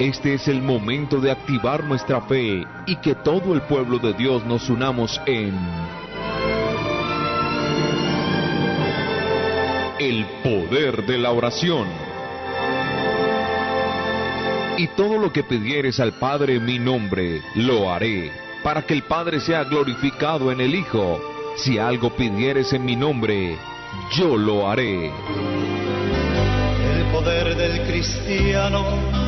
Este 0.00 0.32
es 0.32 0.48
el 0.48 0.62
momento 0.62 1.20
de 1.20 1.30
activar 1.30 1.84
nuestra 1.84 2.22
fe 2.22 2.66
y 2.86 2.96
que 2.96 3.14
todo 3.16 3.52
el 3.52 3.60
pueblo 3.60 3.98
de 3.98 4.14
Dios 4.14 4.42
nos 4.46 4.70
unamos 4.70 5.20
en 5.26 5.54
el 9.98 10.24
poder 10.42 11.04
de 11.04 11.18
la 11.18 11.32
oración. 11.32 11.86
Y 14.78 14.86
todo 14.96 15.18
lo 15.18 15.30
que 15.34 15.42
pidieres 15.42 16.00
al 16.00 16.14
Padre 16.14 16.54
en 16.54 16.64
mi 16.64 16.78
nombre, 16.78 17.42
lo 17.56 17.92
haré, 17.92 18.32
para 18.62 18.80
que 18.86 18.94
el 18.94 19.02
Padre 19.02 19.38
sea 19.38 19.64
glorificado 19.64 20.50
en 20.50 20.62
el 20.62 20.74
Hijo. 20.74 21.20
Si 21.56 21.76
algo 21.76 22.08
pidieres 22.16 22.72
en 22.72 22.86
mi 22.86 22.96
nombre, 22.96 23.58
yo 24.16 24.38
lo 24.38 24.66
haré. 24.66 25.08
El 26.94 27.04
poder 27.12 27.54
del 27.54 27.82
cristiano 27.86 29.19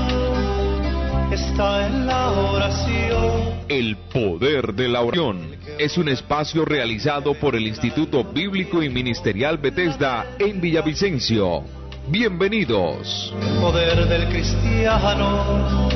está 1.42 1.86
en 1.86 2.06
la 2.06 2.30
oración. 2.30 3.62
El 3.68 3.96
poder 4.12 4.74
de 4.74 4.88
la 4.88 5.00
oración 5.00 5.56
es 5.78 5.98
un 5.98 6.08
espacio 6.08 6.64
realizado 6.64 7.34
por 7.34 7.56
el 7.56 7.66
Instituto 7.66 8.24
Bíblico 8.24 8.82
y 8.82 8.88
Ministerial 8.88 9.58
Bethesda 9.58 10.26
en 10.38 10.60
Villavicencio. 10.60 11.64
Bienvenidos. 12.08 13.34
El 13.40 13.60
poder 13.60 14.08
del 14.08 14.28
cristiano 14.28 15.88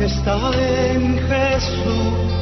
está 0.00 0.36
en 0.94 1.18
Jesús. 1.28 2.32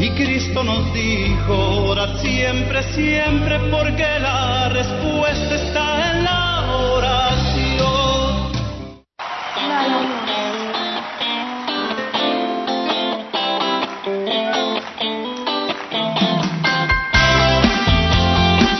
Y 0.00 0.10
Cristo 0.10 0.62
nos 0.62 0.92
dijo, 0.92 1.86
orad 1.88 2.20
siempre, 2.20 2.82
siempre, 2.94 3.58
porque 3.70 4.18
la 4.20 4.68
respuesta 4.68 5.54
está 5.54 6.10
en 6.12 6.24
la 6.24 6.53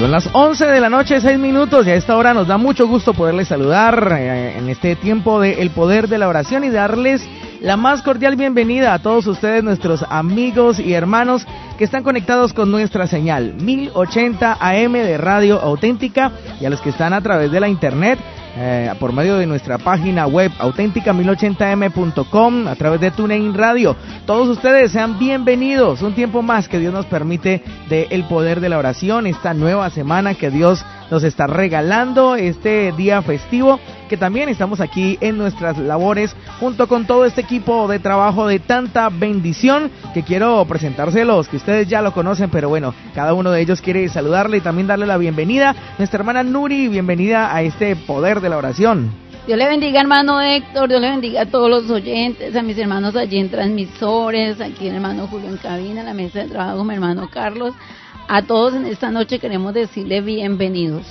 Son 0.04 0.10
las 0.10 0.28
11 0.34 0.66
de 0.66 0.80
la 0.80 0.90
noche, 0.90 1.18
6 1.18 1.38
minutos, 1.38 1.86
y 1.86 1.90
a 1.90 1.94
esta 1.94 2.14
hora 2.14 2.34
nos 2.34 2.46
da 2.46 2.58
mucho 2.58 2.86
gusto 2.86 3.14
poderles 3.14 3.48
saludar 3.48 4.14
eh, 4.18 4.58
en 4.58 4.68
este 4.68 4.96
tiempo 4.96 5.40
de 5.40 5.70
Poder 5.74 6.08
de 6.08 6.18
la 6.18 6.28
Oración 6.28 6.62
y 6.62 6.68
darles 6.68 7.26
la 7.62 7.78
más 7.78 8.02
cordial 8.02 8.36
bienvenida 8.36 8.92
a 8.92 8.98
todos 8.98 9.26
ustedes, 9.26 9.64
nuestros 9.64 10.04
amigos 10.10 10.78
y 10.78 10.92
hermanos 10.92 11.46
que 11.78 11.84
están 11.84 12.02
conectados 12.02 12.52
con 12.52 12.70
nuestra 12.70 13.06
señal 13.06 13.54
1080 13.54 14.58
AM 14.60 14.92
de 14.92 15.16
Radio 15.16 15.58
Auténtica 15.58 16.32
y 16.60 16.66
a 16.66 16.70
los 16.70 16.82
que 16.82 16.90
están 16.90 17.14
a 17.14 17.22
través 17.22 17.50
de 17.50 17.60
la 17.60 17.68
internet 17.68 18.18
eh, 18.56 18.92
por 19.00 19.12
medio 19.12 19.36
de 19.36 19.46
nuestra 19.46 19.78
página 19.78 20.26
web 20.26 20.52
auténtica1080m.com, 20.58 22.68
a 22.68 22.74
través 22.76 23.00
de 23.00 23.10
TuneIn 23.10 23.54
Radio. 23.54 23.96
Todos 24.26 24.48
ustedes 24.48 24.92
sean 24.92 25.18
bienvenidos. 25.18 26.02
Un 26.02 26.14
tiempo 26.14 26.42
más 26.42 26.68
que 26.68 26.78
Dios 26.78 26.92
nos 26.92 27.06
permite 27.06 27.62
de 27.88 28.08
el 28.10 28.24
poder 28.24 28.60
de 28.60 28.68
la 28.68 28.76
oración, 28.78 29.26
esta 29.26 29.54
nueva 29.54 29.88
semana 29.90 30.34
que 30.34 30.50
Dios 30.50 30.84
nos 31.10 31.24
está 31.24 31.46
regalando, 31.46 32.36
este 32.36 32.92
día 32.92 33.22
festivo 33.22 33.78
que 34.08 34.16
también 34.16 34.48
estamos 34.48 34.80
aquí 34.80 35.18
en 35.20 35.38
nuestras 35.38 35.78
labores 35.78 36.34
junto 36.60 36.86
con 36.86 37.06
todo 37.06 37.24
este 37.24 37.40
equipo 37.40 37.88
de 37.88 37.98
trabajo 37.98 38.46
de 38.46 38.58
tanta 38.58 39.08
bendición 39.08 39.90
que 40.12 40.22
quiero 40.22 40.64
presentárselos, 40.66 41.48
que 41.48 41.56
ustedes 41.56 41.88
ya 41.88 42.02
lo 42.02 42.12
conocen, 42.12 42.50
pero 42.50 42.68
bueno, 42.68 42.94
cada 43.14 43.34
uno 43.34 43.50
de 43.50 43.60
ellos 43.60 43.80
quiere 43.80 44.08
saludarle 44.08 44.58
y 44.58 44.60
también 44.60 44.86
darle 44.86 45.06
la 45.06 45.16
bienvenida. 45.16 45.74
Nuestra 45.98 46.18
hermana 46.18 46.42
Nuri, 46.42 46.88
bienvenida 46.88 47.54
a 47.54 47.62
este 47.62 47.96
poder 47.96 48.40
de 48.40 48.48
la 48.50 48.58
oración. 48.58 49.10
Dios 49.46 49.58
le 49.58 49.68
bendiga, 49.68 50.00
hermano 50.00 50.40
Héctor, 50.40 50.88
Dios 50.88 51.02
le 51.02 51.10
bendiga 51.10 51.42
a 51.42 51.46
todos 51.46 51.68
los 51.68 51.90
oyentes, 51.90 52.56
a 52.56 52.62
mis 52.62 52.78
hermanos 52.78 53.14
allí 53.14 53.38
en 53.38 53.50
transmisores, 53.50 54.58
aquí 54.58 54.88
el 54.88 54.94
hermano 54.94 55.26
Julio 55.26 55.48
en 55.48 55.58
cabina, 55.58 56.00
en 56.00 56.06
la 56.06 56.14
mesa 56.14 56.38
de 56.38 56.48
trabajo, 56.48 56.82
mi 56.82 56.94
hermano 56.94 57.28
Carlos. 57.30 57.74
A 58.28 58.42
todos 58.42 58.74
en 58.74 58.86
esta 58.86 59.10
noche 59.10 59.38
queremos 59.38 59.74
decirle 59.74 60.20
bienvenidos. 60.22 61.02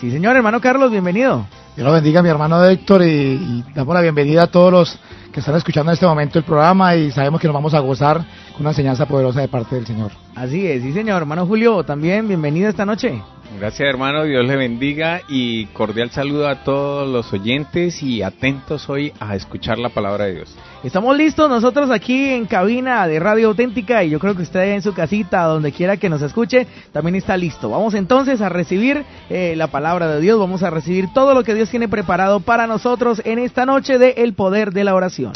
Sí, 0.00 0.10
señor, 0.10 0.34
hermano 0.36 0.60
Carlos, 0.60 0.90
bienvenido. 0.90 1.46
Dios 1.76 1.86
lo 1.86 1.92
bendiga, 1.92 2.22
mi 2.22 2.28
hermano 2.28 2.64
Héctor, 2.64 3.02
y, 3.02 3.06
y, 3.06 3.64
damos 3.74 3.94
la 3.94 4.00
bienvenida 4.00 4.44
a 4.44 4.46
todos 4.46 4.72
los 4.72 4.98
que 5.32 5.40
están 5.40 5.56
escuchando 5.56 5.90
en 5.90 5.94
este 5.94 6.06
momento 6.06 6.38
el 6.38 6.44
programa 6.44 6.96
y 6.96 7.10
sabemos 7.10 7.40
que 7.40 7.48
nos 7.48 7.54
vamos 7.54 7.74
a 7.74 7.80
gozar 7.80 8.24
con 8.54 8.62
una 8.62 8.70
enseñanza 8.70 9.06
poderosa 9.06 9.40
de 9.40 9.48
parte 9.48 9.74
del 9.76 9.86
Señor. 9.86 10.12
Así 10.34 10.66
es, 10.66 10.82
sí, 10.82 10.92
señor. 10.92 11.22
Hermano 11.22 11.46
Julio, 11.46 11.84
también 11.84 12.26
bienvenido 12.26 12.68
esta 12.68 12.84
noche. 12.84 13.20
Gracias, 13.58 13.88
hermano. 13.88 14.24
Dios 14.24 14.44
le 14.44 14.56
bendiga 14.56 15.20
y 15.28 15.66
cordial 15.66 16.10
saludo 16.10 16.48
a 16.48 16.64
todos 16.64 17.08
los 17.08 17.32
oyentes 17.32 18.02
y 18.02 18.22
atentos 18.22 18.88
hoy 18.88 19.12
a 19.20 19.36
escuchar 19.36 19.78
la 19.78 19.90
palabra 19.90 20.24
de 20.24 20.34
Dios. 20.34 20.56
Estamos 20.82 21.16
listos 21.16 21.48
nosotros 21.48 21.90
aquí 21.90 22.30
en 22.30 22.46
cabina 22.46 23.06
de 23.06 23.20
Radio 23.20 23.48
Auténtica 23.48 24.02
y 24.02 24.10
yo 24.10 24.18
creo 24.18 24.34
que 24.34 24.42
usted 24.42 24.74
en 24.74 24.82
su 24.82 24.92
casita, 24.92 25.44
donde 25.44 25.72
quiera 25.72 25.96
que 25.96 26.08
nos 26.08 26.22
escuche, 26.22 26.66
también 26.92 27.14
está 27.14 27.36
listo. 27.36 27.70
Vamos 27.70 27.94
entonces 27.94 28.40
a 28.40 28.48
recibir 28.48 29.04
eh, 29.30 29.54
la 29.56 29.68
palabra 29.68 30.08
de 30.08 30.20
Dios, 30.20 30.38
vamos 30.38 30.62
a 30.62 30.70
recibir 30.70 31.12
todo 31.12 31.34
lo 31.34 31.44
que 31.44 31.54
Dios 31.54 31.70
tiene 31.70 31.88
preparado 31.88 32.40
para 32.40 32.66
nosotros 32.66 33.22
en 33.24 33.38
esta 33.38 33.66
noche 33.66 33.98
de 33.98 34.14
El 34.18 34.34
Poder 34.34 34.72
de 34.72 34.84
la 34.84 34.94
Oración. 34.94 35.32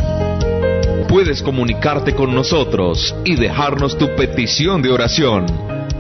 Puedes 1.08 1.42
comunicarte 1.42 2.14
con 2.14 2.32
nosotros 2.34 3.14
y 3.24 3.34
dejarnos 3.34 3.96
tu 3.96 4.14
petición 4.14 4.82
de 4.82 4.91
oración. 4.91 5.46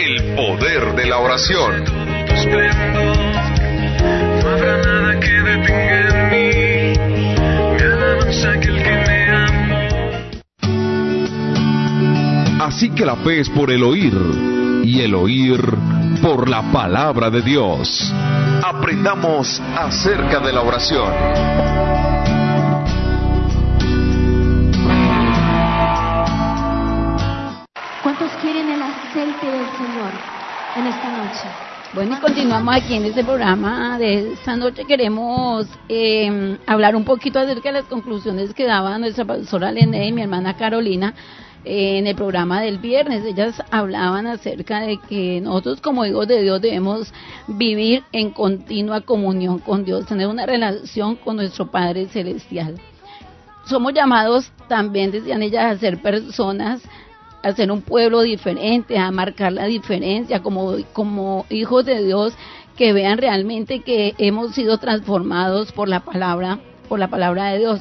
El 0.00 0.34
Poder 0.34 0.96
de 0.96 1.06
la 1.06 1.18
Oración. 1.18 1.84
Así 12.60 12.88
que 12.88 13.04
la 13.04 13.16
fe 13.16 13.40
es 13.40 13.50
por 13.50 13.70
el 13.70 13.82
oír 13.82 14.14
y 14.90 15.02
el 15.02 15.14
oír 15.14 15.60
por 16.20 16.48
la 16.48 16.72
palabra 16.72 17.30
de 17.30 17.42
Dios. 17.42 18.12
Aprendamos 18.64 19.62
acerca 19.78 20.40
de 20.40 20.52
la 20.52 20.62
oración. 20.62 21.12
¿Cuántos 28.02 28.32
quieren 28.42 28.68
el 28.68 28.82
aceite 28.82 29.46
del 29.46 29.66
Señor 29.78 30.12
en 30.74 30.86
esta 30.88 31.16
noche? 31.18 31.48
Bueno, 31.94 32.16
y 32.16 32.20
continuamos 32.20 32.74
aquí 32.74 32.94
en 32.94 33.04
este 33.04 33.22
programa 33.22 33.96
de 33.96 34.32
esta 34.32 34.56
noche. 34.56 34.84
Queremos 34.86 35.68
eh, 35.88 36.58
hablar 36.66 36.96
un 36.96 37.04
poquito 37.04 37.38
acerca 37.38 37.68
de 37.68 37.80
las 37.80 37.84
conclusiones 37.84 38.54
que 38.54 38.64
daba 38.66 38.98
nuestra 38.98 39.24
profesora 39.24 39.70
Lene 39.70 40.08
y 40.08 40.12
mi 40.12 40.22
hermana 40.22 40.56
Carolina 40.56 41.14
en 41.64 42.06
el 42.06 42.16
programa 42.16 42.60
del 42.60 42.78
viernes. 42.78 43.24
Ellas 43.24 43.62
hablaban 43.70 44.26
acerca 44.26 44.80
de 44.80 44.98
que 45.08 45.40
nosotros 45.40 45.80
como 45.80 46.06
hijos 46.06 46.28
de 46.28 46.42
Dios 46.42 46.60
debemos 46.60 47.12
vivir 47.46 48.02
en 48.12 48.30
continua 48.30 49.00
comunión 49.02 49.58
con 49.58 49.84
Dios, 49.84 50.06
tener 50.06 50.28
una 50.28 50.46
relación 50.46 51.16
con 51.16 51.36
nuestro 51.36 51.70
Padre 51.70 52.06
Celestial. 52.08 52.80
Somos 53.66 53.92
llamados 53.92 54.50
también, 54.68 55.10
decían 55.10 55.42
ellas, 55.42 55.76
a 55.76 55.78
ser 55.78 56.00
personas 56.00 56.82
a 57.42 57.52
ser 57.52 57.70
un 57.70 57.82
pueblo 57.82 58.20
diferente, 58.22 58.98
a 58.98 59.10
marcar 59.10 59.52
la 59.52 59.66
diferencia 59.66 60.42
como, 60.42 60.76
como 60.92 61.46
hijos 61.48 61.84
de 61.84 62.04
Dios 62.04 62.34
que 62.76 62.92
vean 62.92 63.18
realmente 63.18 63.80
que 63.80 64.14
hemos 64.18 64.54
sido 64.54 64.78
transformados 64.78 65.72
por 65.72 65.88
la 65.88 66.00
palabra, 66.00 66.58
por 66.88 66.98
la 66.98 67.08
palabra 67.08 67.46
de 67.52 67.58
Dios. 67.58 67.80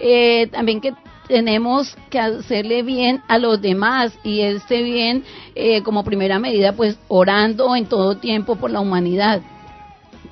Eh, 0.00 0.48
también 0.48 0.80
que 0.80 0.94
tenemos 1.28 1.96
que 2.10 2.18
hacerle 2.18 2.82
bien 2.82 3.22
a 3.28 3.38
los 3.38 3.60
demás 3.60 4.12
y 4.24 4.40
este 4.40 4.82
bien 4.82 5.24
eh, 5.54 5.82
como 5.82 6.02
primera 6.02 6.38
medida 6.38 6.72
pues 6.72 6.98
orando 7.08 7.76
en 7.76 7.86
todo 7.86 8.16
tiempo 8.16 8.56
por 8.56 8.70
la 8.70 8.80
humanidad 8.80 9.42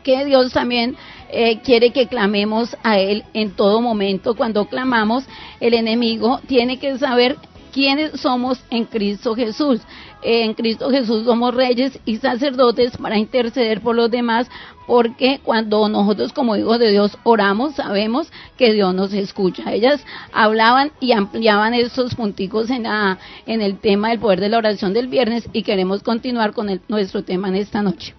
que 0.02 0.24
Dios 0.24 0.52
también 0.52 0.96
eh, 1.28 1.58
quiere 1.62 1.90
que 1.90 2.06
clamemos 2.06 2.76
a 2.84 2.98
Él 3.00 3.24
en 3.34 3.50
todo 3.50 3.80
momento. 3.80 4.36
Cuando 4.36 4.66
clamamos, 4.66 5.24
el 5.58 5.74
enemigo 5.74 6.40
tiene 6.46 6.78
que 6.78 6.96
saber 6.98 7.36
quiénes 7.76 8.18
somos 8.18 8.58
en 8.70 8.86
Cristo 8.86 9.34
Jesús. 9.34 9.82
En 10.22 10.54
Cristo 10.54 10.88
Jesús 10.88 11.26
somos 11.26 11.54
reyes 11.54 12.00
y 12.06 12.16
sacerdotes 12.16 12.96
para 12.96 13.18
interceder 13.18 13.82
por 13.82 13.94
los 13.94 14.10
demás, 14.10 14.48
porque 14.86 15.40
cuando 15.44 15.86
nosotros 15.90 16.32
como 16.32 16.56
hijos 16.56 16.78
de 16.78 16.90
Dios 16.90 17.18
oramos, 17.22 17.74
sabemos 17.74 18.32
que 18.56 18.72
Dios 18.72 18.94
nos 18.94 19.12
escucha. 19.12 19.74
Ellas 19.74 20.02
hablaban 20.32 20.90
y 21.00 21.12
ampliaban 21.12 21.74
esos 21.74 22.14
punticos 22.14 22.70
en, 22.70 22.84
la, 22.84 23.18
en 23.44 23.60
el 23.60 23.78
tema 23.78 24.08
del 24.08 24.20
poder 24.20 24.40
de 24.40 24.48
la 24.48 24.56
oración 24.56 24.94
del 24.94 25.08
viernes 25.08 25.46
y 25.52 25.62
queremos 25.62 26.02
continuar 26.02 26.54
con 26.54 26.80
nuestro 26.88 27.24
tema 27.24 27.48
en 27.48 27.56
esta 27.56 27.82
noche. 27.82 28.14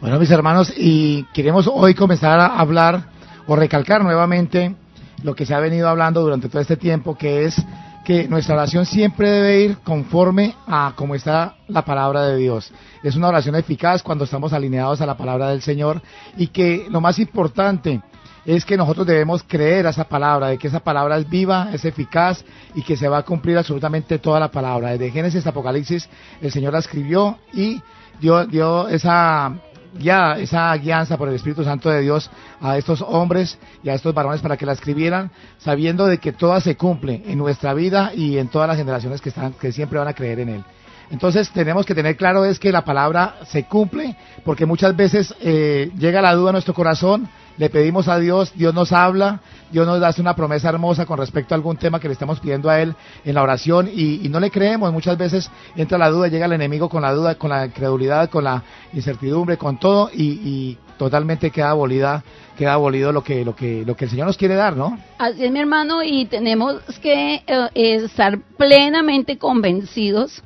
Bueno, 0.00 0.18
mis 0.18 0.32
hermanos, 0.32 0.74
y 0.76 1.22
queremos 1.32 1.70
hoy 1.72 1.94
comenzar 1.94 2.40
a 2.40 2.58
hablar 2.58 3.04
o 3.46 3.54
recalcar 3.54 4.02
nuevamente 4.02 4.74
lo 5.22 5.36
que 5.36 5.46
se 5.46 5.54
ha 5.54 5.60
venido 5.60 5.88
hablando 5.88 6.20
durante 6.20 6.48
todo 6.48 6.60
este 6.60 6.76
tiempo, 6.76 7.16
que 7.16 7.44
es 7.44 7.54
que 8.04 8.26
nuestra 8.28 8.54
oración 8.54 8.84
siempre 8.84 9.30
debe 9.30 9.60
ir 9.60 9.78
conforme 9.78 10.54
a 10.66 10.92
cómo 10.96 11.14
está 11.14 11.56
la 11.68 11.84
palabra 11.84 12.26
de 12.26 12.36
Dios. 12.36 12.72
Es 13.02 13.16
una 13.16 13.28
oración 13.28 13.54
eficaz 13.54 14.02
cuando 14.02 14.24
estamos 14.24 14.52
alineados 14.52 15.00
a 15.00 15.06
la 15.06 15.16
palabra 15.16 15.50
del 15.50 15.62
Señor 15.62 16.02
y 16.36 16.48
que 16.48 16.86
lo 16.90 17.00
más 17.00 17.18
importante 17.18 18.00
es 18.44 18.64
que 18.64 18.76
nosotros 18.76 19.06
debemos 19.06 19.44
creer 19.44 19.86
a 19.86 19.90
esa 19.90 20.04
palabra, 20.04 20.48
de 20.48 20.58
que 20.58 20.66
esa 20.66 20.80
palabra 20.80 21.16
es 21.16 21.28
viva, 21.28 21.70
es 21.72 21.84
eficaz 21.84 22.44
y 22.74 22.82
que 22.82 22.96
se 22.96 23.08
va 23.08 23.18
a 23.18 23.22
cumplir 23.22 23.56
absolutamente 23.56 24.18
toda 24.18 24.40
la 24.40 24.50
palabra. 24.50 24.90
Desde 24.90 25.10
Génesis 25.10 25.46
Apocalipsis 25.46 26.08
el 26.40 26.50
Señor 26.50 26.72
la 26.72 26.80
escribió 26.80 27.38
y 27.52 27.80
dio, 28.20 28.44
dio 28.46 28.88
esa 28.88 29.52
ya 29.98 30.38
esa 30.38 30.74
guianza 30.76 31.16
por 31.16 31.28
el 31.28 31.34
Espíritu 31.34 31.64
Santo 31.64 31.90
de 31.90 32.00
Dios 32.00 32.30
a 32.60 32.76
estos 32.76 33.02
hombres 33.02 33.58
y 33.82 33.88
a 33.88 33.94
estos 33.94 34.14
varones 34.14 34.40
para 34.40 34.56
que 34.56 34.66
la 34.66 34.72
escribieran, 34.72 35.30
sabiendo 35.58 36.06
de 36.06 36.18
que 36.18 36.32
toda 36.32 36.60
se 36.60 36.76
cumple 36.76 37.22
en 37.26 37.38
nuestra 37.38 37.74
vida 37.74 38.12
y 38.14 38.38
en 38.38 38.48
todas 38.48 38.68
las 38.68 38.76
generaciones 38.76 39.20
que 39.20 39.28
están, 39.28 39.52
que 39.54 39.72
siempre 39.72 39.98
van 39.98 40.08
a 40.08 40.14
creer 40.14 40.40
en 40.40 40.48
él. 40.48 40.64
Entonces 41.10 41.50
tenemos 41.50 41.84
que 41.84 41.94
tener 41.94 42.16
claro 42.16 42.46
es 42.46 42.58
que 42.58 42.72
la 42.72 42.86
palabra 42.86 43.36
se 43.44 43.64
cumple, 43.64 44.16
porque 44.44 44.64
muchas 44.64 44.96
veces 44.96 45.34
eh, 45.40 45.90
llega 45.98 46.22
la 46.22 46.34
duda 46.34 46.50
a 46.50 46.52
nuestro 46.52 46.72
corazón, 46.72 47.28
le 47.58 47.70
pedimos 47.70 48.08
a 48.08 48.18
Dios, 48.18 48.52
Dios 48.54 48.74
nos 48.74 48.92
habla, 48.92 49.40
Dios 49.70 49.86
nos 49.86 50.02
hace 50.02 50.20
una 50.20 50.34
promesa 50.34 50.68
hermosa 50.68 51.06
con 51.06 51.18
respecto 51.18 51.54
a 51.54 51.56
algún 51.56 51.76
tema 51.76 52.00
que 52.00 52.08
le 52.08 52.14
estamos 52.14 52.40
pidiendo 52.40 52.70
a 52.70 52.80
Él 52.80 52.94
en 53.24 53.34
la 53.34 53.42
oración 53.42 53.88
y, 53.92 54.28
no 54.28 54.40
le 54.40 54.50
creemos. 54.50 54.92
Muchas 54.92 55.18
veces 55.18 55.50
entra 55.76 55.98
la 55.98 56.08
duda, 56.08 56.28
llega 56.28 56.46
el 56.46 56.52
enemigo 56.52 56.88
con 56.88 57.02
la 57.02 57.12
duda, 57.12 57.34
con 57.34 57.50
la 57.50 57.66
incredulidad, 57.66 58.30
con 58.30 58.44
la 58.44 58.62
incertidumbre, 58.92 59.58
con 59.58 59.78
todo 59.78 60.10
y, 60.12 60.78
totalmente 60.98 61.50
queda 61.50 61.70
abolida, 61.70 62.22
queda 62.56 62.74
abolido 62.74 63.10
lo 63.10 63.24
que, 63.24 63.44
lo 63.44 63.56
que, 63.56 63.84
lo 63.84 63.96
que 63.96 64.04
el 64.04 64.10
Señor 64.10 64.28
nos 64.28 64.36
quiere 64.36 64.54
dar, 64.54 64.76
¿no? 64.76 64.96
Así 65.18 65.44
es, 65.44 65.50
mi 65.50 65.58
hermano, 65.58 66.00
y 66.04 66.26
tenemos 66.26 66.80
que 67.02 67.42
eh, 67.44 67.68
estar 67.74 68.38
plenamente 68.56 69.36
convencidos 69.36 70.44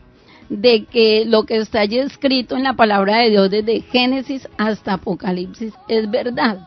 de 0.48 0.84
que 0.84 1.24
lo 1.26 1.44
que 1.44 1.58
está 1.58 1.80
allí 1.80 1.98
escrito 1.98 2.56
en 2.56 2.62
la 2.62 2.72
palabra 2.72 3.18
de 3.18 3.30
Dios 3.30 3.50
desde 3.50 3.82
Génesis 3.82 4.48
hasta 4.56 4.94
Apocalipsis 4.94 5.74
es 5.88 6.10
verdad 6.10 6.66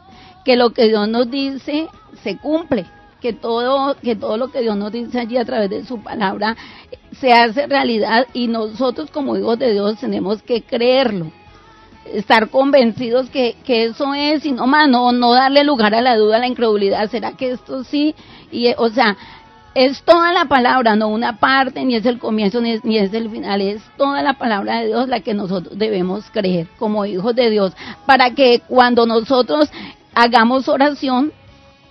que 0.49 0.55
lo 0.55 0.71
que 0.71 0.87
Dios 0.87 1.07
nos 1.07 1.29
dice 1.29 1.89
se 2.23 2.37
cumple, 2.37 2.87
que 3.21 3.33
todo, 3.33 3.95
que 4.01 4.15
todo 4.15 4.35
lo 4.35 4.47
que 4.47 4.61
Dios 4.61 4.75
nos 4.75 4.91
dice 4.91 5.19
allí 5.19 5.37
a 5.37 5.45
través 5.45 5.69
de 5.69 5.85
su 5.85 6.01
palabra 6.01 6.57
se 7.19 7.31
hace 7.33 7.67
realidad 7.67 8.25
y 8.33 8.47
nosotros 8.47 9.11
como 9.11 9.37
hijos 9.37 9.59
de 9.59 9.73
Dios 9.73 9.99
tenemos 9.99 10.41
que 10.41 10.63
creerlo 10.63 11.31
estar 12.11 12.49
convencidos 12.49 13.29
que, 13.29 13.57
que 13.63 13.83
eso 13.83 14.15
es 14.15 14.43
y 14.43 14.51
no 14.51 14.65
más 14.65 14.89
no, 14.89 15.11
no 15.11 15.33
darle 15.33 15.63
lugar 15.63 15.93
a 15.93 16.01
la 16.01 16.17
duda, 16.17 16.37
a 16.37 16.39
la 16.39 16.47
incredulidad, 16.47 17.07
será 17.11 17.33
que 17.33 17.51
esto 17.51 17.83
sí 17.83 18.15
y 18.51 18.73
o 18.75 18.89
sea 18.89 19.15
es 19.75 20.01
toda 20.01 20.33
la 20.33 20.45
palabra, 20.45 20.95
no 20.95 21.09
una 21.09 21.37
parte, 21.37 21.85
ni 21.85 21.95
es 21.95 22.05
el 22.07 22.17
comienzo, 22.17 22.59
ni 22.59 22.71
es, 22.71 22.83
ni 22.83 22.97
es 22.97 23.13
el 23.13 23.29
final, 23.29 23.61
es 23.61 23.83
toda 23.97 24.23
la 24.23 24.33
palabra 24.33 24.79
de 24.79 24.87
Dios 24.87 25.07
la 25.07 25.19
que 25.19 25.35
nosotros 25.35 25.77
debemos 25.77 26.25
creer 26.31 26.67
como 26.79 27.05
hijos 27.05 27.35
de 27.35 27.51
Dios, 27.51 27.73
para 28.07 28.31
que 28.31 28.61
cuando 28.67 29.05
nosotros 29.05 29.69
hagamos 30.13 30.67
oración 30.67 31.31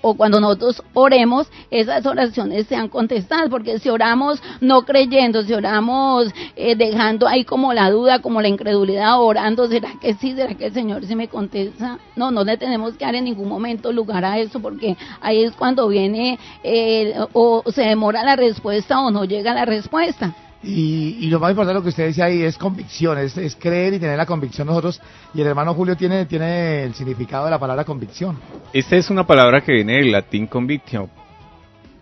o 0.00 0.14
cuando 0.14 0.40
nosotros 0.40 0.82
oremos, 0.94 1.48
esas 1.70 2.06
oraciones 2.06 2.66
sean 2.66 2.88
contestadas, 2.88 3.48
porque 3.48 3.78
si 3.78 3.88
oramos 3.88 4.40
no 4.60 4.82
creyendo, 4.82 5.42
si 5.42 5.52
oramos 5.52 6.28
eh, 6.56 6.76
dejando 6.76 7.26
ahí 7.26 7.44
como 7.44 7.72
la 7.72 7.90
duda, 7.90 8.20
como 8.20 8.40
la 8.40 8.48
incredulidad, 8.48 9.20
orando, 9.20 9.66
¿será 9.66 9.90
que 10.00 10.14
sí? 10.14 10.34
¿Será 10.34 10.54
que 10.54 10.66
el 10.66 10.72
Señor 10.72 11.04
se 11.04 11.16
me 11.16 11.28
contesta? 11.28 11.98
No, 12.16 12.30
no 12.30 12.44
le 12.44 12.56
tenemos 12.56 12.94
que 12.96 13.04
dar 13.04 13.14
en 13.14 13.24
ningún 13.24 13.48
momento 13.48 13.92
lugar 13.92 14.24
a 14.24 14.38
eso, 14.38 14.60
porque 14.60 14.96
ahí 15.20 15.42
es 15.42 15.52
cuando 15.52 15.88
viene 15.88 16.38
eh, 16.62 17.14
o 17.32 17.62
se 17.66 17.82
demora 17.82 18.22
la 18.22 18.36
respuesta 18.36 19.00
o 19.00 19.10
no 19.10 19.24
llega 19.24 19.54
la 19.54 19.64
respuesta. 19.64 20.34
Y, 20.62 21.28
lo 21.28 21.38
más 21.38 21.50
importante 21.50 21.75
lo 21.75 21.82
que 21.82 21.90
usted 21.90 22.08
dice 22.08 22.22
ahí 22.22 22.43
es 22.43 22.58
convicción, 22.58 23.16
es, 23.19 23.56
creer 23.56 23.94
y 23.94 23.99
tener 23.99 24.16
la 24.16 24.26
convicción 24.26 24.66
nosotros. 24.66 25.00
Y 25.32 25.40
el 25.40 25.46
hermano 25.46 25.75
Julio 25.75 25.96
tiene, 25.96 26.26
tiene 26.26 26.82
el 26.82 26.94
significado 26.94 27.44
de 27.44 27.52
la 27.52 27.58
palabra 27.58 27.84
convicción. 27.84 28.37
Esta 28.72 28.96
es 28.96 29.08
una 29.10 29.26
palabra 29.26 29.60
que 29.60 29.72
viene 29.72 29.94
del 29.94 30.10
latín 30.10 30.46
convictio. 30.46 31.08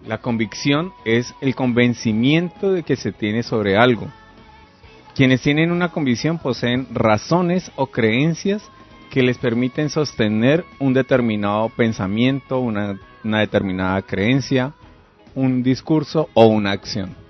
La 0.06 0.18
convicción 0.18 0.92
es 1.04 1.34
el 1.40 1.54
convencimiento 1.54 2.72
de 2.72 2.82
que 2.82 2.96
se 2.96 3.12
tiene 3.12 3.42
sobre 3.42 3.76
algo. 3.76 4.06
Quienes 5.14 5.42
tienen 5.42 5.70
una 5.70 5.90
convicción 5.90 6.38
poseen 6.38 6.86
razones 6.92 7.70
o 7.76 7.88
creencias 7.88 8.62
que 9.10 9.22
les 9.22 9.38
permiten 9.38 9.90
sostener 9.90 10.64
un 10.78 10.94
determinado 10.94 11.68
pensamiento, 11.70 12.58
una 12.60 12.98
determinada 13.22 14.00
creencia, 14.02 14.72
un 15.34 15.62
discurso 15.62 16.28
o 16.34 16.46
una 16.46 16.72
acción. 16.72 17.25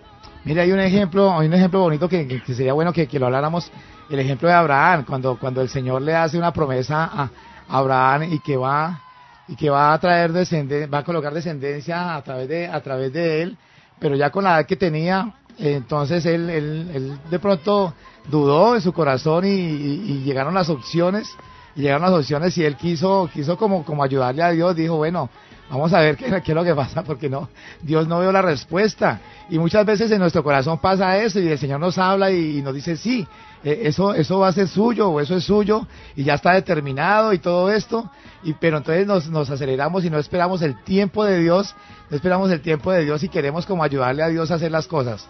Mira, 0.46 0.62
hay 0.62 0.70
un 0.70 0.78
ejemplo, 0.78 1.37
hay 1.37 1.48
un 1.48 1.54
ejemplo 1.54 1.81
bonito 1.81 2.08
que, 2.08 2.40
sería 2.46 2.72
bueno 2.72 2.93
que, 2.93 3.08
lo 3.19 3.26
habláramos, 3.26 3.69
el 4.08 4.20
ejemplo 4.20 4.48
de 4.48 4.54
Abraham, 4.54 5.04
cuando, 5.04 5.37
cuando 5.37 5.60
el 5.60 5.69
Señor 5.69 6.00
le 6.02 6.14
hace 6.14 6.38
una 6.38 6.52
promesa 6.52 7.10
a 7.12 7.31
Abraham 7.69 8.32
y 8.32 8.38
que 8.38 8.56
va 8.56 9.00
y 9.48 9.56
que 9.56 9.69
va 9.69 9.93
a 9.93 9.98
traer 9.98 10.32
descendencia, 10.32 10.87
va 10.87 10.98
a 10.98 11.02
colocar 11.02 11.34
descendencia 11.34 12.14
a 12.14 12.22
través 12.22 12.48
de 12.48 12.69
a 12.69 12.81
través 12.81 13.12
de 13.12 13.43
él, 13.43 13.56
pero 13.98 14.14
ya 14.14 14.31
con 14.31 14.44
la 14.44 14.58
edad 14.58 14.66
que 14.66 14.76
tenía, 14.76 15.34
entonces 15.58 16.25
él, 16.26 16.48
él, 16.48 17.19
de 17.28 17.38
pronto 17.40 17.93
dudó 18.31 18.76
en 18.76 18.82
su 18.82 18.93
corazón 18.93 19.46
y, 19.46 20.22
llegaron 20.22 20.54
las 20.54 20.69
opciones, 20.69 21.28
y 21.75 21.81
llegaron 21.81 22.02
las 22.02 22.20
opciones 22.20 22.56
y 22.56 22.64
él 22.64 22.76
quiso 22.76 23.28
quiso 23.34 23.56
como 23.56 23.84
como 23.84 24.04
ayudarle 24.04 24.44
a 24.44 24.50
Dios, 24.50 24.76
dijo, 24.76 24.96
bueno, 24.96 25.28
Vamos 25.68 25.92
a 25.92 26.00
ver 26.00 26.16
qué, 26.16 26.26
qué, 26.42 26.52
es 26.52 26.54
lo 26.54 26.62
que 26.62 26.74
pasa, 26.74 27.02
porque 27.02 27.28
no, 27.28 27.48
Dios 27.82 28.06
no 28.06 28.20
veo 28.20 28.30
la 28.30 28.42
respuesta. 28.42 29.20
Y 29.50 29.58
muchas 29.58 29.84
veces 29.84 30.10
en 30.12 30.20
nuestro 30.20 30.44
corazón 30.44 30.79
pasa 30.79 31.19
eso 31.19 31.41
y 31.41 31.48
el 31.48 31.58
Señor 31.58 31.81
nos 31.81 31.98
habla 31.98 32.31
y, 32.31 32.62
nos 32.62 32.74
dice, 32.74 32.96
sí, 32.96 33.26
e, 33.64 33.81
eso, 33.84 34.14
eso 34.14 34.38
va 34.38 34.48
a 34.48 34.52
ser 34.52 34.69
suyo 34.69 35.10
o 35.10 35.20
eso 35.20 35.36
es 35.36 35.44
suyo 35.44 35.86
y 36.14 36.22
ya 36.22 36.34
está 36.34 36.52
determinado 36.52 37.32
y 37.32 37.38
todo 37.38 37.72
esto. 37.72 38.10
Y, 38.44 38.52
pero 38.52 38.79
entonces 38.79 39.06
nos, 39.08 39.29
nos 39.29 39.50
aceleramos 39.50 40.05
y 40.05 40.10
no 40.10 40.19
esperamos 40.19 40.62
el 40.62 40.82
tiempo 40.84 41.24
de 41.24 41.41
Dios, 41.41 41.74
no 42.10 42.17
esperamos 42.17 42.50
el 42.52 42.60
tiempo 42.60 42.93
de 42.93 43.05
Dios 43.05 43.24
y 43.24 43.29
queremos 43.29 43.67
como 43.67 43.82
ayudarle 43.82 44.22
a 44.22 44.29
Dios 44.29 44.52
a 44.52 44.55
hacer 44.55 44.70
las 44.70 44.86
cosas. 44.86 45.29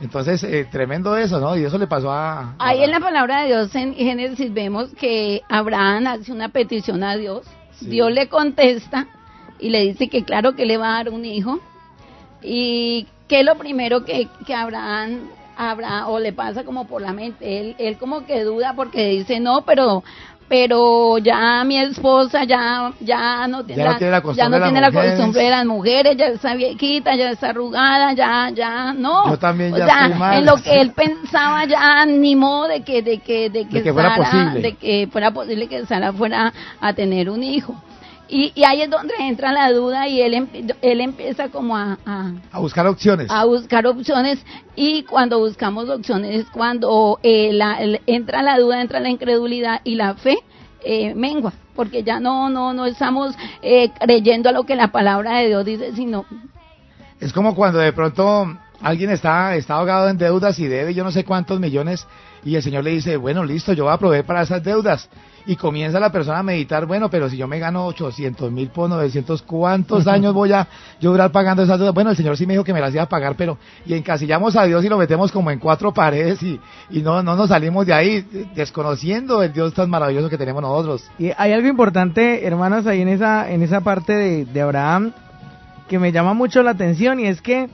Entonces, 0.00 0.42
eh, 0.42 0.66
tremendo 0.70 1.16
eso, 1.16 1.40
¿no? 1.40 1.56
Y 1.56 1.64
eso 1.64 1.78
le 1.78 1.86
pasó 1.86 2.12
a, 2.12 2.56
Ahí 2.58 2.82
en 2.82 2.90
la 2.90 3.00
palabra 3.00 3.42
de 3.42 3.46
Dios 3.46 3.74
en 3.74 3.94
Génesis 3.94 4.52
vemos 4.52 4.90
que 4.90 5.42
Abraham 5.48 6.08
hace 6.08 6.32
una 6.32 6.50
petición 6.50 7.02
a 7.02 7.16
Dios, 7.16 7.46
Dios 7.80 8.10
le 8.10 8.28
contesta 8.28 9.06
y 9.58 9.70
le 9.70 9.80
dice 9.80 10.08
que 10.08 10.24
claro 10.24 10.54
que 10.54 10.66
le 10.66 10.76
va 10.76 10.90
a 10.90 11.04
dar 11.04 11.12
un 11.12 11.24
hijo. 11.24 11.60
Y 12.42 13.06
que 13.28 13.42
lo 13.42 13.56
primero 13.56 14.04
que, 14.04 14.28
que 14.46 14.54
Abraham 14.54 15.28
habrá 15.56 16.06
o 16.08 16.18
le 16.18 16.32
pasa 16.32 16.64
como 16.64 16.86
por 16.86 17.00
la 17.00 17.12
mente 17.12 17.60
él 17.60 17.76
él 17.78 17.96
como 17.96 18.26
que 18.26 18.44
duda 18.44 18.74
porque 18.76 19.06
dice 19.08 19.40
no 19.40 19.62
pero 19.62 20.04
pero 20.48 21.18
ya 21.18 21.64
mi 21.64 21.78
esposa 21.78 22.44
ya 22.44 22.92
ya 23.00 23.48
no, 23.48 23.64
tiene 23.64 23.82
la, 23.82 23.98
ya 23.98 24.48
no 24.48 24.62
tiene 24.62 24.80
la 24.80 24.92
costumbre 24.92 25.42
de 25.42 25.50
las 25.50 25.64
mujeres 25.64 26.16
ya 26.16 26.26
está 26.26 26.54
viejita 26.54 27.16
ya 27.16 27.30
está 27.30 27.50
arrugada 27.50 28.12
ya 28.12 28.50
ya 28.54 28.92
no 28.92 29.28
yo 29.30 29.38
también 29.38 29.74
ya 29.74 29.84
o 29.84 29.88
sea, 29.88 30.38
en 30.38 30.46
lo 30.46 30.56
que 30.56 30.80
él 30.80 30.92
pensaba 30.92 31.64
ya 31.64 32.04
ni 32.06 32.36
modo 32.36 32.68
de 32.68 32.82
que 32.82 33.02
de 33.02 33.18
que 33.18 33.50
de 33.50 33.66
que, 33.66 33.92
fuera 33.92 34.16
posible. 34.16 34.60
de 34.60 34.72
que 34.74 35.08
fuera 35.10 35.30
posible 35.32 35.66
que 35.68 35.86
Sara 35.86 36.12
fuera 36.12 36.52
a 36.80 36.92
tener 36.92 37.30
un 37.30 37.42
hijo 37.42 37.74
y, 38.28 38.52
y, 38.54 38.64
ahí 38.64 38.82
es 38.82 38.90
donde 38.90 39.14
entra 39.20 39.52
la 39.52 39.70
duda 39.72 40.08
y 40.08 40.20
él, 40.20 40.48
él 40.82 41.00
empieza 41.00 41.48
como 41.48 41.76
a, 41.76 41.98
a, 42.04 42.58
buscar 42.58 42.86
opciones. 42.86 43.30
A 43.30 43.44
buscar 43.44 43.86
opciones 43.86 44.44
y 44.74 45.04
cuando 45.04 45.38
buscamos 45.38 45.88
opciones 45.88 46.40
es 46.40 46.46
cuando 46.50 47.18
eh, 47.22 47.52
la, 47.52 47.78
entra 48.06 48.42
la 48.42 48.58
duda, 48.58 48.80
entra 48.80 49.00
la 49.00 49.10
incredulidad 49.10 49.80
y 49.84 49.94
la 49.94 50.14
fe 50.14 50.38
eh, 50.84 51.14
mengua, 51.14 51.52
porque 51.74 52.02
ya 52.02 52.20
no, 52.20 52.48
no, 52.48 52.72
no 52.72 52.86
estamos 52.86 53.34
eh, 53.62 53.90
creyendo 53.98 54.48
a 54.48 54.52
lo 54.52 54.64
que 54.64 54.76
la 54.76 54.88
palabra 54.88 55.38
de 55.38 55.48
Dios 55.48 55.64
dice, 55.64 55.92
sino... 55.94 56.24
Es 57.20 57.32
como 57.32 57.54
cuando 57.54 57.78
de 57.78 57.92
pronto 57.92 58.56
alguien 58.80 59.10
está, 59.10 59.56
está 59.56 59.74
ahogado 59.74 60.08
en 60.08 60.18
deudas 60.18 60.58
y 60.58 60.66
debe 60.66 60.94
yo 60.94 61.04
no 61.04 61.10
sé 61.10 61.24
cuántos 61.24 61.60
millones 61.60 62.06
y 62.46 62.54
el 62.54 62.62
Señor 62.62 62.84
le 62.84 62.90
dice, 62.90 63.16
bueno, 63.16 63.44
listo, 63.44 63.72
yo 63.72 63.84
voy 63.84 63.92
a 63.92 63.96
proveer 63.96 64.24
para 64.24 64.42
esas 64.42 64.62
deudas. 64.62 65.08
Y 65.46 65.56
comienza 65.56 65.98
la 65.98 66.12
persona 66.12 66.38
a 66.38 66.42
meditar, 66.44 66.86
bueno, 66.86 67.10
pero 67.10 67.28
si 67.28 67.36
yo 67.36 67.48
me 67.48 67.58
gano 67.58 67.86
800 67.86 68.52
mil 68.52 68.68
por 68.68 68.88
900, 68.88 69.42
¿cuántos 69.42 70.06
años 70.06 70.32
voy 70.32 70.52
a 70.52 70.68
yo 71.00 71.10
durar 71.10 71.32
pagando 71.32 71.64
esas 71.64 71.76
deudas? 71.76 71.92
Bueno, 71.92 72.10
el 72.10 72.16
Señor 72.16 72.36
sí 72.36 72.46
me 72.46 72.52
dijo 72.54 72.62
que 72.62 72.72
me 72.72 72.80
las 72.80 72.94
iba 72.94 73.02
a 73.02 73.08
pagar, 73.08 73.34
pero 73.36 73.58
y 73.84 73.94
encasillamos 73.94 74.54
a 74.54 74.64
Dios 74.64 74.84
y 74.84 74.88
lo 74.88 74.96
metemos 74.96 75.32
como 75.32 75.50
en 75.50 75.58
cuatro 75.58 75.92
paredes 75.92 76.40
y, 76.40 76.60
y 76.90 77.02
no, 77.02 77.20
no 77.20 77.34
nos 77.34 77.48
salimos 77.48 77.84
de 77.84 77.94
ahí 77.94 78.24
desconociendo 78.54 79.42
el 79.42 79.52
Dios 79.52 79.74
tan 79.74 79.90
maravilloso 79.90 80.30
que 80.30 80.38
tenemos 80.38 80.62
nosotros. 80.62 81.04
Y 81.18 81.32
hay 81.36 81.52
algo 81.52 81.66
importante, 81.66 82.46
hermanos, 82.46 82.86
ahí 82.86 83.02
en 83.02 83.08
esa, 83.08 83.50
en 83.50 83.62
esa 83.62 83.80
parte 83.80 84.12
de, 84.12 84.44
de 84.44 84.60
Abraham 84.60 85.12
que 85.88 85.98
me 85.98 86.12
llama 86.12 86.32
mucho 86.32 86.62
la 86.62 86.72
atención 86.72 87.18
y 87.18 87.26
es 87.26 87.40
que 87.40 87.68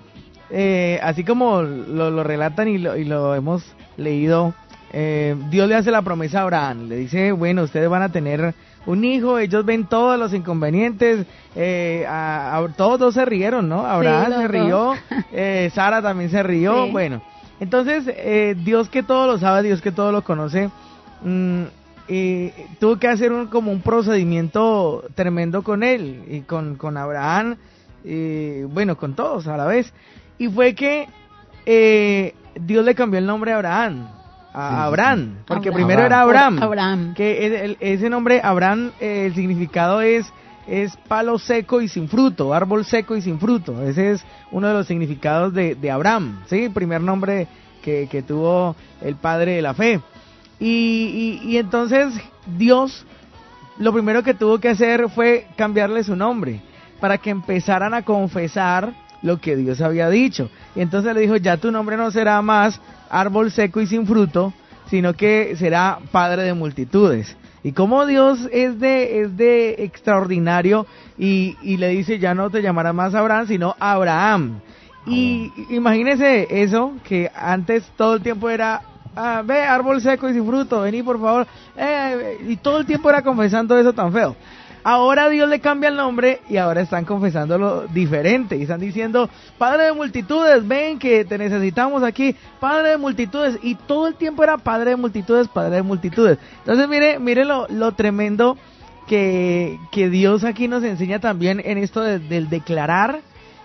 eh, 0.50 0.98
así 1.02 1.24
como 1.24 1.62
lo, 1.62 2.10
lo 2.10 2.22
relatan 2.22 2.68
y 2.68 2.78
lo, 2.78 2.96
y 2.96 3.04
lo 3.04 3.34
hemos 3.34 3.64
leído, 3.96 4.54
eh, 4.92 5.34
Dios 5.50 5.68
le 5.68 5.74
hace 5.74 5.90
la 5.90 6.02
promesa 6.02 6.40
a 6.40 6.42
Abraham, 6.42 6.88
le 6.88 6.96
dice, 6.96 7.32
bueno, 7.32 7.62
ustedes 7.62 7.88
van 7.88 8.02
a 8.02 8.10
tener 8.12 8.54
un 8.84 9.04
hijo, 9.04 9.38
ellos 9.38 9.64
ven 9.64 9.86
todos 9.86 10.18
los 10.18 10.34
inconvenientes, 10.34 11.24
eh, 11.54 12.04
a, 12.08 12.58
a- 12.58 12.68
todos 12.76 12.98
dos 12.98 13.14
se 13.14 13.24
rieron, 13.24 13.68
¿no? 13.68 13.86
Abraham 13.86 14.32
se 14.40 14.48
rió, 14.48 14.92
eh, 15.32 15.70
Sara 15.74 16.02
también 16.02 16.30
se 16.30 16.42
rió, 16.42 16.86
Sí. 16.86 16.90
bueno, 16.92 17.22
entonces 17.60 18.04
eh, 18.08 18.56
Dios 18.64 18.88
que 18.88 19.02
todo 19.02 19.26
lo 19.26 19.38
sabe, 19.38 19.62
Dios 19.62 19.80
que 19.80 19.92
todo 19.92 20.10
lo 20.12 20.22
conoce, 20.22 20.68
mm, 21.22 21.62
tuvo 22.80 22.98
que 22.98 23.08
hacer 23.08 23.32
un, 23.32 23.46
como 23.46 23.70
un 23.72 23.80
procedimiento 23.80 25.04
tremendo 25.14 25.62
con 25.62 25.82
él 25.82 26.24
y 26.28 26.40
con, 26.40 26.74
con 26.76 26.96
Abraham, 26.96 27.56
eh, 28.04 28.66
bueno, 28.68 28.96
con 28.96 29.14
todos 29.14 29.46
a 29.46 29.56
la 29.56 29.66
vez, 29.66 29.92
y 30.38 30.48
fue 30.48 30.74
que 30.74 31.06
eh, 31.64 32.34
Dios 32.60 32.84
le 32.84 32.94
cambió 32.94 33.18
el 33.18 33.26
nombre 33.26 33.52
a 33.52 33.56
Abraham, 33.56 34.08
a 34.54 34.68
Sí, 34.68 34.74
sí, 34.74 34.80
Abraham, 34.82 35.34
porque 35.46 35.68
Abraham. 35.70 35.86
primero 35.86 36.06
era 36.06 36.20
Abraham, 36.22 36.58
Abraham. 36.62 37.14
que 37.14 37.46
es- 37.46 37.62
el- 37.62 37.76
ese 37.80 38.10
nombre 38.10 38.40
Abraham, 38.42 38.90
eh, 39.00 39.26
el 39.26 39.34
significado 39.34 40.00
es 40.00 40.30
es 40.64 40.96
palo 41.08 41.38
seco 41.40 41.80
y 41.80 41.88
sin 41.88 42.08
fruto, 42.08 42.54
árbol 42.54 42.84
seco 42.84 43.16
y 43.16 43.20
sin 43.22 43.40
fruto. 43.40 43.82
Ese 43.82 44.12
es 44.12 44.24
uno 44.52 44.68
de 44.68 44.74
los 44.74 44.86
significados 44.86 45.52
de, 45.52 45.74
de 45.74 45.90
Abraham, 45.90 46.40
¿sí? 46.46 46.68
Primer 46.68 47.00
nombre 47.00 47.48
que, 47.82 48.06
que 48.08 48.22
tuvo 48.22 48.76
el 49.00 49.16
padre 49.16 49.56
de 49.56 49.62
la 49.62 49.74
fe. 49.74 50.00
Y, 50.60 51.40
y, 51.44 51.50
y 51.50 51.56
entonces 51.56 52.14
Dios 52.46 53.04
lo 53.78 53.92
primero 53.92 54.22
que 54.22 54.34
tuvo 54.34 54.58
que 54.60 54.68
hacer 54.68 55.08
fue 55.10 55.48
cambiarle 55.56 56.04
su 56.04 56.14
nombre 56.14 56.60
para 57.00 57.18
que 57.18 57.30
empezaran 57.30 57.92
a 57.94 58.02
confesar 58.02 58.92
lo 59.22 59.40
que 59.40 59.56
Dios 59.56 59.80
había 59.80 60.08
dicho. 60.08 60.50
Y 60.74 60.80
entonces 60.80 61.14
le 61.14 61.20
dijo, 61.20 61.36
ya 61.36 61.56
tu 61.56 61.70
nombre 61.70 61.96
no 61.96 62.10
será 62.10 62.40
más 62.42 62.80
árbol 63.08 63.50
seco 63.50 63.80
y 63.80 63.86
sin 63.86 64.06
fruto, 64.06 64.52
sino 64.88 65.14
que 65.14 65.56
será 65.56 65.98
padre 66.10 66.42
de 66.42 66.54
multitudes. 66.54 67.36
Y 67.64 67.72
como 67.72 68.06
Dios 68.06 68.48
es 68.52 68.78
de, 68.80 69.20
es 69.20 69.36
de 69.36 69.84
extraordinario 69.84 70.86
y, 71.16 71.56
y 71.62 71.76
le 71.76 71.88
dice, 71.88 72.18
ya 72.18 72.34
no 72.34 72.50
te 72.50 72.60
llamarás 72.60 72.94
más 72.94 73.14
Abraham, 73.14 73.46
sino 73.46 73.76
Abraham. 73.78 74.60
Y 75.06 75.50
imagínese 75.70 76.62
eso, 76.62 76.92
que 77.04 77.30
antes 77.34 77.84
todo 77.96 78.14
el 78.14 78.22
tiempo 78.22 78.50
era, 78.50 78.82
ah, 79.14 79.42
ve, 79.44 79.62
árbol 79.62 80.00
seco 80.00 80.28
y 80.28 80.32
sin 80.32 80.46
fruto, 80.46 80.80
vení 80.82 81.02
por 81.02 81.20
favor. 81.20 81.46
Eh, 81.76 82.38
y 82.48 82.56
todo 82.56 82.78
el 82.78 82.86
tiempo 82.86 83.08
era 83.10 83.22
confesando 83.22 83.76
eso 83.78 83.92
tan 83.92 84.12
feo. 84.12 84.36
Ahora 84.84 85.28
Dios 85.28 85.48
le 85.48 85.60
cambia 85.60 85.88
el 85.90 85.96
nombre 85.96 86.40
y 86.48 86.56
ahora 86.56 86.80
están 86.80 87.04
confesándolo 87.04 87.86
diferente. 87.88 88.56
Y 88.56 88.62
están 88.62 88.80
diciendo, 88.80 89.28
Padre 89.58 89.84
de 89.84 89.92
multitudes, 89.92 90.66
ven 90.66 90.98
que 90.98 91.24
te 91.24 91.38
necesitamos 91.38 92.02
aquí, 92.02 92.34
Padre 92.58 92.90
de 92.90 92.96
multitudes. 92.98 93.58
Y 93.62 93.74
todo 93.76 94.08
el 94.08 94.14
tiempo 94.16 94.42
era 94.42 94.58
Padre 94.58 94.90
de 94.90 94.96
multitudes, 94.96 95.46
Padre 95.48 95.76
de 95.76 95.82
multitudes. 95.82 96.38
Entonces 96.58 96.88
mire, 96.88 97.18
mire 97.18 97.44
lo, 97.44 97.66
lo 97.68 97.92
tremendo 97.92 98.56
que, 99.06 99.78
que 99.90 100.08
Dios 100.08 100.44
aquí 100.44 100.68
nos 100.68 100.82
enseña 100.84 101.18
también 101.20 101.60
en 101.64 101.78
esto 101.78 102.00
de- 102.02 102.18
del 102.18 102.48
declarar 102.48 103.20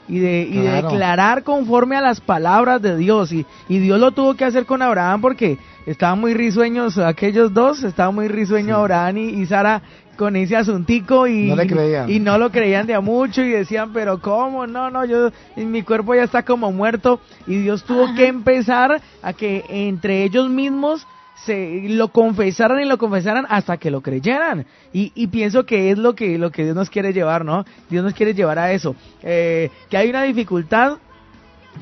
y 0.09 0.19
de, 0.19 0.41
y 0.49 0.57
de 0.59 0.71
declarar 0.83 1.43
conforme 1.43 1.95
a 1.97 2.01
las 2.01 2.21
palabras 2.21 2.81
de 2.81 2.95
Dios. 2.95 3.31
Y, 3.33 3.45
y 3.67 3.79
Dios 3.79 3.99
lo 3.99 4.11
tuvo 4.11 4.35
que 4.35 4.45
hacer 4.45 4.65
con 4.65 4.81
Abraham 4.81 5.19
porque 5.21 5.57
estaban 5.85 6.19
muy 6.19 6.33
risueños 6.33 6.97
aquellos 6.97 7.53
dos, 7.53 7.83
estaba 7.83 8.11
muy 8.11 8.27
risueño 8.27 8.75
Abraham 8.77 9.17
y, 9.17 9.29
y 9.41 9.45
Sara 9.45 9.81
con 10.17 10.35
ese 10.35 10.55
asuntico 10.57 11.27
y 11.27 11.47
No 11.47 11.55
le 11.55 11.67
creían. 11.67 12.09
y 12.09 12.19
no 12.19 12.37
lo 12.37 12.51
creían 12.51 12.87
de 12.87 12.95
a 12.95 12.99
mucho 13.01 13.41
y 13.43 13.49
decían, 13.49 13.93
pero 13.93 14.19
¿cómo? 14.19 14.67
No, 14.67 14.89
no, 14.89 15.05
yo, 15.05 15.31
mi 15.55 15.83
cuerpo 15.83 16.15
ya 16.15 16.23
está 16.23 16.43
como 16.43 16.71
muerto 16.71 17.21
y 17.45 17.57
Dios 17.59 17.83
tuvo 17.83 18.13
que 18.15 18.27
empezar 18.27 19.01
a 19.21 19.33
que 19.33 19.63
entre 19.69 20.23
ellos 20.23 20.49
mismos 20.49 21.05
se 21.45 21.83
lo 21.89 22.07
confesaran 22.09 22.81
y 22.81 22.85
lo 22.85 22.97
confesaran 22.97 23.45
hasta 23.47 23.77
que 23.77 23.91
lo 23.91 24.01
creyeran 24.01 24.65
y, 24.91 25.11
y 25.15 25.27
pienso 25.27 25.65
que 25.67 25.91
es 25.91 25.97
lo 25.97 26.15
que 26.15 26.37
lo 26.39 26.49
que 26.51 26.63
Dios 26.63 26.75
nos 26.75 26.89
quiere 26.89 27.13
llevar 27.13 27.45
no 27.45 27.63
Dios 27.91 28.03
nos 28.03 28.13
quiere 28.15 28.33
llevar 28.33 28.57
a 28.57 28.71
eso 28.71 28.95
Eh, 29.21 29.69
que 29.89 29.97
hay 29.97 30.09
una 30.09 30.23
dificultad 30.23 30.97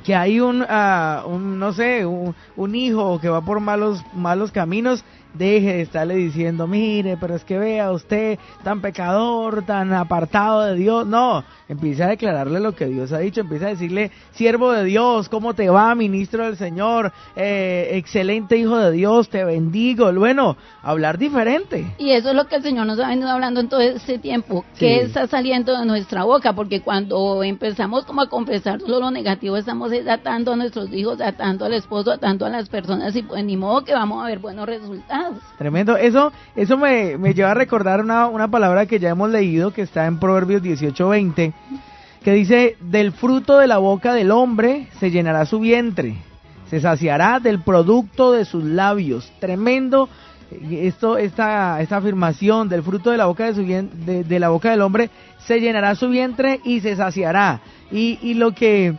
que 0.04 0.14
hay 0.14 0.42
un, 0.42 0.62
un 1.26 1.58
no 1.58 1.72
sé 1.72 2.06
un, 2.06 2.36
un 2.58 2.76
hijo 2.76 3.18
que 3.22 3.30
va 3.30 3.40
por 3.42 3.62
malos 3.62 4.04
malos 4.14 4.52
caminos 4.52 5.06
deje 5.38 5.74
de 5.74 5.82
estarle 5.82 6.16
diciendo 6.16 6.68
mire 6.68 7.18
pero 7.20 7.36
es 7.36 7.44
que 7.44 7.58
vea 7.58 7.92
usted 7.92 8.40
tan 8.64 8.82
pecador 8.82 9.66
tan 9.66 9.94
apartado 9.94 10.64
de 10.64 10.76
Dios 10.76 11.06
no 11.06 11.44
empieza 11.68 12.06
a 12.06 12.10
declararle 12.10 12.60
lo 12.60 12.74
que 12.76 12.86
Dios 12.86 13.12
ha 13.12 13.20
dicho 13.20 13.42
empieza 13.42 13.68
a 13.68 13.70
decirle 13.70 14.12
siervo 14.34 14.72
de 14.72 14.84
Dios 14.86 15.30
cómo 15.30 15.54
te 15.54 15.70
va 15.70 15.94
ministro 15.96 16.46
del 16.46 16.58
Señor 16.58 17.12
eh, 17.36 17.90
excelente 17.94 18.58
hijo 18.58 18.78
de 18.78 18.92
Dios 18.92 19.30
te 19.30 19.44
bendigo 19.44 20.12
bueno 20.14 20.56
hablar 20.84 21.18
diferente 21.18 21.86
Y 21.98 22.12
eso 22.12 22.30
es 22.30 22.36
lo 22.36 22.48
que 22.48 22.56
el 22.58 22.64
Señor 22.64 22.86
nos 22.86 23.00
ha 23.00 23.08
venido 23.08 23.30
hablando 23.30 23.60
en 23.60 23.70
todo 23.70 23.82
este 23.82 24.18
tiempo, 24.20 24.64
Sí. 24.74 24.80
que 24.80 25.02
está 25.02 25.28
saliendo 25.28 25.78
de 25.78 25.86
nuestra 25.86 26.24
boca, 26.24 26.54
porque 26.54 26.82
cuando 26.82 27.44
empezamos 27.44 28.06
como 28.06 28.22
a 28.22 28.30
confesar 28.30 28.80
solo 28.82 29.00
lo 29.00 29.12
negativo, 29.12 29.58
estamos 29.58 29.92
es 29.92 30.08
atando 30.08 30.54
a 30.54 30.56
nuestros 30.56 30.92
hijos, 30.94 31.20
atando 31.22 31.66
al 31.66 31.74
esposo, 31.74 32.12
atando 32.12 32.46
a 32.46 32.50
las 32.50 32.70
personas, 32.70 33.16
y 33.16 33.24
pues 33.24 33.44
ni 33.44 33.58
modo 33.58 33.84
que 33.84 33.94
vamos 33.94 34.24
a 34.24 34.28
ver 34.28 34.40
buenos 34.40 34.66
resultados. 34.68 35.25
Tremendo. 35.58 35.98
Eso, 35.98 36.32
eso 36.56 36.78
me, 36.78 37.18
me 37.18 37.34
lleva 37.34 37.52
a 37.52 37.56
recordar 37.56 38.02
una, 38.02 38.28
una 38.28 38.48
palabra 38.50 38.86
que 38.86 39.00
ya 39.00 39.10
hemos 39.10 39.30
leído, 39.30 39.72
que 39.72 39.82
está 39.84 40.06
en 40.06 40.20
Proverbios 40.20 40.62
18:20, 40.62 41.54
que 42.24 42.32
dice, 42.34 42.78
del 42.82 43.12
fruto 43.12 43.58
de 43.58 43.68
la 43.68 43.78
boca 43.78 44.14
del 44.14 44.32
hombre 44.32 44.88
se 45.00 45.12
llenará 45.12 45.46
su 45.46 45.60
vientre, 45.60 46.16
se 46.70 46.80
saciará 46.82 47.40
del 47.40 47.62
producto 47.62 48.32
de 48.32 48.46
sus 48.46 48.64
labios. 48.64 49.32
Tremendo 49.40 50.10
esto, 50.72 51.18
esta, 51.18 51.82
esta 51.82 51.98
afirmación 51.98 52.70
del 52.70 52.84
fruto 52.84 53.12
de 53.12 53.18
la 53.18 53.26
boca 53.26 53.46
de, 53.46 53.56
su 53.56 53.66
de, 53.66 54.24
de 54.24 54.40
la 54.40 54.50
boca 54.50 54.72
del 54.72 54.82
hombre 54.82 55.10
se 55.40 55.60
llenará 55.60 55.96
su 55.96 56.10
vientre 56.10 56.60
y 56.64 56.82
se 56.82 56.96
saciará. 56.96 57.62
Y, 57.92 58.20
y 58.22 58.36
lo 58.36 58.52
que 58.54 58.96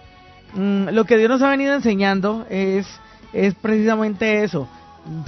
mm, 0.54 0.88
lo 0.90 1.04
que 1.04 1.16
Dios 1.16 1.30
nos 1.30 1.42
ha 1.42 1.50
venido 1.50 1.74
enseñando 1.74 2.46
es, 2.50 2.86
es 3.32 3.54
precisamente 3.54 4.44
eso. 4.44 4.68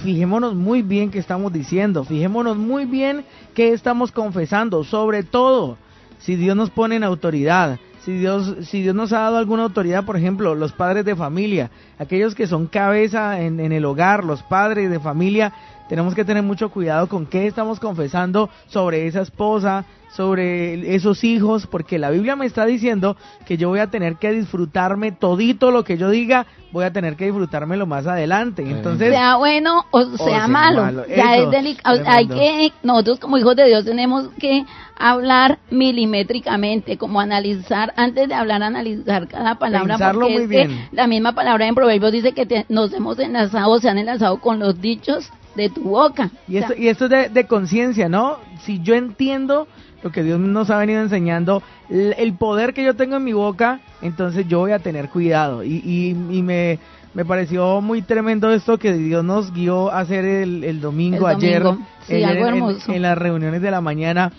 Fijémonos 0.02 0.54
muy 0.54 0.82
bien 0.82 1.10
qué 1.10 1.18
estamos 1.18 1.52
diciendo, 1.52 2.04
fijémonos 2.04 2.56
muy 2.56 2.84
bien 2.84 3.24
qué 3.54 3.72
estamos 3.72 4.10
confesando, 4.10 4.82
sobre 4.82 5.22
todo 5.22 5.76
si 6.18 6.34
Dios 6.34 6.56
nos 6.56 6.70
pone 6.70 6.96
en 6.96 7.04
autoridad, 7.04 7.78
si 8.04 8.12
Dios, 8.12 8.56
si 8.62 8.82
Dios 8.82 8.94
nos 8.94 9.12
ha 9.12 9.20
dado 9.20 9.36
alguna 9.36 9.62
autoridad, 9.64 10.04
por 10.04 10.16
ejemplo, 10.16 10.54
los 10.56 10.72
padres 10.72 11.04
de 11.04 11.14
familia, 11.14 11.70
aquellos 11.98 12.34
que 12.34 12.48
son 12.48 12.66
cabeza 12.66 13.40
en, 13.40 13.60
en 13.60 13.70
el 13.70 13.84
hogar, 13.84 14.24
los 14.24 14.42
padres 14.42 14.90
de 14.90 14.98
familia, 14.98 15.52
tenemos 15.88 16.14
que 16.14 16.24
tener 16.24 16.42
mucho 16.42 16.70
cuidado 16.70 17.08
con 17.08 17.26
qué 17.26 17.46
estamos 17.46 17.80
confesando 17.80 18.48
sobre 18.68 19.06
esa 19.06 19.22
esposa, 19.22 19.84
sobre 20.14 20.94
esos 20.94 21.22
hijos, 21.22 21.66
porque 21.66 21.98
la 21.98 22.10
Biblia 22.10 22.34
me 22.34 22.46
está 22.46 22.64
diciendo 22.64 23.16
que 23.46 23.56
yo 23.58 23.68
voy 23.68 23.80
a 23.80 23.88
tener 23.88 24.16
que 24.16 24.32
disfrutarme 24.32 25.12
todito 25.12 25.70
lo 25.70 25.84
que 25.84 25.98
yo 25.98 26.08
diga, 26.08 26.46
voy 26.72 26.84
a 26.84 26.92
tener 26.92 27.14
que 27.14 27.26
disfrutármelo 27.26 27.86
más 27.86 28.06
adelante. 28.06 28.62
Entonces, 28.68 29.10
sea 29.10 29.36
bueno 29.36 29.84
o 29.90 30.02
sea, 30.16 30.26
sea 30.26 30.48
malo. 30.48 30.82
malo. 30.82 31.04
Ya 31.06 31.36
Eso, 31.36 31.44
es 31.44 31.50
delicado. 31.50 32.00
Hay 32.06 32.26
que, 32.26 32.72
nosotros 32.82 33.18
como 33.20 33.36
hijos 33.36 33.54
de 33.56 33.66
Dios 33.66 33.84
tenemos 33.84 34.28
que 34.40 34.64
hablar 34.96 35.58
milimétricamente, 35.70 36.96
como 36.96 37.20
analizar, 37.20 37.92
antes 37.96 38.28
de 38.28 38.34
hablar, 38.34 38.62
analizar 38.62 39.28
cada 39.28 39.56
palabra. 39.58 39.94
Pensarlo 39.94 40.22
porque 40.22 40.34
muy 40.34 40.42
es 40.44 40.48
que 40.48 40.66
bien. 40.68 40.88
la 40.92 41.06
misma 41.06 41.32
palabra 41.34 41.66
en 41.66 41.74
Proverbios 41.74 42.12
dice 42.12 42.32
que 42.32 42.46
te- 42.46 42.66
nos 42.68 42.92
hemos 42.94 43.18
enlazado, 43.18 43.78
se 43.78 43.88
han 43.88 43.98
enlazado 43.98 44.38
con 44.40 44.58
los 44.58 44.80
dichos 44.80 45.30
de 45.64 45.70
tu 45.70 45.82
boca. 45.82 46.30
Y 46.46 46.56
esto, 46.58 46.74
y 46.76 46.88
esto 46.88 47.04
es 47.06 47.10
de, 47.10 47.28
de 47.28 47.44
conciencia, 47.46 48.08
¿no? 48.08 48.38
Si 48.62 48.80
yo 48.80 48.94
entiendo 48.94 49.68
lo 50.02 50.10
que 50.12 50.22
Dios 50.22 50.38
nos 50.38 50.70
ha 50.70 50.78
venido 50.78 51.02
enseñando, 51.02 51.62
el 51.90 52.32
poder 52.34 52.72
que 52.74 52.84
yo 52.84 52.94
tengo 52.94 53.16
en 53.16 53.24
mi 53.24 53.32
boca, 53.32 53.80
entonces 54.02 54.46
yo 54.48 54.60
voy 54.60 54.72
a 54.72 54.78
tener 54.78 55.08
cuidado. 55.08 55.64
Y, 55.64 55.82
y, 55.84 56.10
y 56.30 56.42
me, 56.42 56.78
me 57.14 57.24
pareció 57.24 57.80
muy 57.80 58.02
tremendo 58.02 58.52
esto 58.52 58.78
que 58.78 58.92
Dios 58.92 59.24
nos 59.24 59.52
guió 59.52 59.90
a 59.90 60.00
hacer 60.00 60.24
el, 60.24 60.62
el 60.64 60.80
domingo, 60.80 61.28
El 61.28 61.36
ayer, 61.36 61.62
domingo. 61.62 61.86
Sí, 62.06 62.14
ayer 62.14 62.26
algo 62.44 62.70
en- 62.70 62.94
en 62.94 63.02
las 63.02 63.18
reuniones 63.18 63.60
de 63.60 63.70
la 63.70 63.80
mañana 63.80 64.32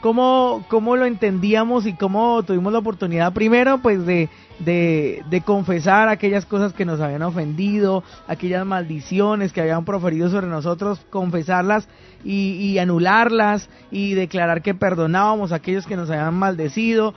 cómo, 0.00 0.64
cómo 0.68 0.96
lo 0.96 1.06
entendíamos 1.06 1.86
y 1.86 1.94
cómo 1.94 2.42
tuvimos 2.42 2.72
la 2.72 2.80
oportunidad 2.80 3.32
primero 3.32 3.78
pues 3.78 4.04
de, 4.04 4.28
de, 4.58 5.22
de 5.28 5.40
confesar 5.40 6.08
aquellas 6.08 6.46
cosas 6.46 6.72
que 6.72 6.84
nos 6.84 7.00
habían 7.00 7.22
ofendido, 7.22 8.04
aquellas 8.26 8.64
maldiciones 8.64 9.52
que 9.52 9.60
habían 9.60 9.84
proferido 9.84 10.28
sobre 10.30 10.46
nosotros, 10.46 11.00
confesarlas 11.10 11.88
y, 12.24 12.78
anularlas 12.78 13.68
y 13.90 14.14
declarar 14.14 14.62
que 14.62 14.74
perdonábamos 14.74 15.52
a 15.52 15.56
aquellos 15.56 15.86
que 15.86 15.96
nos 15.96 16.10
habían 16.10 16.34
maldecido. 16.34 17.14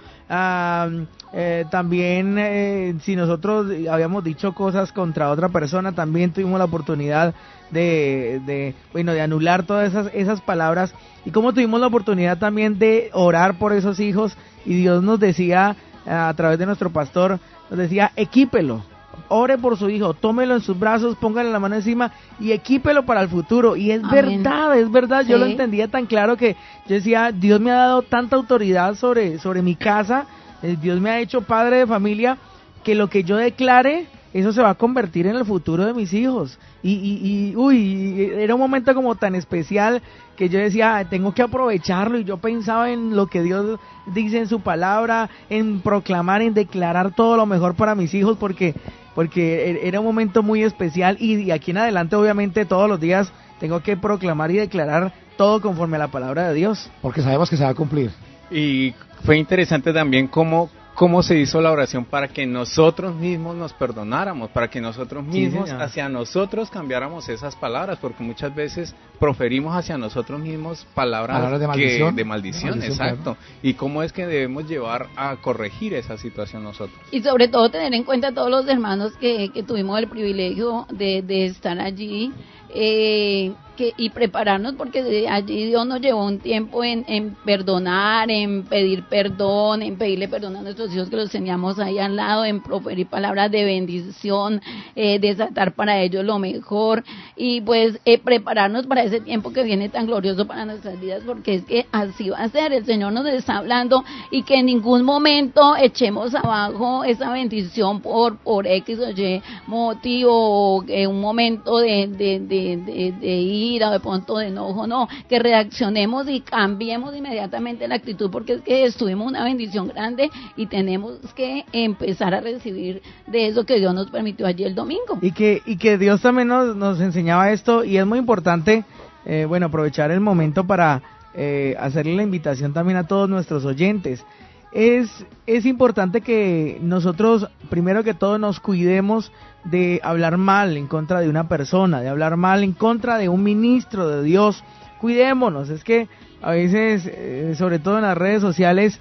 Eh, 1.33 1.65
también 1.69 2.37
eh, 2.37 2.95
si 3.01 3.15
nosotros 3.15 3.67
habíamos 3.89 4.23
dicho 4.23 4.53
cosas 4.53 4.91
contra 4.91 5.29
otra 5.29 5.49
persona, 5.49 5.93
también 5.93 6.31
tuvimos 6.31 6.57
la 6.57 6.65
oportunidad 6.65 7.33
de, 7.69 8.41
de 8.45 8.75
bueno, 8.93 9.13
de 9.13 9.21
anular 9.21 9.63
todas 9.63 9.89
esas, 9.89 10.09
esas 10.13 10.41
palabras 10.41 10.93
y 11.25 11.31
como 11.31 11.53
tuvimos 11.53 11.81
la 11.81 11.87
oportunidad 11.87 12.37
también 12.37 12.79
de 12.79 13.09
orar 13.11 13.59
por 13.59 13.73
esos 13.73 13.99
hijos 13.99 14.37
y 14.65 14.75
Dios 14.75 15.03
nos 15.03 15.19
decía 15.19 15.75
a 16.07 16.33
través 16.35 16.57
de 16.59 16.65
nuestro 16.65 16.89
pastor, 16.89 17.39
nos 17.69 17.79
decía, 17.79 18.11
equípelo, 18.15 18.83
ore 19.29 19.57
por 19.57 19.77
su 19.77 19.89
hijo, 19.89 20.13
tómelo 20.13 20.55
en 20.55 20.61
sus 20.61 20.77
brazos, 20.77 21.15
póngale 21.17 21.51
la 21.51 21.59
mano 21.59 21.75
encima 21.75 22.11
y 22.39 22.51
equípelo 22.51 23.05
para 23.05 23.21
el 23.21 23.29
futuro. 23.29 23.75
Y 23.75 23.91
es 23.91 24.01
verdad, 24.09 24.77
es 24.77 24.91
verdad, 24.91 25.25
yo 25.25 25.37
lo 25.37 25.45
entendía 25.45 25.87
tan 25.87 26.05
claro 26.05 26.37
que 26.37 26.55
yo 26.87 26.95
decía, 26.95 27.31
Dios 27.31 27.59
me 27.59 27.71
ha 27.71 27.75
dado 27.75 28.01
tanta 28.03 28.35
autoridad 28.35 28.95
sobre, 28.95 29.39
sobre 29.39 29.61
mi 29.61 29.75
casa, 29.75 30.25
eh, 30.61 30.77
Dios 30.79 30.99
me 30.99 31.09
ha 31.09 31.19
hecho 31.19 31.41
padre 31.41 31.77
de 31.77 31.87
familia, 31.87 32.37
que 32.83 32.95
lo 32.95 33.09
que 33.09 33.23
yo 33.23 33.35
declare, 33.37 34.07
eso 34.39 34.53
se 34.53 34.61
va 34.61 34.71
a 34.71 34.75
convertir 34.75 35.25
en 35.27 35.35
el 35.35 35.45
futuro 35.45 35.85
de 35.85 35.93
mis 35.93 36.13
hijos. 36.13 36.59
Y, 36.83 36.91
y, 36.93 37.51
y, 37.51 37.55
uy, 37.55 38.31
era 38.37 38.53
un 38.53 38.61
momento 38.61 38.93
como 38.93 39.15
tan 39.15 39.35
especial 39.35 40.01
que 40.35 40.49
yo 40.49 40.59
decía, 40.59 41.05
tengo 41.09 41.33
que 41.33 41.41
aprovecharlo 41.41 42.19
y 42.19 42.23
yo 42.23 42.37
pensaba 42.37 42.91
en 42.91 43.15
lo 43.15 43.27
que 43.27 43.41
Dios 43.41 43.79
dice 44.13 44.37
en 44.37 44.47
su 44.47 44.61
palabra, 44.61 45.29
en 45.49 45.81
proclamar, 45.81 46.41
en 46.41 46.53
declarar 46.53 47.15
todo 47.15 47.35
lo 47.35 47.45
mejor 47.45 47.75
para 47.75 47.95
mis 47.95 48.13
hijos 48.13 48.37
porque 48.37 48.75
porque 49.15 49.71
e, 49.71 49.87
era 49.87 49.99
un 49.99 50.05
momento 50.05 50.43
muy 50.43 50.61
especial 50.61 51.17
y 51.19 51.45
de 51.45 51.53
aquí 51.53 51.71
en 51.71 51.77
adelante 51.77 52.15
obviamente 52.15 52.65
todos 52.65 52.87
los 52.87 52.99
días 52.99 53.33
tengo 53.59 53.81
que 53.81 53.97
proclamar 53.97 54.51
y 54.51 54.57
declarar 54.57 55.11
todo 55.37 55.59
conforme 55.59 55.95
a 55.95 55.99
la 55.99 56.09
palabra 56.09 56.49
de 56.49 56.53
Dios. 56.53 56.91
Porque 57.01 57.23
sabemos 57.23 57.49
que 57.49 57.57
se 57.57 57.63
va 57.63 57.69
a 57.71 57.75
cumplir. 57.75 58.11
Y 58.51 58.93
fue 59.23 59.37
interesante 59.37 59.91
también 59.91 60.27
cómo 60.27 60.69
cómo 60.97 61.21
se 61.21 61.37
hizo 61.37 61.61
la 61.61 61.71
oración 61.71 62.05
para 62.05 62.27
que 62.27 62.47
nosotros 62.47 63.13
mismos 63.13 63.55
nos 63.55 63.71
perdonáramos, 63.71 64.49
para 64.49 64.67
que 64.67 64.81
nosotros 64.81 65.23
mismos 65.23 65.69
hacia 65.69 66.09
nosotros 66.09 66.71
cambiáramos 66.71 67.29
esas 67.29 67.55
palabras, 67.55 67.99
porque 68.01 68.23
muchas 68.23 68.53
veces 68.55 68.95
proferimos 69.19 69.75
hacia 69.75 69.95
nosotros 69.95 70.39
mismos 70.39 70.87
palabras, 70.95 71.59
de 71.59 71.67
maldición, 71.67 72.15
de 72.15 72.25
maldición, 72.25 72.81
exacto. 72.81 73.37
Y 73.61 73.75
cómo 73.75 74.01
es 74.01 74.11
que 74.11 74.25
debemos 74.25 74.67
llevar 74.67 75.05
a 75.15 75.35
corregir 75.35 75.93
esa 75.93 76.17
situación 76.17 76.63
nosotros. 76.63 76.99
Y 77.11 77.21
sobre 77.21 77.47
todo 77.47 77.69
tener 77.69 77.93
en 77.93 78.03
cuenta 78.03 78.29
a 78.29 78.33
todos 78.33 78.49
los 78.49 78.67
hermanos 78.67 79.13
que, 79.17 79.49
que 79.53 79.61
tuvimos 79.61 79.99
el 79.99 80.07
privilegio 80.07 80.87
de, 80.89 81.21
de 81.21 81.45
estar 81.45 81.79
allí 81.79 82.33
eh, 82.73 83.53
que, 83.77 83.93
y 83.95 84.09
prepararnos 84.09 84.73
porque 84.73 85.25
allí 85.29 85.67
Dios 85.67 85.87
nos 85.87 86.01
llevó 86.01 86.25
un 86.25 86.39
tiempo 86.39 86.83
en, 86.83 87.05
en, 87.07 87.35
perdonar, 87.45 88.29
en 88.29 88.63
pedir 88.63 89.03
perdón, 89.03 89.81
en 89.81 89.95
pedirle 89.95 90.27
perdón 90.27 90.57
a 90.57 90.61
nuestros 90.61 90.93
hijos 90.93 91.09
que 91.09 91.15
los 91.15 91.29
teníamos 91.29 91.79
ahí 91.79 91.99
al 91.99 92.17
lado, 92.17 92.43
en 92.43 92.61
proferir 92.61 93.07
palabras 93.07 93.49
de 93.51 93.63
bendición, 93.63 94.61
eh, 94.95 95.19
desatar 95.19 95.73
para 95.73 96.01
ellos 96.01 96.25
lo 96.25 96.39
mejor. 96.39 97.03
Y 97.37 97.61
pues 97.61 97.99
eh, 98.03 98.17
prepararnos 98.17 98.87
para 98.87 99.03
ese 99.03 99.21
tiempo 99.21 99.53
que 99.53 99.63
viene 99.63 99.87
tan 99.87 100.07
glorioso 100.07 100.45
para 100.45 100.65
nuestras 100.65 100.99
vidas 100.99 101.23
porque 101.25 101.55
es 101.55 101.63
que 101.63 101.85
así 101.91 102.29
va 102.29 102.39
a 102.39 102.49
ser, 102.49 102.73
el 102.73 102.85
Señor 102.85 103.13
nos 103.13 103.25
está 103.27 103.57
hablando 103.57 104.03
y 104.31 104.43
que 104.43 104.55
en 104.59 104.65
ningún 104.65 105.03
momento 105.03 105.75
echemos 105.77 106.33
abajo 106.35 107.03
esa 107.03 107.31
bendición 107.31 108.01
por, 108.01 108.37
por 108.37 108.65
X 108.67 108.99
o 108.99 109.11
Y 109.11 109.41
motivo 109.67 110.31
o 110.31 110.83
en 110.87 111.09
un 111.09 111.21
momento 111.21 111.77
de, 111.77 112.07
de, 112.07 112.39
de, 112.39 113.13
de 113.19 113.35
ir 113.37 113.66
ira 113.75 113.91
de 113.91 113.99
pronto 113.99 114.37
de 114.37 114.47
enojo, 114.47 114.87
no, 114.87 115.07
que 115.29 115.39
reaccionemos 115.39 116.27
y 116.29 116.41
cambiemos 116.41 117.15
inmediatamente 117.15 117.87
la 117.87 117.95
actitud 117.95 118.29
porque 118.31 118.53
es 118.53 118.61
que 118.61 118.85
estuvimos 118.85 119.27
una 119.27 119.43
bendición 119.43 119.87
grande 119.89 120.29
y 120.55 120.67
tenemos 120.67 121.17
que 121.35 121.65
empezar 121.71 122.33
a 122.33 122.41
recibir 122.41 123.01
de 123.27 123.47
eso 123.47 123.65
que 123.65 123.79
Dios 123.79 123.93
nos 123.93 124.09
permitió 124.09 124.47
allí 124.47 124.63
el 124.63 124.75
domingo. 124.75 125.19
Y 125.21 125.31
que, 125.31 125.61
y 125.65 125.77
que 125.77 125.97
Dios 125.97 126.21
también 126.21 126.47
nos, 126.47 126.75
nos 126.75 126.99
enseñaba 126.99 127.51
esto 127.51 127.83
y 127.83 127.97
es 127.97 128.05
muy 128.05 128.19
importante, 128.19 128.85
eh, 129.25 129.45
bueno, 129.47 129.67
aprovechar 129.67 130.11
el 130.11 130.19
momento 130.19 130.65
para 130.65 131.01
eh, 131.33 131.75
hacerle 131.79 132.15
la 132.15 132.23
invitación 132.23 132.73
también 132.73 132.97
a 132.97 133.07
todos 133.07 133.29
nuestros 133.29 133.65
oyentes. 133.65 134.23
Es, 134.71 135.09
es 135.45 135.65
importante 135.65 136.21
que 136.21 136.77
nosotros, 136.81 137.47
primero 137.69 138.03
que 138.03 138.13
todo, 138.13 138.37
nos 138.37 138.59
cuidemos 138.59 139.31
de 139.69 139.99
hablar 140.03 140.37
mal 140.37 140.77
en 140.77 140.87
contra 140.87 141.19
de 141.19 141.29
una 141.29 141.47
persona, 141.47 142.01
de 142.01 142.09
hablar 142.09 142.37
mal 142.37 142.63
en 142.63 142.73
contra 142.73 143.17
de 143.17 143.29
un 143.29 143.43
ministro 143.43 144.07
de 144.07 144.23
Dios. 144.23 144.63
Cuidémonos, 144.99 145.69
es 145.69 145.83
que 145.83 146.07
a 146.41 146.51
veces, 146.51 147.03
eh, 147.05 147.55
sobre 147.57 147.79
todo 147.79 147.97
en 147.97 148.03
las 148.03 148.17
redes 148.17 148.41
sociales, 148.41 148.99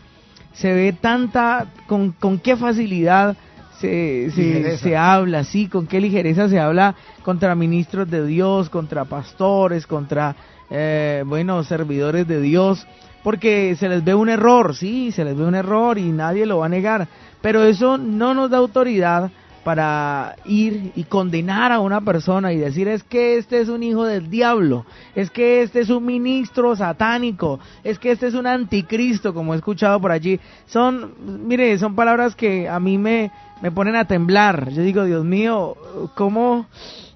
se 0.53 0.73
ve 0.73 0.93
tanta, 0.93 1.67
con, 1.87 2.13
con 2.13 2.39
qué 2.39 2.57
facilidad 2.57 3.37
se, 3.79 4.31
se, 4.31 4.79
se, 4.79 4.97
habla, 4.97 5.45
sí, 5.45 5.69
con 5.69 5.87
qué 5.87 6.01
ligereza 6.01 6.49
se 6.49 6.59
habla 6.59 6.95
contra 7.23 7.55
ministros 7.55 8.11
de 8.11 8.27
Dios, 8.27 8.71
contra 8.71 9.05
pastores, 9.05 9.87
contra, 9.87 10.35
eh, 10.71 11.23
bueno, 11.27 11.63
servidores 11.63 12.27
de 12.27 12.41
Dios, 12.41 12.87
porque 13.23 13.77
se 13.77 13.89
les 13.91 14.03
ve 14.03 14.15
un 14.15 14.31
error, 14.31 14.75
sí, 14.75 15.13
se 15.13 15.25
les 15.25 15.37
ve 15.37 15.45
un 15.45 15.55
error 15.55 15.99
y 15.99 16.11
nadie 16.11 16.47
lo 16.47 16.59
va 16.59 16.67
a 16.67 16.71
negar, 16.71 17.07
pero 17.43 17.65
eso 17.65 17.99
no 17.99 18.33
nos 18.33 18.51
da 18.51 18.57
autoridad 18.57 19.31
para 19.67 20.37
ir 20.45 20.93
y 20.95 21.03
condenar 21.03 21.73
a 21.73 21.81
una 21.81 22.01
persona 22.01 22.53
y 22.53 22.57
decir 22.57 22.87
es 22.87 23.03
que 23.03 23.37
este 23.37 23.61
es 23.61 23.69
un 23.69 23.83
hijo 23.83 24.05
del 24.05 24.31
diablo, 24.31 24.87
es 25.17 25.29
que 25.29 25.63
este 25.63 25.81
es 25.81 25.91
un 25.91 26.07
ministro 26.07 26.77
satánico, 26.77 27.59
es 27.83 27.99
que 27.99 28.13
este 28.13 28.29
es 28.29 28.35
un 28.35 28.47
anticristo, 28.47 29.35
como 29.35 29.55
he 29.55 29.57
escuchado 29.57 30.01
por 30.01 30.13
allí. 30.13 30.39
Son, 30.67 31.15
mire, 31.49 31.77
son 31.79 31.97
palabras 31.97 32.37
que 32.37 32.69
a 32.69 32.79
mí 32.79 32.97
me, 32.97 33.33
me 33.61 33.73
ponen 33.73 33.97
a 33.97 34.05
temblar. 34.05 34.71
Yo 34.71 34.83
digo, 34.83 35.03
Dios 35.03 35.25
mío, 35.25 35.77
¿cómo, 36.15 36.67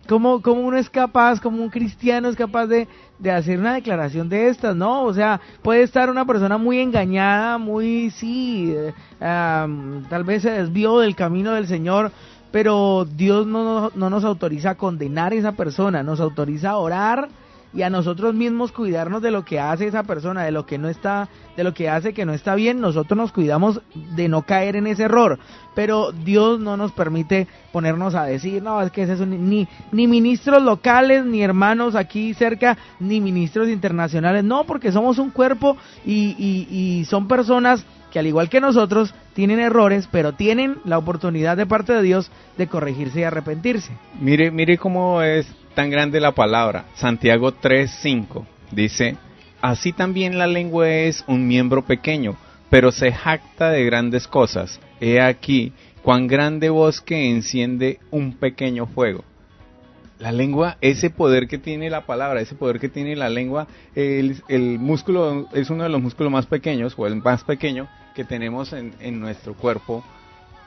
cómo, 0.08 0.42
cómo 0.42 0.62
uno 0.62 0.76
es 0.76 0.90
capaz, 0.90 1.40
como 1.40 1.62
un 1.62 1.70
cristiano 1.70 2.28
es 2.28 2.34
capaz 2.34 2.66
de, 2.66 2.88
de 3.20 3.30
hacer 3.30 3.60
una 3.60 3.74
declaración 3.74 4.28
de 4.28 4.48
estas, 4.48 4.74
¿no? 4.74 5.04
O 5.04 5.14
sea, 5.14 5.40
puede 5.62 5.82
estar 5.82 6.10
una 6.10 6.24
persona 6.24 6.58
muy 6.58 6.80
engañada, 6.80 7.58
muy, 7.58 8.10
sí, 8.10 8.74
eh, 8.74 8.92
tal 9.20 10.24
vez 10.24 10.42
se 10.42 10.50
desvió 10.50 10.98
del 10.98 11.14
camino 11.14 11.52
del 11.52 11.68
Señor, 11.68 12.10
pero 12.52 13.04
Dios 13.04 13.46
no, 13.46 13.90
no 13.94 14.10
nos 14.10 14.24
autoriza 14.24 14.70
a 14.70 14.74
condenar 14.76 15.32
a 15.32 15.36
esa 15.36 15.52
persona, 15.52 16.02
nos 16.02 16.20
autoriza 16.20 16.70
a 16.70 16.76
orar 16.78 17.28
y 17.72 17.82
a 17.82 17.90
nosotros 17.90 18.34
mismos 18.34 18.72
cuidarnos 18.72 19.22
de 19.22 19.30
lo 19.30 19.44
que 19.44 19.60
hace 19.60 19.86
esa 19.86 20.02
persona, 20.02 20.42
de 20.42 20.50
lo 20.50 20.66
que 20.66 20.78
no 20.78 20.88
está, 20.88 21.28
de 21.56 21.62
lo 21.62 21.72
que 21.72 21.88
hace 21.88 22.12
que 22.12 22.26
no 22.26 22.32
está 22.32 22.54
bien, 22.54 22.80
nosotros 22.80 23.16
nos 23.16 23.32
cuidamos 23.32 23.80
de 24.16 24.28
no 24.28 24.42
caer 24.42 24.74
en 24.74 24.88
ese 24.88 25.04
error, 25.04 25.38
pero 25.74 26.10
Dios 26.10 26.58
no 26.58 26.76
nos 26.76 26.90
permite 26.92 27.46
ponernos 27.72 28.14
a 28.14 28.24
decir, 28.24 28.62
no, 28.62 28.82
es 28.82 28.90
que 28.90 29.02
es 29.02 29.10
eso, 29.10 29.24
ni, 29.24 29.68
ni 29.92 30.08
ministros 30.08 30.62
locales, 30.62 31.24
ni 31.24 31.42
hermanos 31.42 31.94
aquí 31.94 32.34
cerca, 32.34 32.76
ni 32.98 33.20
ministros 33.20 33.68
internacionales, 33.68 34.42
no, 34.42 34.64
porque 34.64 34.90
somos 34.90 35.18
un 35.18 35.30
cuerpo 35.30 35.76
y, 36.04 36.34
y, 36.38 36.66
y 36.70 37.04
son 37.04 37.28
personas 37.28 37.86
que 38.10 38.18
al 38.18 38.26
igual 38.26 38.48
que 38.48 38.60
nosotros 38.60 39.14
tienen 39.34 39.60
errores, 39.60 40.08
pero 40.10 40.32
tienen 40.32 40.78
la 40.84 40.98
oportunidad 40.98 41.56
de 41.56 41.66
parte 41.66 41.92
de 41.92 42.02
Dios 42.02 42.30
de 42.58 42.66
corregirse 42.66 43.20
y 43.20 43.24
arrepentirse. 43.24 43.92
Mire, 44.20 44.50
mire 44.50 44.78
cómo 44.78 45.22
es 45.22 45.46
tan 45.74 45.90
grande 45.90 46.20
la 46.20 46.32
palabra. 46.32 46.86
Santiago 46.94 47.52
3:5 47.52 48.46
dice, 48.70 49.16
"Así 49.60 49.92
también 49.92 50.38
la 50.38 50.46
lengua 50.46 50.88
es 50.88 51.24
un 51.26 51.46
miembro 51.46 51.82
pequeño, 51.82 52.36
pero 52.68 52.92
se 52.92 53.12
jacta 53.12 53.70
de 53.70 53.84
grandes 53.84 54.26
cosas. 54.26 54.80
He 55.00 55.20
aquí 55.20 55.72
cuán 56.02 56.26
grande 56.26 56.70
bosque 56.70 57.30
enciende 57.30 57.98
un 58.10 58.34
pequeño 58.34 58.86
fuego." 58.86 59.24
La 60.18 60.32
lengua, 60.32 60.76
ese 60.82 61.08
poder 61.08 61.48
que 61.48 61.56
tiene 61.56 61.88
la 61.88 62.04
palabra, 62.04 62.42
ese 62.42 62.54
poder 62.54 62.78
que 62.78 62.90
tiene 62.90 63.16
la 63.16 63.30
lengua, 63.30 63.66
el, 63.94 64.36
el 64.48 64.78
músculo 64.78 65.48
es 65.54 65.70
uno 65.70 65.84
de 65.84 65.88
los 65.88 66.02
músculos 66.02 66.30
más 66.30 66.44
pequeños, 66.44 66.92
o 66.98 67.06
el 67.06 67.16
más 67.16 67.42
pequeño, 67.42 67.88
que 68.20 68.24
tenemos 68.26 68.70
en, 68.74 68.92
en 69.00 69.18
nuestro 69.18 69.54
cuerpo 69.54 70.04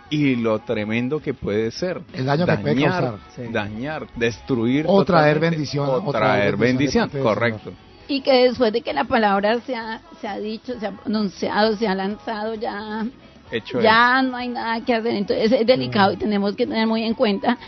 y 0.09 0.35
lo 0.35 0.57
tremendo 0.57 1.19
que 1.19 1.35
puede 1.35 1.69
ser. 1.69 2.01
El 2.11 2.25
daño 2.25 2.47
dañar, 2.47 2.57
que 2.57 2.63
puede 2.63 2.83
causar. 2.83 3.19
Dañar, 3.51 4.07
destruir. 4.15 4.85
O 4.87 5.05
traer 5.05 5.37
bendición. 5.39 5.87
O 5.87 6.11
traer 6.11 6.57
bendición, 6.57 7.11
correcto. 7.21 7.71
Y 8.07 8.21
que 8.21 8.47
después 8.47 8.73
de 8.73 8.81
que 8.81 8.91
la 8.91 9.03
palabra 9.03 9.59
se 9.67 9.75
ha, 9.75 10.01
se 10.19 10.27
ha 10.27 10.39
dicho, 10.39 10.79
se 10.79 10.87
ha 10.87 10.93
pronunciado, 10.93 11.75
se 11.75 11.87
ha 11.87 11.93
lanzado, 11.93 12.55
ya, 12.55 13.05
Hecho 13.51 13.79
ya 13.79 14.23
no 14.23 14.35
hay 14.35 14.47
nada 14.47 14.83
que 14.83 14.95
hacer. 14.95 15.13
Entonces 15.13 15.51
es 15.51 15.67
delicado 15.67 16.13
y 16.13 16.17
tenemos 16.17 16.55
que 16.55 16.65
tener 16.65 16.87
muy 16.87 17.03
en 17.03 17.13
cuenta 17.13 17.59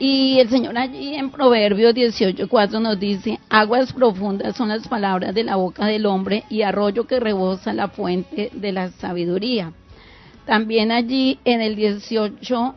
Y 0.00 0.40
el 0.40 0.48
Señor 0.48 0.78
allí 0.78 1.14
en 1.14 1.30
Proverbios 1.30 1.94
18:4 1.94 2.80
nos 2.80 2.98
dice, 2.98 3.38
aguas 3.50 3.92
profundas 3.92 4.56
son 4.56 4.70
las 4.70 4.88
palabras 4.88 5.34
de 5.34 5.44
la 5.44 5.56
boca 5.56 5.84
del 5.84 6.06
hombre 6.06 6.44
y 6.48 6.62
arroyo 6.62 7.06
que 7.06 7.20
rebosa 7.20 7.74
la 7.74 7.88
fuente 7.88 8.50
de 8.54 8.72
la 8.72 8.88
sabiduría. 8.92 9.74
También 10.46 10.90
allí 10.90 11.38
en 11.44 11.60
el 11.60 11.76
18 11.76 12.74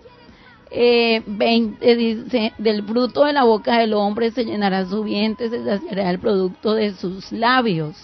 eh, 0.69 1.23
20 1.25 1.95
dice, 1.95 2.51
del 2.57 2.83
fruto 2.83 3.23
de 3.23 3.31
la 3.31 3.43
boca 3.43 3.77
del 3.77 3.93
hombre 3.93 4.31
se 4.31 4.43
llenará 4.43 4.85
su 4.85 5.03
vientre, 5.03 5.49
se 5.49 5.63
saciará 5.63 6.09
el 6.09 6.19
producto 6.19 6.73
de 6.73 6.93
sus 6.93 7.31
labios. 7.31 7.95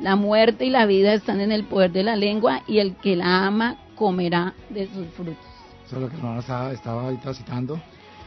La 0.00 0.16
muerte 0.16 0.64
y 0.64 0.70
la 0.70 0.86
vida 0.86 1.12
están 1.12 1.42
en 1.42 1.52
el 1.52 1.64
poder 1.64 1.92
de 1.92 2.02
la 2.02 2.16
lengua 2.16 2.62
y 2.66 2.78
el 2.78 2.96
que 2.96 3.14
la 3.14 3.46
ama 3.46 3.76
comerá 3.94 4.54
de 4.70 4.86
sus 4.86 5.06
frutos. 5.08 5.44
Eso 5.84 5.96
es 5.96 6.02
lo 6.02 6.08
que 6.08 6.16
hermano 6.16 6.40
estaba, 6.40 7.34
citando. 7.34 7.78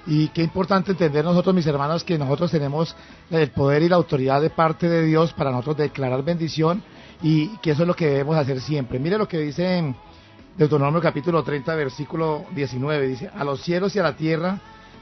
Y 0.07 0.27
qué 0.29 0.43
importante 0.43 0.91
entender 0.91 1.25
nosotros, 1.25 1.55
mis 1.55 1.65
hermanos, 1.65 2.03
que 2.03 2.17
nosotros 2.17 2.51
tenemos 2.51 2.95
el 3.31 3.49
poder 3.49 3.81
y 3.81 3.89
la 3.89 3.95
autoridad 3.95 4.41
de 4.41 4.51
parte 4.51 4.87
de 4.87 5.03
Dios 5.03 5.33
para 5.33 5.51
nosotros 5.51 5.77
declarar 5.77 6.23
bendición 6.23 6.83
y 7.23 7.47
que 7.57 7.71
eso 7.71 7.83
es 7.83 7.87
lo 7.87 7.95
que 7.95 8.07
debemos 8.07 8.37
hacer 8.37 8.61
siempre. 8.61 8.99
Mire 8.99 9.17
lo 9.17 9.27
que 9.27 9.39
dice 9.39 9.95
Deuteronomio 10.57 11.01
capítulo 11.01 11.43
30, 11.43 11.75
versículo 11.75 12.45
19. 12.53 13.07
Dice, 13.07 13.29
a 13.35 13.43
los 13.43 13.61
cielos 13.61 13.95
y 13.95 13.99
a 13.99 14.03
la 14.03 14.15
tierra 14.15 14.59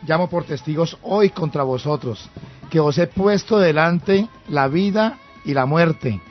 llamo 0.08 0.30
por 0.30 0.46
testigos 0.46 0.98
hoy 1.02 1.30
contra 1.30 1.64
vosotros, 1.64 2.30
que 2.70 2.80
os 2.80 2.98
he 2.98 3.08
puesto 3.08 3.60
delante 3.60 4.28
la 4.48 4.68
vida 4.68 5.20
y 5.46 5.54
la 5.54 5.66
muerte, 5.66 6.22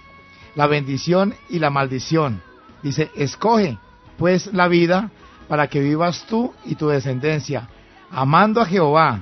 la 0.55 0.67
bendición 0.67 1.35
y 1.49 1.59
la 1.59 1.71
maldición. 1.71 2.43
Dice, 2.83 3.11
escoge 3.15 3.79
pues 4.19 4.53
la 4.53 4.69
vida 4.69 5.11
para 5.49 5.69
que 5.69 5.81
vivas 5.81 6.25
tú 6.29 6.53
y 6.65 6.75
tu 6.75 6.89
descendencia, 6.89 7.69
amando 8.13 8.61
a 8.61 8.67
Jehová, 8.67 9.21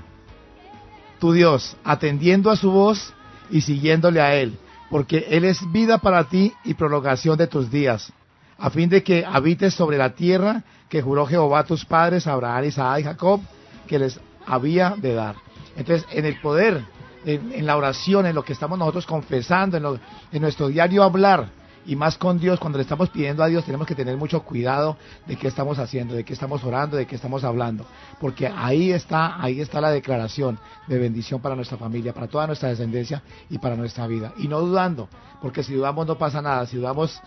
tu 1.19 1.33
Dios, 1.33 1.77
atendiendo 1.85 2.51
a 2.51 2.57
su 2.57 2.71
voz 2.71 3.13
y 3.51 3.61
siguiéndole 3.61 4.21
a 4.21 4.35
Él, 4.35 4.59
porque 4.91 5.27
Él 5.31 5.45
es 5.45 5.61
vida 5.73 5.99
para 5.99 6.25
ti 6.25 6.53
y 6.65 6.75
prolongación 6.75 7.37
de 7.39 7.47
tus 7.47 7.71
días, 7.71 8.13
a 8.59 8.69
fin 8.71 8.89
de 8.89 9.03
que 9.03 9.25
habites 9.25 9.75
sobre 9.75 9.97
la 9.99 10.11
tierra 10.15 10.65
que 10.89 11.03
juró 11.03 11.27
Jehová 11.27 11.61
a 11.61 11.65
tus 11.65 11.85
padres, 11.85 12.27
Abraham, 12.27 12.65
Isaac 12.65 13.01
y 13.01 13.05
Jacob, 13.05 13.41
que 13.87 13.99
les 13.99 14.19
había 14.47 14.95
de 14.97 15.15
dar. 15.15 15.37
Entonces, 15.77 16.07
en 16.11 16.25
el 16.27 16.41
poder, 16.41 16.83
en, 17.25 17.53
en 17.53 17.67
la 17.67 17.77
oración, 17.77 18.27
en 18.27 18.35
lo 18.35 18.43
que 18.45 18.53
estamos 18.55 18.79
nosotros 18.79 19.07
confesando, 19.07 19.77
en, 19.77 19.83
lo- 19.85 20.01
en 20.33 20.43
nuestro 20.43 20.69
diario 20.69 21.05
hablar, 21.05 21.49
y 21.87 21.97
más 21.97 22.19
con 22.19 22.39
Dios, 22.39 22.61
cuando 22.61 22.79
le 22.79 22.83
estamos 22.83 23.11
pidiendo 23.11 23.43
a 23.43 23.47
Dios, 23.47 23.65
tenemos 23.65 23.87
que 23.87 23.95
tener 23.95 24.17
mucho 24.17 24.43
cuidado 24.43 24.97
de 25.27 25.37
qué 25.37 25.49
estamos 25.49 25.79
haciendo, 25.79 26.15
de 26.15 26.25
qué 26.25 26.33
estamos 26.33 26.63
orando, 26.63 26.97
de 26.97 27.07
qué 27.07 27.17
estamos 27.17 27.43
hablando, 27.45 27.87
porque 28.21 28.47
ahí 28.47 28.93
está, 28.93 29.43
ahí 29.43 29.61
está 29.61 29.81
la 29.81 29.91
declaración 29.91 30.59
de 30.87 30.99
bendición 30.99 31.41
para 31.41 31.57
nuestra 31.57 31.79
familia, 31.79 32.13
para 32.13 32.29
toda 32.29 32.47
nuestra 32.47 32.69
descendencia 32.69 33.23
y 33.49 33.59
para 33.59 33.77
nuestra 33.77 34.07
vida. 34.07 34.33
Y 34.39 34.49
no 34.49 34.61
dudando, 34.61 35.09
porque 35.41 35.63
si 35.63 35.75
dudamos 35.75 36.07
no 36.07 36.19
pasa 36.19 36.43
nada, 36.43 36.67
si 36.67 36.77
dudamos 36.77 37.21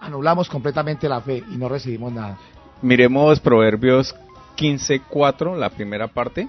anulamos 0.00 0.48
completamente 0.48 1.08
la 1.08 1.20
fe 1.20 1.42
y 1.50 1.56
no 1.56 1.68
recibimos 1.68 2.12
nada. 2.12 2.38
Miremos 2.82 3.40
Proverbios 3.40 4.14
15:4, 4.56 5.56
la 5.56 5.70
primera 5.70 6.08
parte. 6.08 6.48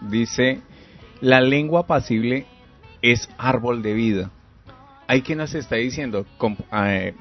Dice, 0.00 0.62
la 1.20 1.40
lengua 1.40 1.86
pasible 1.86 2.46
es 3.02 3.28
árbol 3.36 3.82
de 3.82 3.92
vida. 3.92 4.30
Hay 5.10 5.22
quien 5.22 5.38
nos 5.38 5.56
está 5.56 5.74
diciendo, 5.74 6.24
com- 6.38 6.54
eh, 6.72 7.14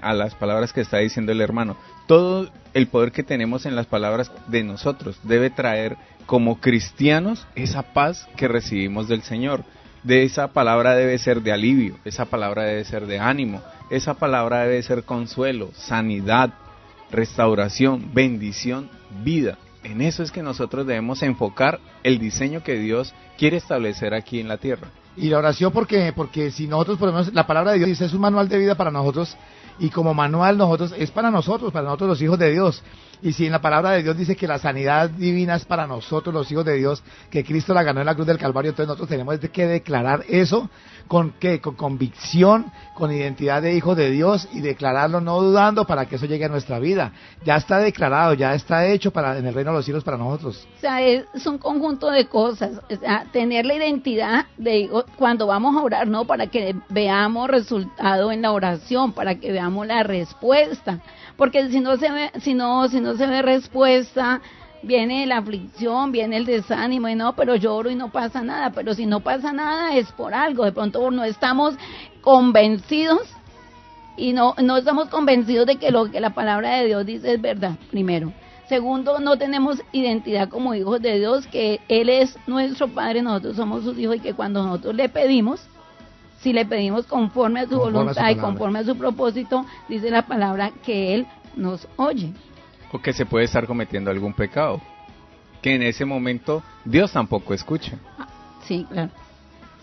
a 0.00 0.14
las 0.14 0.34
palabras 0.34 0.72
que 0.72 0.80
está 0.80 0.96
diciendo 0.96 1.30
el 1.30 1.42
hermano, 1.42 1.76
todo 2.06 2.48
el 2.72 2.86
poder 2.86 3.12
que 3.12 3.22
tenemos 3.22 3.66
en 3.66 3.76
las 3.76 3.84
palabras 3.84 4.32
de 4.46 4.64
nosotros 4.64 5.20
debe 5.22 5.50
traer 5.50 5.98
como 6.24 6.58
cristianos 6.58 7.46
esa 7.54 7.82
paz 7.82 8.26
que 8.34 8.48
recibimos 8.48 9.08
del 9.08 9.20
Señor. 9.20 9.62
De 10.02 10.22
esa 10.22 10.54
palabra 10.54 10.94
debe 10.94 11.18
ser 11.18 11.42
de 11.42 11.52
alivio, 11.52 11.98
esa 12.06 12.24
palabra 12.24 12.62
debe 12.62 12.82
ser 12.86 13.04
de 13.04 13.18
ánimo, 13.18 13.60
esa 13.90 14.14
palabra 14.14 14.60
debe 14.60 14.82
ser 14.82 15.02
consuelo, 15.04 15.68
sanidad, 15.74 16.54
restauración, 17.10 18.14
bendición, 18.14 18.88
vida. 19.22 19.58
En 19.84 20.00
eso 20.00 20.22
es 20.22 20.32
que 20.32 20.42
nosotros 20.42 20.86
debemos 20.86 21.22
enfocar 21.22 21.78
el 22.04 22.18
diseño 22.18 22.62
que 22.62 22.78
Dios 22.78 23.12
quiere 23.36 23.58
establecer 23.58 24.14
aquí 24.14 24.40
en 24.40 24.48
la 24.48 24.56
tierra. 24.56 24.88
Y 25.16 25.28
la 25.28 25.38
oración 25.38 25.72
porque 25.72 26.12
porque 26.14 26.50
si 26.50 26.66
nosotros 26.66 26.98
ponemos 26.98 27.32
la 27.34 27.46
palabra 27.46 27.72
de 27.72 27.78
Dios 27.78 27.88
dice 27.88 28.06
es 28.06 28.14
un 28.14 28.20
manual 28.20 28.48
de 28.48 28.58
vida 28.58 28.74
para 28.74 28.90
nosotros 28.90 29.36
y 29.78 29.90
como 29.90 30.14
manual 30.14 30.56
nosotros 30.56 30.94
es 30.96 31.10
para 31.10 31.30
nosotros, 31.30 31.72
para 31.72 31.84
nosotros 31.84 32.10
los 32.10 32.22
hijos 32.22 32.38
de 32.38 32.50
Dios. 32.50 32.82
Y 33.22 33.32
si 33.32 33.46
en 33.46 33.52
la 33.52 33.60
palabra 33.60 33.92
de 33.92 34.02
Dios 34.02 34.16
dice 34.16 34.34
que 34.34 34.48
la 34.48 34.58
sanidad 34.58 35.08
divina 35.08 35.54
es 35.54 35.64
para 35.64 35.86
nosotros 35.86 36.34
los 36.34 36.50
hijos 36.50 36.64
de 36.64 36.74
Dios, 36.74 37.02
que 37.30 37.44
Cristo 37.44 37.72
la 37.72 37.84
ganó 37.84 38.00
en 38.00 38.06
la 38.06 38.14
cruz 38.14 38.26
del 38.26 38.38
Calvario, 38.38 38.70
entonces 38.70 38.88
nosotros 38.88 39.08
tenemos 39.08 39.38
que 39.38 39.66
declarar 39.66 40.24
eso 40.28 40.68
con 41.06 41.32
qué, 41.38 41.60
con 41.60 41.74
convicción, 41.76 42.72
con 42.94 43.12
identidad 43.12 43.62
de 43.62 43.74
hijos 43.74 43.96
de 43.96 44.10
Dios 44.10 44.48
y 44.52 44.60
declararlo 44.60 45.20
no 45.20 45.40
dudando 45.40 45.84
para 45.84 46.06
que 46.06 46.16
eso 46.16 46.26
llegue 46.26 46.46
a 46.46 46.48
nuestra 46.48 46.78
vida. 46.78 47.12
Ya 47.44 47.56
está 47.56 47.78
declarado, 47.78 48.34
ya 48.34 48.54
está 48.54 48.86
hecho 48.86 49.12
para 49.12 49.38
en 49.38 49.46
el 49.46 49.54
reino 49.54 49.70
de 49.70 49.76
los 49.76 49.84
cielos 49.84 50.04
para 50.04 50.16
nosotros. 50.16 50.66
O 50.78 50.80
sea, 50.80 51.00
es, 51.00 51.24
un 51.46 51.58
conjunto 51.58 52.10
de 52.10 52.26
cosas. 52.26 52.80
O 52.90 52.96
sea, 52.96 53.26
tener 53.30 53.66
la 53.66 53.74
identidad 53.74 54.46
de 54.56 54.78
hijo 54.80 55.04
cuando 55.16 55.46
vamos 55.46 55.76
a 55.76 55.82
orar, 55.82 56.08
¿no? 56.08 56.24
Para 56.24 56.48
que 56.48 56.74
veamos 56.88 57.48
resultado 57.48 58.32
en 58.32 58.42
la 58.42 58.52
oración, 58.52 59.12
para 59.12 59.36
que 59.36 59.52
veamos 59.52 59.86
la 59.86 60.02
respuesta. 60.02 61.00
Porque 61.36 61.68
si 61.70 61.80
no 61.80 61.96
se 61.96 62.10
ve, 62.10 62.30
si 62.40 62.54
no, 62.54 62.88
si 62.88 63.00
no 63.00 63.11
se 63.16 63.26
ve 63.26 63.42
respuesta, 63.42 64.40
viene 64.82 65.26
la 65.26 65.38
aflicción, 65.38 66.12
viene 66.12 66.36
el 66.36 66.46
desánimo, 66.46 67.08
y 67.08 67.14
no, 67.14 67.34
pero 67.34 67.56
lloro 67.56 67.90
y 67.90 67.94
no 67.94 68.10
pasa 68.10 68.42
nada. 68.42 68.70
Pero 68.70 68.94
si 68.94 69.06
no 69.06 69.20
pasa 69.20 69.52
nada 69.52 69.96
es 69.96 70.10
por 70.12 70.34
algo. 70.34 70.64
De 70.64 70.72
pronto 70.72 71.10
no 71.10 71.24
estamos 71.24 71.74
convencidos 72.20 73.22
y 74.16 74.32
no, 74.32 74.54
no 74.62 74.76
estamos 74.76 75.08
convencidos 75.08 75.66
de 75.66 75.76
que 75.76 75.90
lo 75.90 76.10
que 76.10 76.20
la 76.20 76.30
palabra 76.30 76.76
de 76.76 76.86
Dios 76.86 77.06
dice 77.06 77.34
es 77.34 77.40
verdad, 77.40 77.76
primero. 77.90 78.32
Segundo, 78.68 79.18
no 79.18 79.36
tenemos 79.36 79.82
identidad 79.92 80.48
como 80.48 80.74
hijos 80.74 81.02
de 81.02 81.18
Dios, 81.18 81.46
que 81.46 81.80
Él 81.88 82.08
es 82.08 82.36
nuestro 82.46 82.88
Padre, 82.88 83.20
nosotros 83.22 83.56
somos 83.56 83.82
sus 83.82 83.98
hijos 83.98 84.16
y 84.16 84.20
que 84.20 84.34
cuando 84.34 84.64
nosotros 84.64 84.94
le 84.94 85.08
pedimos, 85.08 85.66
si 86.40 86.52
le 86.52 86.64
pedimos 86.64 87.06
conforme 87.06 87.60
a 87.60 87.64
su 87.64 87.70
Conforme 87.70 87.88
a 87.88 87.92
su 87.92 87.98
voluntad 87.98 88.30
y 88.30 88.36
conforme 88.36 88.78
a 88.78 88.84
su 88.84 88.96
propósito, 88.96 89.66
dice 89.88 90.10
la 90.10 90.26
palabra 90.26 90.72
que 90.84 91.14
Él 91.14 91.26
nos 91.56 91.86
oye. 91.96 92.32
O 92.92 93.00
que 93.00 93.12
se 93.12 93.24
puede 93.26 93.46
estar 93.46 93.66
cometiendo 93.66 94.10
algún 94.10 94.34
pecado. 94.34 94.80
Que 95.60 95.74
en 95.74 95.82
ese 95.82 96.04
momento 96.04 96.62
Dios 96.84 97.12
tampoco 97.12 97.54
escucha. 97.54 97.92
Sí, 98.64 98.86
claro. 98.90 99.10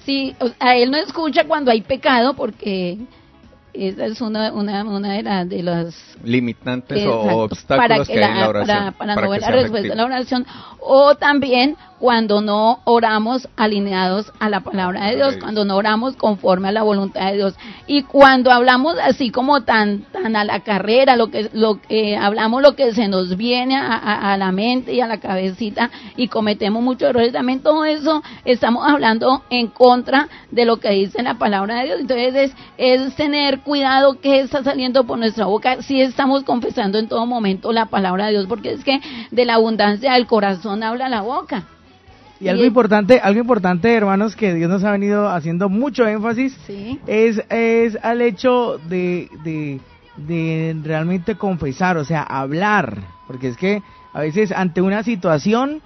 Sí, 0.05 0.35
o- 0.39 0.51
a 0.59 0.75
Él 0.75 0.91
no 0.91 0.97
escucha 0.97 1.45
cuando 1.45 1.71
hay 1.71 1.81
pecado 1.81 2.33
porque 2.33 2.97
esa 3.73 4.05
es 4.05 4.19
una, 4.21 4.51
una, 4.51 4.83
una 4.83 5.13
de, 5.13 5.23
las 5.23 5.49
de 5.49 5.63
las 5.63 5.95
Limitantes 6.23 6.97
Exacto, 6.97 7.19
o 7.19 7.43
obstáculos 7.43 8.07
que, 8.07 8.23
hay 8.23 8.31
en 8.31 8.39
la 8.39 8.49
oración. 8.49 8.77
Para, 8.77 8.91
para 8.91 9.15
para 9.15 9.25
no 9.25 9.31
ver 9.31 9.41
la 9.41 9.51
respuesta 9.51 9.89
de 9.89 9.95
la 9.95 10.05
oración. 10.05 10.45
O 10.79 11.15
también 11.15 11.77
cuando 11.99 12.41
no 12.41 12.79
oramos 12.85 13.47
alineados 13.57 14.31
a 14.39 14.49
la 14.49 14.61
palabra 14.61 15.05
de 15.07 15.17
Dios, 15.17 15.35
cuando 15.39 15.65
no 15.65 15.75
oramos 15.75 16.15
conforme 16.15 16.69
a 16.69 16.71
la 16.71 16.83
voluntad 16.83 17.27
de 17.29 17.35
Dios. 17.37 17.55
Y 17.87 18.03
cuando 18.03 18.51
hablamos 18.51 18.95
así 19.03 19.31
como 19.31 19.61
tan, 19.63 20.03
tan 20.11 20.35
a 20.35 20.43
la 20.45 20.61
carrera, 20.61 21.15
lo 21.17 21.29
que, 21.29 21.49
lo 21.53 21.81
que 21.81 22.15
hablamos 22.15 22.61
lo 22.61 22.75
que 22.75 22.93
se 22.93 23.07
nos 23.09 23.35
viene 23.35 23.75
a, 23.75 23.93
a- 23.95 24.33
a 24.33 24.37
la 24.37 24.51
mente 24.51 24.93
y 24.93 25.01
a 25.01 25.07
la 25.07 25.19
cabecita 25.19 25.91
y 26.15 26.29
cometemos 26.29 26.81
muchos 26.81 27.09
errores, 27.09 27.33
también 27.33 27.61
todo 27.61 27.83
eso 27.85 28.23
estamos 28.45 28.87
hablando 28.87 29.43
en 29.49 29.67
contra 29.67 30.29
de 30.51 30.65
lo 30.65 30.77
que 30.77 30.89
dice 30.91 31.21
la 31.21 31.35
palabra 31.37 31.79
de 31.79 31.85
Dios. 31.85 31.99
Entonces 31.99 32.35
es, 32.35 32.55
es 32.77 33.15
tener 33.15 33.59
cuidado 33.59 34.19
que 34.21 34.39
está 34.39 34.63
saliendo 34.63 35.03
por 35.05 35.19
nuestra 35.19 35.45
boca, 35.45 35.81
si 35.81 36.01
estamos 36.01 36.43
confesando 36.43 36.97
en 36.97 37.07
todo 37.09 37.25
momento 37.25 37.71
la 37.73 37.87
palabra 37.87 38.27
de 38.27 38.31
Dios, 38.31 38.45
porque 38.47 38.71
es 38.71 38.83
que 38.85 39.01
de 39.31 39.45
la 39.45 39.55
abundancia 39.55 40.13
del 40.13 40.27
corazón 40.27 40.81
habla 40.83 41.09
la 41.09 41.21
boca. 41.21 41.65
Y 42.39 42.47
algo 42.47 42.63
importante, 42.63 43.19
algo 43.19 43.41
importante, 43.41 43.93
hermanos, 43.93 44.35
que 44.35 44.53
Dios 44.53 44.69
nos 44.69 44.83
ha 44.83 44.91
venido 44.91 45.29
haciendo 45.29 45.67
mucho 45.69 46.07
énfasis 46.07 46.57
Sí. 46.65 46.99
es, 47.05 47.43
es 47.49 47.97
al 48.01 48.21
hecho 48.21 48.79
de, 48.87 49.29
de, 49.43 49.79
de 50.15 50.75
realmente 50.83 51.35
confesar, 51.35 51.97
o 51.97 52.05
sea, 52.05 52.23
hablar, 52.23 52.97
porque 53.27 53.49
es 53.49 53.57
que 53.57 53.81
a 54.13 54.21
veces 54.21 54.51
ante 54.51 54.81
una 54.81 55.03
situación 55.03 55.81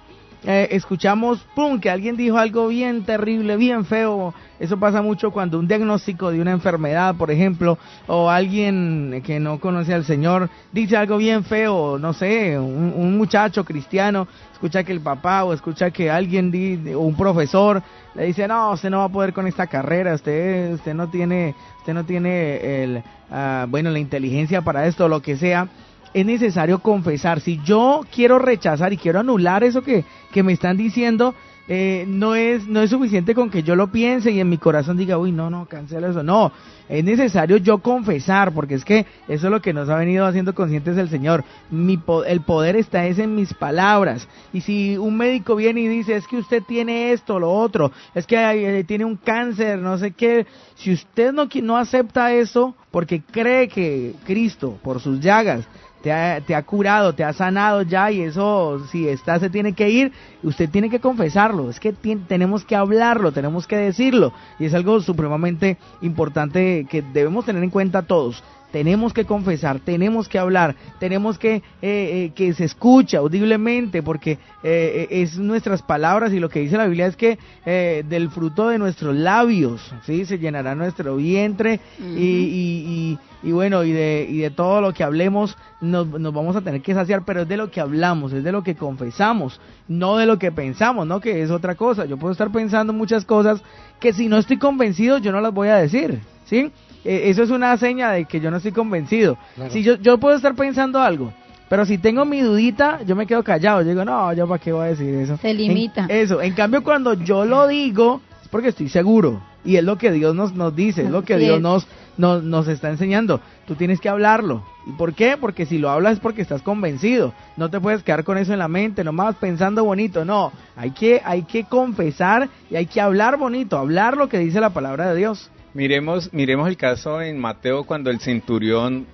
eh, 0.46 0.68
escuchamos, 0.72 1.38
pum, 1.54 1.80
que 1.80 1.88
alguien 1.88 2.16
dijo 2.16 2.36
algo 2.36 2.68
bien 2.68 3.04
terrible, 3.04 3.56
bien 3.56 3.84
feo, 3.86 4.34
eso 4.60 4.78
pasa 4.78 5.00
mucho 5.00 5.30
cuando 5.30 5.58
un 5.58 5.66
diagnóstico 5.66 6.30
de 6.30 6.40
una 6.40 6.52
enfermedad, 6.52 7.14
por 7.14 7.30
ejemplo, 7.30 7.78
o 8.06 8.28
alguien 8.28 9.22
que 9.24 9.40
no 9.40 9.58
conoce 9.58 9.94
al 9.94 10.04
Señor 10.04 10.50
dice 10.70 10.96
algo 10.96 11.16
bien 11.16 11.44
feo, 11.44 11.98
no 11.98 12.12
sé, 12.12 12.58
un, 12.58 13.16
muchacho 13.16 13.64
cristiano 13.64 14.26
escucha 14.52 14.82
que 14.82 14.92
el 14.92 15.00
papá 15.00 15.44
o 15.44 15.52
escucha 15.52 15.90
que 15.90 16.10
alguien 16.10 16.50
di- 16.50 16.92
o 16.92 17.00
un 17.00 17.16
profesor 17.16 17.82
le 18.14 18.26
dice 18.26 18.48
no 18.48 18.72
usted 18.72 18.90
no 18.90 18.98
va 18.98 19.04
a 19.04 19.08
poder 19.08 19.32
con 19.32 19.46
esta 19.46 19.66
carrera 19.66 20.14
usted 20.14 20.74
usted 20.74 20.94
no 20.94 21.08
tiene 21.08 21.54
usted 21.78 21.94
no 21.94 22.04
tiene 22.04 22.82
el 22.82 23.02
ah, 23.30 23.66
bueno 23.68 23.90
la 23.90 23.98
inteligencia 23.98 24.62
para 24.62 24.86
esto 24.86 25.08
lo 25.08 25.20
que 25.20 25.36
sea 25.36 25.68
es 26.14 26.24
necesario 26.24 26.78
confesar. 26.78 27.40
Si 27.40 27.60
yo 27.64 28.02
quiero 28.14 28.38
rechazar 28.38 28.92
y 28.92 28.96
quiero 28.96 29.20
anular 29.20 29.64
eso 29.64 29.82
que, 29.82 30.04
que 30.32 30.42
me 30.42 30.52
están 30.52 30.76
diciendo, 30.76 31.34
eh, 31.66 32.04
no 32.06 32.34
es 32.34 32.68
no 32.68 32.82
es 32.82 32.90
suficiente 32.90 33.34
con 33.34 33.48
que 33.48 33.62
yo 33.62 33.74
lo 33.74 33.90
piense 33.90 34.30
y 34.30 34.38
en 34.38 34.50
mi 34.50 34.58
corazón 34.58 34.98
diga, 34.98 35.16
uy, 35.16 35.32
no, 35.32 35.48
no, 35.48 35.66
cancela 35.66 36.08
eso. 36.08 36.22
No, 36.22 36.52
es 36.88 37.02
necesario 37.02 37.56
yo 37.56 37.78
confesar, 37.78 38.52
porque 38.52 38.74
es 38.74 38.84
que 38.84 39.06
eso 39.28 39.46
es 39.46 39.50
lo 39.50 39.62
que 39.62 39.72
nos 39.72 39.88
ha 39.88 39.96
venido 39.96 40.26
haciendo 40.26 40.54
conscientes 40.54 40.98
el 40.98 41.08
Señor. 41.08 41.42
Mi 41.70 41.98
el 42.26 42.40
poder 42.42 42.76
está 42.76 43.06
es 43.06 43.18
en 43.18 43.34
mis 43.34 43.54
palabras. 43.54 44.28
Y 44.52 44.60
si 44.60 44.98
un 44.98 45.16
médico 45.16 45.56
viene 45.56 45.80
y 45.80 45.88
dice, 45.88 46.16
es 46.16 46.26
que 46.26 46.36
usted 46.36 46.62
tiene 46.62 47.12
esto, 47.12 47.40
lo 47.40 47.50
otro, 47.50 47.92
es 48.14 48.26
que 48.26 48.36
eh, 48.36 48.84
tiene 48.84 49.06
un 49.06 49.16
cáncer, 49.16 49.78
no 49.78 49.96
sé 49.96 50.10
qué, 50.10 50.46
si 50.74 50.92
usted 50.92 51.32
no, 51.32 51.48
no 51.62 51.78
acepta 51.78 52.34
eso, 52.34 52.74
porque 52.90 53.22
cree 53.22 53.68
que 53.68 54.14
Cristo, 54.26 54.78
por 54.82 55.00
sus 55.00 55.18
llagas, 55.18 55.66
te 56.04 56.12
ha, 56.12 56.42
te 56.42 56.54
ha, 56.54 56.62
curado, 56.62 57.14
te 57.14 57.24
ha 57.24 57.32
sanado 57.32 57.80
ya 57.80 58.10
y 58.10 58.20
eso, 58.20 58.86
si 58.92 59.08
está, 59.08 59.40
se 59.40 59.48
tiene 59.48 59.72
que 59.72 59.88
ir, 59.88 60.12
usted 60.42 60.68
tiene 60.68 60.90
que 60.90 61.00
confesarlo, 61.00 61.70
es 61.70 61.80
que 61.80 61.94
tenemos 62.28 62.62
que 62.62 62.76
hablarlo, 62.76 63.32
tenemos 63.32 63.66
que 63.66 63.76
decirlo. 63.76 64.34
Y 64.58 64.66
es 64.66 64.74
algo 64.74 65.00
supremamente 65.00 65.78
importante 66.02 66.86
que 66.90 67.00
debemos 67.00 67.46
tener 67.46 67.62
en 67.62 67.70
cuenta 67.70 68.02
todos. 68.02 68.44
Tenemos 68.70 69.14
que 69.14 69.24
confesar, 69.24 69.80
tenemos 69.80 70.28
que 70.28 70.38
hablar, 70.38 70.74
tenemos 70.98 71.38
que 71.38 71.54
eh, 71.54 71.62
eh, 71.80 72.32
que 72.34 72.52
se 72.52 72.64
escuche 72.64 73.16
audiblemente, 73.16 74.02
porque 74.02 74.38
eh, 74.62 75.06
es 75.10 75.38
nuestras 75.38 75.80
palabras 75.80 76.34
y 76.34 76.40
lo 76.40 76.50
que 76.50 76.60
dice 76.60 76.76
la 76.76 76.86
Biblia 76.86 77.06
es 77.06 77.16
que 77.16 77.38
del 77.64 78.30
fruto 78.30 78.68
de 78.68 78.78
nuestros 78.78 79.14
labios, 79.16 79.94
sí, 80.04 80.26
se 80.26 80.38
llenará 80.38 80.74
nuestro 80.74 81.16
vientre 81.16 81.80
y, 81.98 82.26
y, 82.26 83.18
bueno 83.52 83.84
y 83.84 83.92
de 83.92 84.26
y 84.28 84.38
de 84.38 84.50
todo 84.50 84.80
lo 84.80 84.92
que 84.92 85.04
hablemos 85.04 85.56
nos, 85.80 86.06
nos 86.06 86.32
vamos 86.32 86.56
a 86.56 86.62
tener 86.62 86.82
que 86.82 86.94
saciar, 86.94 87.24
pero 87.24 87.42
es 87.42 87.48
de 87.48 87.56
lo 87.56 87.70
que 87.70 87.80
hablamos, 87.80 88.32
es 88.32 88.44
de 88.44 88.52
lo 88.52 88.62
que 88.62 88.74
confesamos, 88.74 89.60
no 89.88 90.16
de 90.16 90.26
lo 90.26 90.38
que 90.38 90.52
pensamos, 90.52 91.06
no 91.06 91.20
que 91.20 91.42
es 91.42 91.50
otra 91.50 91.74
cosa. 91.74 92.04
Yo 92.04 92.16
puedo 92.16 92.32
estar 92.32 92.50
pensando 92.50 92.92
muchas 92.92 93.24
cosas 93.24 93.62
que 94.00 94.12
si 94.12 94.28
no 94.28 94.38
estoy 94.38 94.58
convencido 94.58 95.18
yo 95.18 95.32
no 95.32 95.40
las 95.40 95.52
voy 95.52 95.68
a 95.68 95.76
decir, 95.76 96.20
sí. 96.44 96.70
Eh, 97.04 97.24
eso 97.28 97.42
es 97.42 97.50
una 97.50 97.76
seña 97.76 98.12
de 98.12 98.24
que 98.24 98.40
yo 98.40 98.50
no 98.50 98.56
estoy 98.56 98.72
convencido. 98.72 99.36
Si 99.68 99.82
yo, 99.82 99.96
yo 99.96 100.18
puedo 100.18 100.36
estar 100.36 100.54
pensando 100.54 101.00
algo, 101.00 101.32
pero 101.68 101.84
si 101.84 101.98
tengo 101.98 102.24
mi 102.24 102.40
dudita, 102.40 103.00
yo 103.04 103.16
me 103.16 103.26
quedo 103.26 103.42
callado. 103.42 103.82
Yo 103.82 103.88
digo, 103.88 104.04
no, 104.04 104.32
yo 104.32 104.46
para 104.46 104.58
qué 104.58 104.72
voy 104.72 104.84
a 104.84 104.88
decir 104.90 105.14
eso. 105.14 105.36
Se 105.38 105.52
limita. 105.52 106.06
eso. 106.08 106.40
En 106.40 106.54
cambio, 106.54 106.82
cuando 106.82 107.14
yo 107.14 107.44
lo 107.44 107.66
digo, 107.66 108.20
es 108.42 108.48
porque 108.48 108.68
estoy 108.68 108.88
seguro. 108.88 109.42
Y 109.64 109.76
es 109.76 109.84
lo 109.84 109.96
que 109.96 110.12
Dios 110.12 110.34
nos, 110.34 110.54
nos 110.54 110.76
dice, 110.76 111.02
es 111.02 111.10
lo 111.10 111.22
que 111.22 111.38
Dios 111.38 111.60
nos, 111.60 111.86
nos, 112.16 112.42
nos 112.42 112.68
está 112.68 112.90
enseñando. 112.90 113.40
Tú 113.66 113.74
tienes 113.74 114.00
que 114.00 114.08
hablarlo. 114.08 114.62
¿Y 114.86 114.92
por 114.92 115.14
qué? 115.14 115.36
Porque 115.40 115.64
si 115.64 115.78
lo 115.78 115.90
hablas 115.90 116.14
es 116.14 116.20
porque 116.20 116.42
estás 116.42 116.62
convencido. 116.62 117.32
No 117.56 117.70
te 117.70 117.80
puedes 117.80 118.02
quedar 118.02 118.24
con 118.24 118.36
eso 118.36 118.52
en 118.52 118.58
la 118.58 118.68
mente, 118.68 119.04
nomás 119.04 119.36
pensando 119.36 119.84
bonito. 119.84 120.24
No, 120.24 120.52
hay 120.76 120.90
que, 120.90 121.22
hay 121.24 121.42
que 121.42 121.64
confesar 121.64 122.48
y 122.70 122.76
hay 122.76 122.86
que 122.86 123.00
hablar 123.00 123.38
bonito, 123.38 123.78
hablar 123.78 124.16
lo 124.16 124.28
que 124.28 124.38
dice 124.38 124.60
la 124.60 124.70
palabra 124.70 125.10
de 125.10 125.16
Dios. 125.16 125.50
Miremos, 125.72 126.32
miremos 126.32 126.68
el 126.68 126.76
caso 126.76 127.20
en 127.20 127.38
Mateo 127.38 127.84
cuando 127.84 128.10
el 128.10 128.20
centurión 128.20 129.06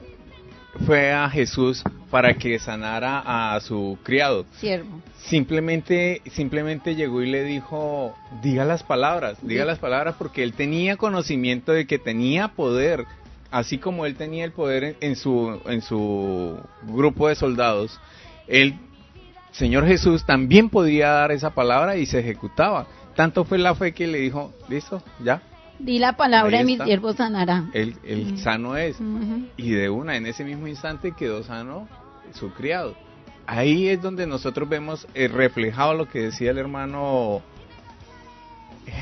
fue 0.87 1.13
a 1.13 1.29
Jesús 1.29 1.83
para 2.11 2.35
que 2.35 2.59
sanara 2.59 3.55
a 3.55 3.61
su 3.61 3.99
criado. 4.03 4.45
Siervo. 4.59 5.01
Simplemente, 5.17 6.23
simplemente 6.33 6.95
llegó 6.95 7.23
y 7.23 7.31
le 7.31 7.45
dijo, 7.45 8.15
diga 8.43 8.65
las 8.65 8.83
palabras, 8.83 9.39
diga 9.43 9.65
las 9.65 9.79
palabras 9.79 10.17
porque 10.19 10.43
él 10.43 10.55
tenía 10.55 10.97
conocimiento 10.97 11.73
de 11.73 11.87
que 11.87 11.99
tenía 11.99 12.49
poder, 12.49 13.05
así 13.51 13.79
como 13.79 14.07
él 14.07 14.17
tenía 14.17 14.45
el 14.45 14.53
poder 14.53 14.97
en, 15.01 15.17
su, 15.17 15.61
en 15.67 15.83
su 15.83 16.59
grupo 16.83 17.29
de 17.29 17.35
soldados, 17.35 18.01
el 18.49 18.75
Señor 19.53 19.87
Jesús 19.87 20.25
también 20.25 20.71
podía 20.71 21.11
dar 21.11 21.33
esa 21.33 21.51
palabra 21.51 21.97
y 21.97 22.07
se 22.07 22.21
ejecutaba. 22.21 22.87
Tanto 23.15 23.45
fue 23.45 23.59
la 23.59 23.75
fe 23.75 23.93
que 23.93 24.07
le 24.07 24.19
dijo, 24.19 24.53
listo, 24.69 25.03
ya, 25.23 25.43
Di 25.81 25.99
la 25.99 26.17
palabra 26.17 26.61
y 26.61 26.65
mi 26.65 26.77
siervo 26.77 27.13
sanará. 27.13 27.65
El, 27.73 27.97
el 28.05 28.39
sano 28.39 28.77
es. 28.77 28.97
Y 29.57 29.71
de 29.71 29.89
una, 29.91 30.17
en 30.17 30.27
ese 30.27 30.45
mismo 30.45 30.67
instante 30.67 31.13
quedó 31.13 31.43
sano 31.43 31.89
su 32.35 32.53
criado. 32.53 32.95
Ahí 33.47 33.89
es 33.89 34.01
donde 34.01 34.27
nosotros 34.27 34.69
vemos 34.69 35.07
eh, 35.15 35.27
reflejado 35.27 35.95
lo 35.95 36.09
que 36.09 36.21
decía 36.21 36.53
el 36.53 36.59
hermano 36.59 37.43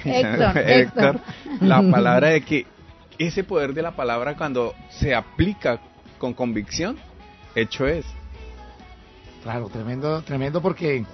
Héctor, 0.04 1.20
la 1.60 1.82
palabra 1.90 2.28
de 2.28 2.40
que 2.42 2.66
ese 3.18 3.44
poder 3.44 3.74
de 3.74 3.82
la 3.82 3.92
palabra 3.92 4.36
cuando 4.36 4.74
se 4.90 5.14
aplica 5.14 5.80
con 6.18 6.32
convicción, 6.32 6.96
hecho 7.54 7.86
es. 7.86 8.06
Claro, 9.42 9.68
tremendo, 9.68 10.22
tremendo 10.22 10.60
porque 10.60 11.04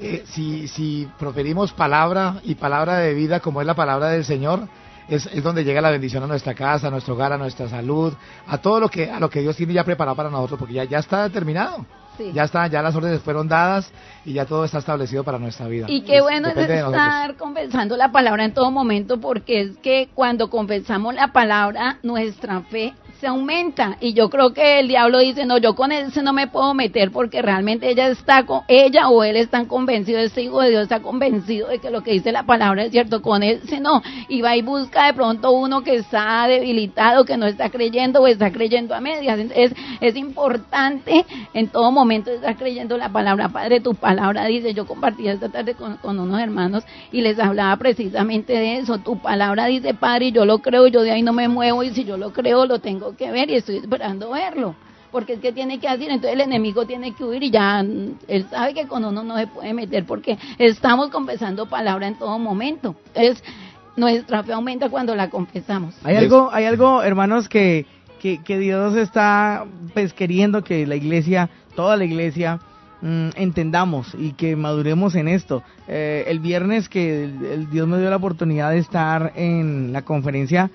eh, 0.00 0.24
si, 0.26 0.68
si 0.68 1.08
proferimos 1.18 1.72
palabra 1.72 2.40
y 2.44 2.54
palabra 2.54 2.98
de 2.98 3.14
vida 3.14 3.40
como 3.40 3.60
es 3.60 3.66
la 3.66 3.74
palabra 3.74 4.08
del 4.08 4.24
Señor, 4.24 4.68
es, 5.08 5.26
es, 5.26 5.42
donde 5.42 5.64
llega 5.64 5.80
la 5.80 5.90
bendición 5.90 6.22
a 6.22 6.26
nuestra 6.26 6.54
casa, 6.54 6.88
a 6.88 6.90
nuestro 6.90 7.14
hogar, 7.14 7.32
a 7.32 7.38
nuestra 7.38 7.68
salud, 7.68 8.12
a 8.46 8.58
todo 8.58 8.80
lo 8.80 8.88
que, 8.88 9.10
a 9.10 9.20
lo 9.20 9.28
que 9.28 9.40
Dios 9.40 9.56
tiene 9.56 9.72
ya 9.72 9.84
preparado 9.84 10.16
para 10.16 10.30
nosotros, 10.30 10.58
porque 10.58 10.74
ya, 10.74 10.84
ya 10.84 10.98
está 10.98 11.24
determinado. 11.24 11.84
Ya 12.34 12.44
está, 12.44 12.66
ya 12.66 12.82
las 12.82 12.94
órdenes 12.94 13.22
fueron 13.22 13.48
dadas 13.48 13.90
y 14.24 14.34
ya 14.34 14.44
todo 14.44 14.64
está 14.64 14.78
establecido 14.78 15.24
para 15.24 15.38
nuestra 15.38 15.66
vida. 15.66 15.86
Y 15.88 16.02
qué 16.02 16.20
bueno 16.20 16.48
es 16.48 16.56
estar 16.56 17.36
confesando 17.36 17.96
la 17.96 18.12
palabra 18.12 18.44
en 18.44 18.52
todo 18.52 18.70
momento, 18.70 19.18
porque 19.18 19.62
es 19.62 19.76
que 19.78 20.10
cuando 20.14 20.50
confesamos 20.50 21.14
la 21.14 21.32
palabra, 21.32 21.98
nuestra 22.02 22.60
fe 22.62 22.92
se 23.22 23.28
aumenta. 23.28 23.98
Y 24.00 24.14
yo 24.14 24.28
creo 24.28 24.52
que 24.52 24.80
el 24.80 24.88
diablo 24.88 25.20
dice 25.20 25.46
no 25.46 25.56
yo 25.56 25.76
con 25.76 25.92
ese 25.92 26.24
no 26.24 26.32
me 26.32 26.48
puedo 26.48 26.74
meter 26.74 27.12
porque 27.12 27.40
realmente 27.40 27.88
ella 27.88 28.08
está 28.08 28.44
con 28.44 28.62
ella 28.66 29.10
o 29.10 29.22
él 29.22 29.36
están 29.36 29.66
convencidos 29.66 30.24
este 30.24 30.42
hijo 30.42 30.60
de 30.60 30.70
Dios 30.70 30.82
está 30.82 30.98
convencido 30.98 31.68
de 31.68 31.78
que 31.78 31.90
lo 31.90 32.02
que 32.02 32.10
dice 32.10 32.32
la 32.32 32.42
palabra 32.42 32.82
es 32.82 32.90
cierto 32.90 33.22
con 33.22 33.44
ese 33.44 33.78
no. 33.78 34.02
Y 34.28 34.42
va 34.42 34.56
y 34.56 34.62
busca 34.62 35.06
de 35.06 35.14
pronto 35.14 35.52
uno 35.52 35.84
que 35.84 35.94
está 35.94 36.48
debilitado 36.48 37.24
que 37.24 37.36
no 37.36 37.46
está 37.46 37.70
creyendo 37.70 38.22
o 38.22 38.26
está 38.26 38.50
creyendo 38.50 38.92
a 38.92 39.00
medias 39.00 39.38
es 39.54 39.72
es 40.00 40.16
importante 40.16 41.24
en 41.54 41.68
todo 41.68 41.92
momento 41.92 42.32
estar 42.32 42.56
creyendo 42.56 42.98
la 42.98 43.10
palabra. 43.10 43.50
Padre 43.50 43.78
tu 43.78 43.94
palabra 43.94 44.46
dice 44.46 44.74
yo 44.74 44.84
compartí 44.84 45.28
esta 45.28 45.48
tarde 45.48 45.74
con, 45.74 45.96
con 45.98 46.18
unos 46.18 46.40
hermanos 46.40 46.82
y 47.12 47.20
les 47.20 47.38
hablaba 47.38 47.76
precisamente 47.76 48.52
de 48.54 48.78
eso. 48.78 48.98
Tu 48.98 49.16
palabra 49.18 49.66
dice 49.66 49.94
padre 49.94 50.26
y 50.26 50.32
yo 50.32 50.44
lo 50.44 50.58
creo 50.58 50.88
yo 50.88 51.02
de 51.02 51.12
ahí 51.12 51.22
no 51.22 51.32
me 51.32 51.46
muevo 51.46 51.84
y 51.84 51.90
si 51.90 52.02
yo 52.02 52.16
lo 52.16 52.32
creo 52.32 52.66
lo 52.66 52.80
tengo 52.80 53.11
que 53.16 53.30
ver 53.30 53.50
y 53.50 53.56
estoy 53.56 53.76
esperando 53.76 54.30
verlo. 54.30 54.74
Porque 55.10 55.34
es 55.34 55.40
que 55.40 55.52
tiene 55.52 55.78
que 55.78 55.88
hacer, 55.88 56.10
entonces 56.10 56.32
el 56.32 56.40
enemigo 56.40 56.86
tiene 56.86 57.12
que 57.12 57.22
huir 57.22 57.42
y 57.42 57.50
ya 57.50 57.80
él 57.80 58.46
sabe 58.50 58.72
que 58.72 58.86
con 58.86 59.04
uno 59.04 59.22
no 59.22 59.36
se 59.36 59.46
puede 59.46 59.74
meter 59.74 60.06
porque 60.06 60.38
estamos 60.58 61.10
confesando 61.10 61.66
palabra 61.66 62.08
en 62.08 62.14
todo 62.14 62.38
momento. 62.38 62.96
es 63.14 63.42
nuestra 63.96 64.42
fe 64.42 64.52
aumenta 64.52 64.88
cuando 64.88 65.14
la 65.14 65.30
confesamos. 65.30 65.94
Hay 66.04 66.16
algo, 66.16 66.50
hay 66.52 66.64
algo, 66.64 67.02
hermanos, 67.02 67.48
que, 67.48 67.86
que, 68.20 68.58
Dios 68.58 68.96
está 68.96 69.64
pues 69.92 70.12
queriendo 70.12 70.62
que 70.62 70.86
la 70.86 70.96
iglesia, 70.96 71.50
toda 71.74 71.96
la 71.96 72.04
iglesia, 72.04 72.60
mm, 73.00 73.30
entendamos 73.36 74.14
y 74.18 74.32
que 74.32 74.56
maduremos 74.56 75.14
en 75.14 75.28
esto. 75.28 75.62
Eh, 75.88 76.24
el 76.28 76.40
viernes 76.40 76.88
que 76.88 77.24
el 77.24 77.68
Dios 77.70 77.86
me 77.88 77.98
dio 77.98 78.10
la 78.10 78.16
oportunidad 78.16 78.70
de 78.70 78.78
estar 78.78 79.32
en 79.36 79.92
la 79.92 80.02
conferencia 80.02 80.70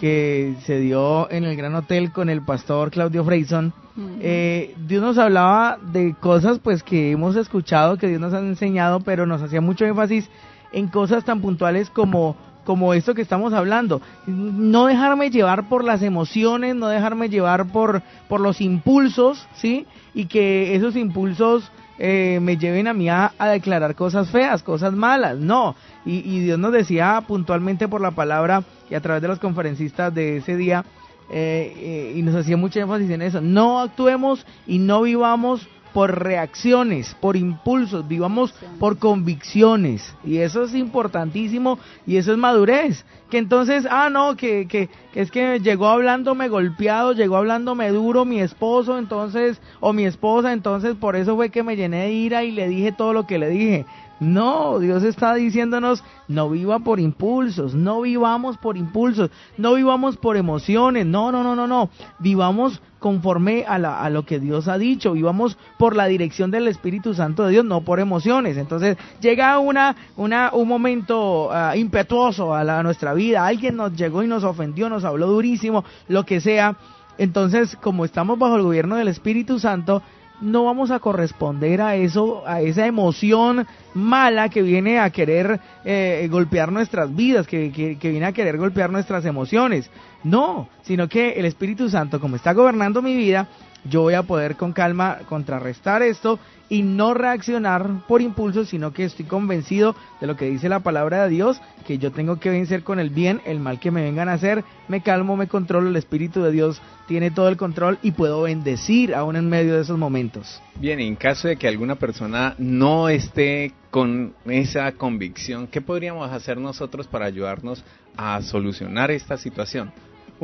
que 0.00 0.54
se 0.64 0.80
dio 0.80 1.30
en 1.30 1.44
el 1.44 1.56
Gran 1.56 1.74
Hotel 1.74 2.12
con 2.12 2.28
el 2.28 2.42
pastor 2.42 2.90
Claudio 2.90 3.24
Freyson, 3.24 3.72
eh, 4.20 4.74
Dios 4.86 5.02
nos 5.02 5.18
hablaba 5.18 5.78
de 5.92 6.14
cosas 6.18 6.58
pues 6.58 6.82
que 6.82 7.12
hemos 7.12 7.36
escuchado, 7.36 7.96
que 7.96 8.08
Dios 8.08 8.20
nos 8.20 8.34
ha 8.34 8.40
enseñado, 8.40 9.00
pero 9.00 9.24
nos 9.24 9.40
hacía 9.40 9.60
mucho 9.60 9.84
énfasis 9.84 10.28
en 10.72 10.88
cosas 10.88 11.24
tan 11.24 11.40
puntuales 11.40 11.90
como 11.90 12.36
como 12.64 12.94
esto 12.94 13.14
que 13.14 13.20
estamos 13.20 13.52
hablando, 13.52 14.00
no 14.26 14.86
dejarme 14.86 15.28
llevar 15.30 15.68
por 15.68 15.84
las 15.84 16.00
emociones, 16.00 16.74
no 16.74 16.88
dejarme 16.88 17.28
llevar 17.28 17.66
por 17.66 18.02
por 18.26 18.40
los 18.40 18.60
impulsos, 18.62 19.46
¿sí? 19.54 19.86
Y 20.14 20.26
que 20.26 20.74
esos 20.74 20.96
impulsos 20.96 21.70
eh, 21.98 22.38
me 22.40 22.56
lleven 22.56 22.88
a 22.88 22.94
mí 22.94 23.08
a, 23.08 23.32
declarar 23.52 23.94
cosas 23.94 24.30
feas, 24.30 24.62
cosas 24.62 24.92
malas, 24.92 25.38
no. 25.38 25.76
Y, 26.04 26.40
Dios 26.40 26.58
nos 26.58 26.72
decía 26.72 27.22
puntualmente 27.26 27.88
por 27.88 28.00
la 28.00 28.10
palabra 28.10 28.62
y 28.90 28.94
a 28.94 29.00
través 29.00 29.22
de 29.22 29.28
los 29.28 29.38
conferencistas 29.38 30.14
de 30.14 30.38
ese 30.38 30.56
día, 30.56 30.84
eh, 31.30 31.72
eh, 31.76 32.12
y 32.16 32.22
nos 32.22 32.34
hacía 32.34 32.56
mucha 32.56 32.80
énfasis 32.80 33.10
en 33.10 33.22
eso, 33.22 33.40
no 33.40 33.80
actuemos 33.80 34.44
y 34.66 34.78
no 34.78 35.02
vivamos 35.02 35.66
por 35.94 36.22
reacciones, 36.22 37.16
por 37.20 37.36
impulsos, 37.36 38.06
vivamos 38.06 38.52
por 38.80 38.98
convicciones. 38.98 40.14
Y 40.24 40.38
eso 40.38 40.64
es 40.64 40.74
importantísimo 40.74 41.78
y 42.04 42.16
eso 42.16 42.32
es 42.32 42.38
madurez. 42.38 43.06
Que 43.30 43.38
entonces, 43.38 43.86
ah, 43.88 44.10
no, 44.10 44.36
que, 44.36 44.66
que, 44.66 44.90
es 45.14 45.30
que 45.30 45.60
llegó 45.60 45.86
hablándome 45.86 46.48
golpeado, 46.48 47.12
llegó 47.12 47.36
hablándome 47.36 47.90
duro 47.90 48.24
mi 48.24 48.40
esposo, 48.40 48.98
entonces, 48.98 49.60
o 49.80 49.92
mi 49.92 50.04
esposa, 50.04 50.52
entonces 50.52 50.96
por 50.96 51.14
eso 51.14 51.36
fue 51.36 51.50
que 51.50 51.62
me 51.62 51.76
llené 51.76 52.02
de 52.06 52.12
ira 52.12 52.42
y 52.42 52.50
le 52.50 52.68
dije 52.68 52.90
todo 52.90 53.12
lo 53.12 53.26
que 53.26 53.38
le 53.38 53.48
dije. 53.48 53.86
No, 54.20 54.78
Dios 54.78 55.02
está 55.02 55.34
diciéndonos, 55.34 56.02
no 56.28 56.50
viva 56.50 56.78
por 56.80 56.98
impulsos, 56.98 57.74
no 57.74 58.00
vivamos 58.00 58.56
por 58.58 58.76
impulsos, 58.76 59.30
no 59.58 59.74
vivamos 59.74 60.16
por 60.16 60.36
emociones, 60.36 61.04
no, 61.06 61.30
no, 61.30 61.42
no, 61.42 61.54
no, 61.54 61.66
no, 61.66 61.90
vivamos 62.20 62.80
conforme 63.04 63.66
a, 63.68 63.78
la, 63.78 64.02
a 64.02 64.08
lo 64.08 64.24
que 64.24 64.40
Dios 64.40 64.66
ha 64.66 64.78
dicho, 64.78 65.12
vivamos 65.12 65.58
por 65.76 65.94
la 65.94 66.06
dirección 66.06 66.50
del 66.50 66.68
Espíritu 66.68 67.12
Santo 67.12 67.44
de 67.44 67.50
Dios, 67.50 67.62
no 67.62 67.82
por 67.82 68.00
emociones. 68.00 68.56
Entonces 68.56 68.96
llega 69.20 69.58
una, 69.58 69.94
una, 70.16 70.48
un 70.54 70.66
momento 70.66 71.50
ah, 71.52 71.76
impetuoso 71.76 72.54
a, 72.54 72.64
la, 72.64 72.82
nuestra 72.82 73.12
vida, 73.12 73.46
alguien 73.46 73.76
nos 73.76 73.94
llegó 73.94 74.22
y 74.22 74.26
nos 74.26 74.42
ofendió, 74.42 74.88
nos 74.88 75.04
habló 75.04 75.26
durísimo, 75.26 75.84
lo 76.08 76.24
que 76.24 76.40
sea. 76.40 76.76
Entonces, 77.18 77.76
como 77.76 78.06
estamos 78.06 78.38
bajo 78.38 78.56
el 78.56 78.62
gobierno 78.62 78.96
del 78.96 79.08
Espíritu 79.08 79.58
Santo, 79.58 80.00
no 80.40 80.64
vamos 80.64 80.90
a 80.90 80.98
corresponder 80.98 81.82
a 81.82 81.96
eso, 81.96 82.42
a 82.46 82.62
esa 82.62 82.86
emoción 82.86 83.66
mala 83.92 84.48
que 84.48 84.62
viene 84.62 84.98
a 84.98 85.10
querer 85.10 85.60
eh, 85.84 86.26
golpear 86.30 86.72
nuestras 86.72 87.14
vidas, 87.14 87.46
que, 87.46 87.68
viene 88.00 88.24
a 88.24 88.32
querer 88.32 88.56
golpear 88.56 88.90
nuestras 88.90 89.24
emociones. 89.26 89.90
No, 90.24 90.68
sino 90.82 91.08
que 91.08 91.32
el 91.32 91.44
Espíritu 91.44 91.88
Santo, 91.88 92.18
como 92.18 92.36
está 92.36 92.52
gobernando 92.52 93.02
mi 93.02 93.14
vida, 93.14 93.48
yo 93.84 94.00
voy 94.00 94.14
a 94.14 94.22
poder 94.22 94.56
con 94.56 94.72
calma 94.72 95.18
contrarrestar 95.28 96.02
esto 96.02 96.38
y 96.70 96.82
no 96.82 97.12
reaccionar 97.12 97.86
por 98.08 98.22
impulso, 98.22 98.64
sino 98.64 98.92
que 98.94 99.04
estoy 99.04 99.26
convencido 99.26 99.94
de 100.20 100.26
lo 100.26 100.36
que 100.36 100.48
dice 100.48 100.70
la 100.70 100.80
palabra 100.80 101.24
de 101.24 101.28
Dios, 101.28 101.60
que 101.86 101.98
yo 101.98 102.10
tengo 102.10 102.40
que 102.40 102.48
vencer 102.48 102.82
con 102.82 102.98
el 102.98 103.10
bien, 103.10 103.42
el 103.44 103.60
mal 103.60 103.78
que 103.78 103.90
me 103.90 104.02
vengan 104.02 104.30
a 104.30 104.34
hacer, 104.34 104.64
me 104.88 105.02
calmo, 105.02 105.36
me 105.36 105.46
controlo, 105.46 105.90
el 105.90 105.96
Espíritu 105.96 106.42
de 106.42 106.52
Dios 106.52 106.80
tiene 107.06 107.30
todo 107.30 107.48
el 107.48 107.58
control 107.58 107.98
y 108.02 108.12
puedo 108.12 108.42
bendecir 108.42 109.14
aún 109.14 109.36
en 109.36 109.50
medio 109.50 109.74
de 109.74 109.82
esos 109.82 109.98
momentos. 109.98 110.62
Bien, 110.76 111.00
en 111.00 111.16
caso 111.16 111.48
de 111.48 111.56
que 111.56 111.68
alguna 111.68 111.96
persona 111.96 112.54
no 112.56 113.10
esté 113.10 113.72
con 113.90 114.34
esa 114.46 114.90
convicción, 114.92 115.66
¿qué 115.66 115.82
podríamos 115.82 116.30
hacer 116.32 116.56
nosotros 116.56 117.06
para 117.06 117.26
ayudarnos 117.26 117.84
a 118.16 118.40
solucionar 118.40 119.10
esta 119.10 119.36
situación? 119.36 119.92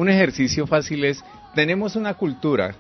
Un 0.00 0.08
ejercicio 0.08 0.66
fácil 0.66 1.04
es, 1.04 1.22
tenemos 1.54 1.94
una 1.94 2.14
cultura 2.14 2.74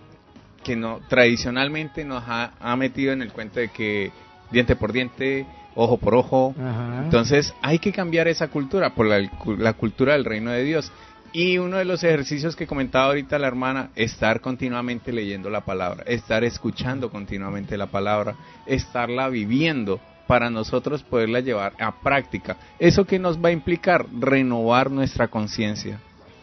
que 0.64 0.74
no 0.74 1.00
tradicionalmente 1.06 2.02
nos 2.02 2.24
ha, 2.26 2.52
ha, 2.58 2.74
metido 2.76 3.12
en 3.12 3.20
el 3.20 3.30
cuento 3.30 3.60
de 3.60 3.68
que 3.68 4.10
diente 4.50 4.74
por 4.74 4.90
diente, 4.90 5.44
ojo 5.74 5.98
por 5.98 6.14
ojo. 6.14 6.54
Ajá. 6.58 7.02
Entonces 7.04 7.52
hay 7.60 7.78
que 7.78 7.92
cambiar 7.92 8.26
esa 8.26 8.48
cultura 8.48 8.94
por 8.94 9.04
la, 9.04 9.30
la, 9.58 9.74
cultura 9.74 10.14
del 10.14 10.24
reino 10.24 10.50
de 10.50 10.64
Dios. 10.64 10.90
Y 11.30 11.58
uno 11.58 11.76
de 11.76 11.84
los 11.84 12.02
ejercicios 12.04 12.56
que 12.56 12.66
comentaba 12.66 13.08
ahorita 13.08 13.38
la 13.38 13.48
hermana, 13.48 13.90
estar 13.96 14.40
continuamente 14.40 15.12
leyendo 15.12 15.50
la 15.50 15.60
palabra, 15.60 16.04
estar 16.06 16.42
escuchando 16.42 17.10
continuamente 17.10 17.76
la 17.76 17.88
palabra, 17.88 18.34
estarla 18.64 19.28
viviendo 19.28 20.00
para 20.26 20.48
nosotros 20.48 21.02
poderla 21.02 21.40
llevar 21.40 21.74
a 21.78 22.00
práctica. 22.00 22.56
¿Eso 22.78 23.04
que 23.04 23.18
nos 23.18 23.36
va 23.36 23.50
a 23.50 23.52
implicar? 23.52 24.06
Renovar 24.18 24.90
nuestra 24.90 25.28
conciencia, 25.28 26.00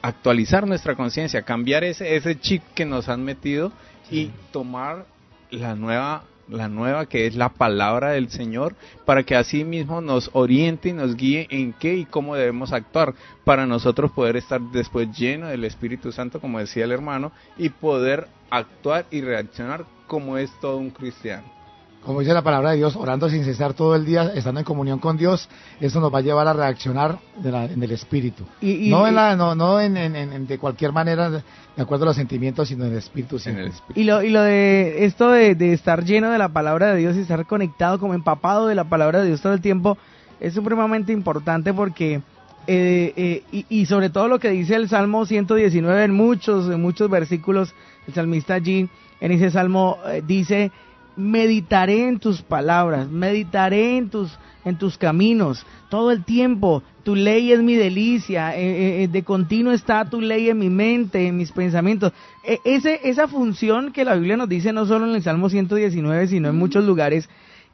actualizar 0.08 0.66
nuestra 0.66 0.96
conciencia, 0.96 1.42
cambiar 1.42 1.84
ese, 1.84 2.16
ese 2.16 2.40
chip 2.40 2.64
que 2.74 2.86
nos 2.86 3.10
han 3.10 3.24
metido 3.24 3.72
y 4.10 4.32
tomar 4.52 5.06
la 5.52 5.76
nueva 5.76 6.24
la 6.50 6.70
nueva 6.70 7.08
que 7.08 7.28
es 7.28 7.36
la 7.36 7.50
palabra 7.50 8.12
del 8.12 8.30
Señor 8.30 8.74
para 9.04 9.24
que 9.24 9.36
así 9.36 9.66
mismo 9.66 10.00
nos 10.00 10.30
oriente 10.32 10.88
y 10.88 10.94
nos 10.94 11.18
guíe 11.18 11.46
en 11.50 11.74
qué 11.74 11.96
y 11.96 12.06
cómo 12.06 12.36
debemos 12.36 12.72
actuar 12.72 13.16
para 13.44 13.66
nosotros 13.66 14.12
poder 14.14 14.38
estar 14.38 14.62
después 14.72 15.12
lleno 15.12 15.48
del 15.48 15.66
Espíritu 15.66 16.14
Santo 16.14 16.40
como 16.40 16.60
decía 16.60 16.86
el 16.86 16.94
hermano 16.94 17.34
y 17.58 17.68
poder 17.68 18.30
actuar 18.50 19.08
y 19.12 19.20
reaccionar 19.20 19.84
como 20.08 20.38
es 20.38 20.50
todo 20.62 20.78
un 20.78 20.92
cristiano 20.92 21.57
como 22.04 22.22
dice 22.22 22.34
la 22.34 22.42
palabra 22.42 22.72
de 22.72 22.78
Dios, 22.78 22.96
orando 22.96 23.30
sin 23.30 23.44
cesar 23.44 23.74
todo 23.74 23.94
el 23.96 24.06
día, 24.06 24.32
estando 24.34 24.60
en 24.60 24.66
comunión 24.66 25.00
con 25.00 25.18
Dios, 25.18 25.50
eso 25.82 26.00
nos 26.00 26.14
va 26.14 26.20
a 26.20 26.22
llevar 26.22 26.48
a 26.48 26.54
reaccionar 26.54 27.20
de 27.36 27.52
la, 27.52 27.66
en 27.66 27.84
el 27.84 27.92
espíritu. 27.92 28.46
Y, 28.62 28.88
y, 28.88 28.90
no 28.90 29.06
en 29.08 29.16
la, 29.16 29.36
no, 29.36 29.56
no 29.56 29.82
en, 29.82 29.98
en, 29.98 30.16
en, 30.16 30.48
de 30.48 30.58
cualquier 30.58 30.94
manera, 30.94 31.30
de 31.30 31.42
acuerdo 31.78 32.06
a 32.06 32.08
los 32.08 32.16
sentimientos, 32.16 32.70
sino 32.70 32.86
en 32.86 32.94
el 32.94 33.00
espíritu. 33.00 33.38
En 33.46 33.58
el 33.58 33.68
espíritu. 33.68 34.00
Y, 34.00 34.04
lo, 34.06 34.24
y 34.24 34.30
lo 34.30 34.42
de 34.42 35.06
esto 35.06 35.32
de, 35.32 35.56
de, 35.56 35.74
estar 35.74 36.06
lleno 36.06 36.32
de 36.32 36.38
la 36.38 36.50
palabra 36.50 36.94
de 36.94 37.00
Dios 37.00 37.18
y 37.18 37.20
estar 37.20 37.46
conectado, 37.46 38.00
como 38.00 38.14
empapado 38.14 38.68
de 38.68 38.76
la 38.76 38.86
palabra 38.86 39.20
de 39.20 39.28
Dios 39.28 39.42
todo 39.42 39.54
el 39.54 39.62
tiempo, 39.62 39.98
es 40.40 40.54
supremamente 40.54 41.12
importante 41.12 41.74
porque... 41.74 42.22
Eh, 42.70 43.14
eh, 43.16 43.44
y, 43.50 43.66
y, 43.70 43.86
sobre 43.86 44.10
todo 44.10 44.28
lo 44.28 44.40
que 44.40 44.50
dice 44.50 44.76
el 44.76 44.90
Salmo 44.90 45.26
119 45.26 46.04
en 46.04 46.12
muchos, 46.12 46.70
en 46.70 46.82
muchos 46.82 47.10
versículos, 47.10 47.74
el 48.08 48.14
salmista 48.14 48.56
allí 48.56 48.90
en 49.20 49.32
ese 49.32 49.52
salmo 49.52 49.98
eh, 50.06 50.22
dice 50.26 50.72
meditaré 51.18 52.08
en 52.08 52.20
tus 52.20 52.42
palabras, 52.42 53.10
meditaré 53.10 53.98
en 53.98 54.10
tus, 54.10 54.38
en 54.64 54.78
tus 54.78 54.98
caminos, 54.98 55.66
todo 55.90 56.12
el 56.12 56.24
tiempo. 56.24 56.84
Tu 57.04 57.16
ley 57.16 57.52
es 57.52 57.62
mi 57.62 57.76
delicia, 57.76 58.56
eh, 58.56 59.04
eh, 59.04 59.08
de 59.08 59.24
continuo 59.24 59.74
está 59.74 60.06
tu 60.10 60.22
ley 60.22 60.50
en 60.50 60.60
mi 60.60 60.70
mente, 60.70 61.28
en 61.28 61.38
mis 61.38 61.52
pensamientos. 61.52 62.14
E, 62.44 62.60
ese, 62.64 63.00
esa 63.04 63.28
función 63.28 63.92
que 63.92 64.06
la 64.06 64.16
Biblia 64.16 64.38
nos 64.38 64.50
dice 64.50 64.72
no 64.72 64.86
solo 64.86 65.08
en 65.08 65.16
el 65.16 65.24
Salmo 65.24 65.50
119, 65.50 66.28
sino 66.28 66.50
en 66.50 66.56
muchos 66.56 66.86
lugares, 66.86 67.28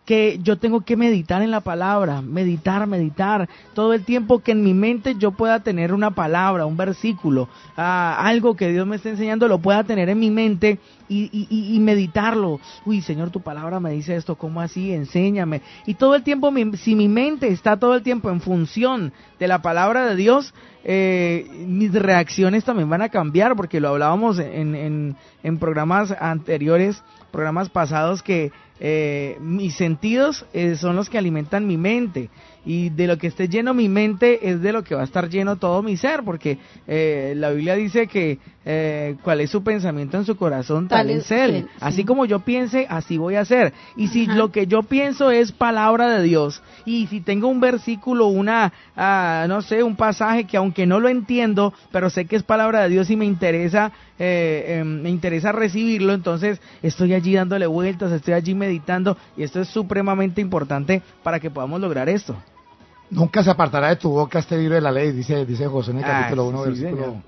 que 0.05 0.39
yo 0.43 0.57
tengo 0.57 0.81
que 0.81 0.97
meditar 0.97 1.41
en 1.41 1.51
la 1.51 1.61
palabra, 1.61 2.21
meditar, 2.21 2.85
meditar, 2.87 3.47
todo 3.73 3.93
el 3.93 4.03
tiempo 4.03 4.39
que 4.39 4.51
en 4.51 4.63
mi 4.63 4.73
mente 4.73 5.15
yo 5.17 5.31
pueda 5.31 5.61
tener 5.61 5.93
una 5.93 6.11
palabra, 6.11 6.65
un 6.65 6.75
versículo, 6.75 7.43
uh, 7.77 7.81
algo 8.17 8.55
que 8.55 8.69
Dios 8.69 8.85
me 8.85 8.97
está 8.97 9.09
enseñando, 9.09 9.47
lo 9.47 9.59
pueda 9.59 9.83
tener 9.83 10.09
en 10.09 10.19
mi 10.19 10.29
mente 10.29 10.79
y, 11.09 11.29
y, 11.31 11.75
y, 11.75 11.79
meditarlo. 11.79 12.59
Uy, 12.85 13.01
Señor, 13.01 13.29
tu 13.29 13.41
palabra 13.41 13.79
me 13.79 13.91
dice 13.91 14.15
esto, 14.15 14.35
¿cómo 14.35 14.61
así? 14.61 14.93
Enséñame. 14.93 15.61
Y 15.85 15.95
todo 15.95 16.15
el 16.15 16.23
tiempo, 16.23 16.51
mi, 16.51 16.77
si 16.77 16.95
mi 16.95 17.07
mente 17.07 17.47
está 17.47 17.77
todo 17.77 17.95
el 17.95 18.03
tiempo 18.03 18.29
en 18.29 18.41
función 18.41 19.13
de 19.39 19.47
la 19.47 19.61
palabra 19.61 20.05
de 20.05 20.15
Dios, 20.15 20.53
eh, 20.83 21.47
mis 21.65 21.93
reacciones 21.93 22.63
también 22.65 22.89
van 22.89 23.01
a 23.01 23.09
cambiar, 23.09 23.55
porque 23.55 23.79
lo 23.79 23.89
hablábamos 23.89 24.39
en, 24.39 24.75
en, 24.75 25.15
en 25.43 25.57
programas 25.57 26.11
anteriores, 26.11 27.01
programas 27.31 27.69
pasados, 27.69 28.21
que 28.21 28.51
eh, 28.79 29.37
mis 29.39 29.75
sentidos 29.75 30.45
eh, 30.51 30.75
son 30.75 30.95
los 30.95 31.09
que 31.09 31.17
alimentan 31.17 31.67
mi 31.67 31.77
mente 31.77 32.29
y 32.65 32.89
de 32.89 33.07
lo 33.07 33.17
que 33.17 33.27
esté 33.27 33.47
lleno 33.47 33.73
mi 33.73 33.89
mente 33.89 34.49
es 34.49 34.61
de 34.61 34.71
lo 34.71 34.83
que 34.83 34.95
va 34.95 35.01
a 35.01 35.05
estar 35.05 35.29
lleno 35.29 35.57
todo 35.57 35.81
mi 35.81 35.97
ser, 35.97 36.23
porque 36.23 36.57
eh, 36.87 37.33
la 37.35 37.49
Biblia 37.51 37.75
dice 37.75 38.07
que 38.07 38.39
eh, 38.65 39.17
cuál 39.21 39.41
es 39.41 39.49
su 39.49 39.63
pensamiento 39.63 40.17
en 40.17 40.25
su 40.25 40.37
corazón, 40.37 40.87
tal, 40.87 41.07
tal 41.07 41.17
es 41.17 41.29
él. 41.31 41.63
Sí. 41.63 41.77
Así 41.81 42.05
como 42.05 42.25
yo 42.25 42.39
piense, 42.39 42.87
así 42.89 43.17
voy 43.17 43.35
a 43.35 43.41
hacer. 43.41 43.73
Y 43.97 44.07
si 44.07 44.23
Ajá. 44.23 44.35
lo 44.35 44.51
que 44.51 44.67
yo 44.67 44.83
pienso 44.83 45.31
es 45.31 45.51
palabra 45.51 46.17
de 46.17 46.23
Dios, 46.23 46.61
y 46.85 47.07
si 47.07 47.19
tengo 47.21 47.47
un 47.47 47.59
versículo, 47.59 48.27
una, 48.27 48.71
uh, 48.95 49.47
no 49.47 49.61
sé, 49.61 49.83
un 49.83 49.95
pasaje 49.95 50.45
que 50.45 50.57
aunque 50.57 50.85
no 50.85 50.99
lo 50.99 51.09
entiendo, 51.09 51.73
pero 51.91 52.09
sé 52.09 52.25
que 52.25 52.35
es 52.35 52.43
palabra 52.43 52.83
de 52.83 52.89
Dios 52.89 53.09
y 53.09 53.17
me 53.17 53.25
interesa, 53.25 53.91
eh, 54.17 54.79
eh, 54.79 54.83
me 54.83 55.09
interesa 55.09 55.51
recibirlo, 55.51 56.13
entonces 56.13 56.61
estoy 56.81 57.13
allí 57.13 57.33
dándole 57.33 57.67
vueltas, 57.67 58.11
estoy 58.11 58.33
allí 58.33 58.55
meditando, 58.55 59.17
y 59.35 59.43
esto 59.43 59.59
es 59.59 59.67
supremamente 59.67 60.39
importante 60.39 61.01
para 61.23 61.39
que 61.39 61.51
podamos 61.51 61.81
lograr 61.81 62.07
esto. 62.07 62.35
Nunca 63.09 63.43
se 63.43 63.51
apartará 63.51 63.89
de 63.89 63.95
tu 63.97 64.09
boca 64.09 64.39
este 64.39 64.57
libro 64.57 64.75
de 64.75 64.81
la 64.81 64.91
ley, 64.91 65.11
dice, 65.11 65.45
dice 65.45 65.67
José 65.67 65.91
en 65.91 65.97
el 65.99 66.03
ah, 66.03 66.21
capítulo 66.21 66.47
1, 66.47 66.63
sí, 66.63 66.69
versículo, 66.69 67.23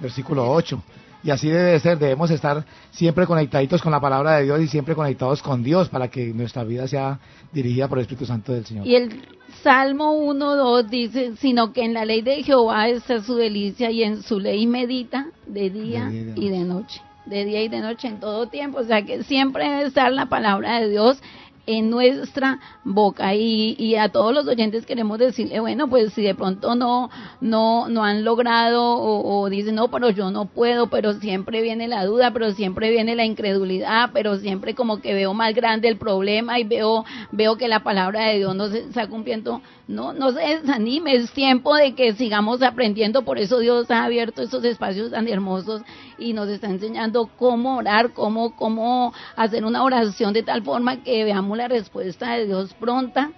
versículo 0.00 0.50
8. 0.50 0.82
Y 1.24 1.30
así 1.30 1.48
debe 1.48 1.78
ser, 1.80 1.98
debemos 1.98 2.30
estar 2.30 2.64
siempre 2.90 3.26
conectaditos 3.26 3.82
con 3.82 3.90
la 3.90 4.00
palabra 4.00 4.36
de 4.36 4.44
Dios 4.44 4.60
y 4.60 4.68
siempre 4.68 4.94
conectados 4.94 5.42
con 5.42 5.62
Dios 5.62 5.88
para 5.88 6.08
que 6.08 6.26
nuestra 6.26 6.62
vida 6.62 6.86
sea 6.86 7.18
dirigida 7.52 7.88
por 7.88 7.98
el 7.98 8.02
Espíritu 8.02 8.24
Santo 8.24 8.52
del 8.52 8.64
Señor. 8.64 8.86
Y 8.86 8.94
el 8.94 9.20
Salmo 9.62 10.12
1, 10.12 10.56
2 10.56 10.90
dice, 10.90 11.32
sino 11.36 11.72
que 11.72 11.84
en 11.84 11.94
la 11.94 12.04
ley 12.04 12.22
de 12.22 12.42
Jehová 12.44 12.88
está 12.88 13.20
su 13.20 13.34
delicia 13.34 13.90
y 13.90 14.04
en 14.04 14.22
su 14.22 14.38
ley 14.38 14.66
medita 14.66 15.26
de 15.46 15.70
día, 15.70 16.04
de 16.04 16.24
día 16.24 16.34
y 16.36 16.48
de 16.50 16.60
noche. 16.60 17.02
De 17.26 17.44
día 17.44 17.62
y 17.62 17.68
de 17.68 17.80
noche 17.80 18.08
en 18.08 18.20
todo 18.20 18.46
tiempo. 18.46 18.78
O 18.78 18.84
sea 18.84 19.02
que 19.02 19.24
siempre 19.24 19.68
debe 19.68 19.86
estar 19.88 20.12
la 20.12 20.26
palabra 20.26 20.80
de 20.80 20.88
Dios 20.88 21.20
en 21.68 21.90
nuestra 21.90 22.58
boca. 22.82 23.34
Y, 23.34 23.76
y, 23.78 23.96
a 23.96 24.08
todos 24.08 24.32
los 24.32 24.48
oyentes 24.48 24.86
queremos 24.86 25.18
decirle 25.18 25.60
bueno 25.60 25.88
pues 25.88 26.14
si 26.14 26.22
de 26.22 26.34
pronto 26.34 26.74
no 26.74 27.10
no 27.42 27.88
no 27.88 28.04
han 28.04 28.24
logrado 28.24 28.82
o, 28.82 29.40
o, 29.40 29.50
dicen 29.50 29.74
no 29.74 29.88
pero 29.88 30.08
yo 30.08 30.30
no 30.30 30.46
puedo 30.46 30.86
pero 30.88 31.12
siempre 31.14 31.60
viene 31.60 31.86
la 31.86 32.06
duda 32.06 32.32
pero 32.32 32.52
siempre 32.52 32.90
viene 32.90 33.14
la 33.14 33.26
incredulidad 33.26 34.10
pero 34.14 34.36
siempre 34.36 34.74
como 34.74 35.02
que 35.02 35.12
veo 35.12 35.34
más 35.34 35.54
grande 35.54 35.88
el 35.88 35.98
problema 35.98 36.58
y 36.58 36.64
veo 36.64 37.04
veo 37.32 37.56
que 37.56 37.68
la 37.68 37.82
palabra 37.82 38.28
de 38.28 38.38
Dios 38.38 38.56
no 38.56 38.68
se 38.68 38.78
está 38.78 39.06
cumpliendo 39.06 39.60
no 39.88 40.12
no 40.12 40.30
se 40.30 40.40
desanime 40.40 41.16
es 41.16 41.32
tiempo 41.32 41.74
de 41.74 41.94
que 41.94 42.12
sigamos 42.12 42.62
aprendiendo. 42.62 43.22
Por 43.22 43.38
eso 43.38 43.58
Dios 43.58 43.90
ha 43.90 44.04
abierto 44.04 44.42
estos 44.42 44.62
espacios 44.64 45.10
tan 45.10 45.26
hermosos 45.26 45.82
y 46.18 46.34
nos 46.34 46.48
está 46.48 46.68
enseñando 46.68 47.28
cómo 47.38 47.78
orar 47.78 48.12
cómo 48.12 48.54
cómo 48.54 49.12
hacer 49.34 49.64
una 49.64 49.82
oración 49.82 50.32
de 50.34 50.42
tal 50.42 50.62
forma 50.62 51.02
que 51.02 51.24
veamos 51.24 51.56
la 51.56 51.68
respuesta 51.68 52.34
de 52.34 52.46
Dios 52.46 52.74
pronta 52.74 53.32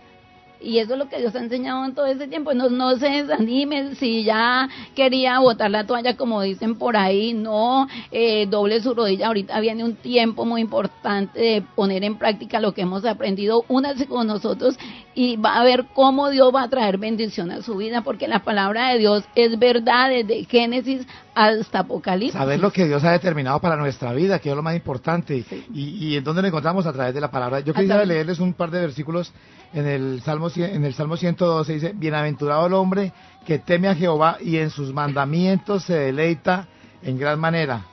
Y 0.61 0.79
eso 0.79 0.93
es 0.93 0.99
lo 0.99 1.09
que 1.09 1.19
Dios 1.19 1.35
ha 1.35 1.41
enseñado 1.41 1.85
en 1.85 1.95
todo 1.95 2.07
ese 2.07 2.29
tiempo. 2.29 2.53
No, 2.55 2.69
no 2.69 2.97
se 2.97 3.09
desanimen 3.09 3.97
si 3.97 4.25
ya 4.25 4.69
quería 4.95 5.39
botar 5.39 5.71
la 5.71 5.87
toalla, 5.87 6.17
como 6.17 6.43
dicen 6.43 6.77
por 6.77 6.97
ahí, 6.97 7.33
no 7.33 7.89
eh, 8.11 8.47
doble 8.47 8.81
su 8.81 8.95
rodilla. 8.95 9.29
Ahorita 9.29 9.59
viene 9.61 9.85
un 9.85 9.97
tiempo 9.97 10.45
muy 10.45 10.61
importante 10.61 11.41
de 11.41 11.63
poner 11.75 12.05
en 12.05 12.19
práctica 12.19 12.61
lo 12.61 12.73
que 12.73 12.83
hemos 12.83 13.05
aprendido. 13.05 13.65
Únase 13.69 14.07
con 14.07 14.27
nosotros 14.27 14.79
y 15.15 15.37
va 15.37 15.57
a 15.57 15.65
ver 15.65 15.87
cómo 15.95 16.31
Dios 16.31 16.55
va 16.55 16.63
a 16.63 16.69
traer 16.69 16.99
bendición 16.99 17.51
a 17.51 17.63
su 17.63 17.77
vida, 17.77 18.03
porque 18.03 18.29
la 18.29 18.41
palabra 18.41 18.91
de 18.91 18.99
Dios 18.99 19.25
es 19.35 19.59
verdad 19.59 20.11
desde 20.11 20.45
Génesis 20.45 21.07
hasta 21.35 21.81
Apocalipsis. 21.81 22.39
Saber 22.39 22.61
lo 22.61 22.73
que 22.73 22.87
Dios 22.87 23.03
ha 23.05 23.13
determinado 23.13 23.61
para 23.61 23.77
nuestra 23.77 24.13
vida, 24.13 24.39
que 24.39 24.51
es 24.51 24.57
lo 24.57 24.63
más 24.63 24.75
importante, 24.75 25.45
y, 25.73 25.81
y 25.83 26.17
en 26.17 26.25
dónde 26.25 26.43
lo 26.43 26.49
encontramos 26.49 26.87
a 26.87 26.93
través 26.93 27.15
de 27.15 27.21
la 27.21 27.31
palabra. 27.31 27.61
Yo 27.61 27.73
quisiera 27.73 28.05
leerles 28.05 28.41
un 28.41 28.55
par 28.55 28.71
de 28.71 28.81
versículos 28.81 29.33
en 29.73 29.87
el 29.87 30.23
Salmo, 30.23 30.49
en 30.57 30.85
el 30.85 30.95
Salmo 30.95 31.17
112, 31.17 31.73
dice, 31.73 31.93
bienaventurado 31.95 32.67
el 32.67 32.75
hombre 32.75 33.13
que 33.47 33.59
teme 33.59 33.89
a 33.89 33.95
Jehová 33.95 34.39
y 34.41 34.59
en 34.59 34.71
sus 34.71 34.93
mandamientos 34.93 35.85
se 35.85 35.95
deleita 35.95 36.69
en 37.03 37.19
gran 37.19 37.39
manera 37.39 37.87